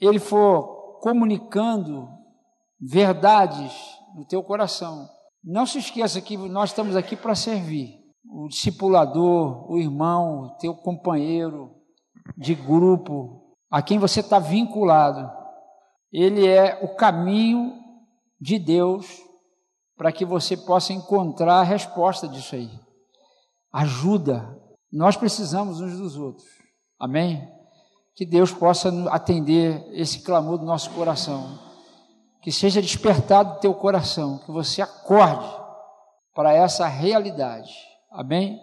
ele 0.00 0.18
for 0.18 0.98
comunicando 1.00 2.08
verdades 2.80 3.72
no 4.14 4.24
teu 4.24 4.42
coração. 4.42 5.08
Não 5.42 5.66
se 5.66 5.78
esqueça 5.78 6.20
que 6.20 6.36
nós 6.36 6.70
estamos 6.70 6.96
aqui 6.96 7.16
para 7.16 7.34
servir. 7.34 7.94
O 8.28 8.48
discipulador, 8.48 9.70
o 9.70 9.78
irmão, 9.78 10.42
o 10.42 10.50
teu 10.56 10.74
companheiro 10.74 11.70
de 12.36 12.54
grupo, 12.54 13.54
a 13.70 13.80
quem 13.80 13.98
você 13.98 14.20
está 14.20 14.38
vinculado, 14.38 15.30
ele 16.12 16.46
é 16.46 16.80
o 16.82 16.96
caminho 16.96 17.72
de 18.40 18.58
Deus 18.58 19.06
para 19.96 20.12
que 20.12 20.24
você 20.24 20.56
possa 20.56 20.92
encontrar 20.92 21.60
a 21.60 21.62
resposta 21.62 22.26
disso 22.26 22.54
aí. 22.54 22.70
Ajuda. 23.72 24.60
Nós 24.96 25.14
precisamos 25.14 25.78
uns 25.82 25.98
dos 25.98 26.16
outros. 26.16 26.48
Amém? 26.98 27.46
Que 28.14 28.24
Deus 28.24 28.50
possa 28.50 28.88
atender 29.10 29.86
esse 29.92 30.20
clamor 30.20 30.56
do 30.56 30.64
nosso 30.64 30.88
coração. 30.92 31.58
Que 32.40 32.50
seja 32.50 32.80
despertado 32.80 33.52
o 33.52 33.60
teu 33.60 33.74
coração, 33.74 34.38
que 34.38 34.50
você 34.50 34.80
acorde 34.80 35.54
para 36.34 36.54
essa 36.54 36.86
realidade. 36.86 37.70
Amém? 38.10 38.58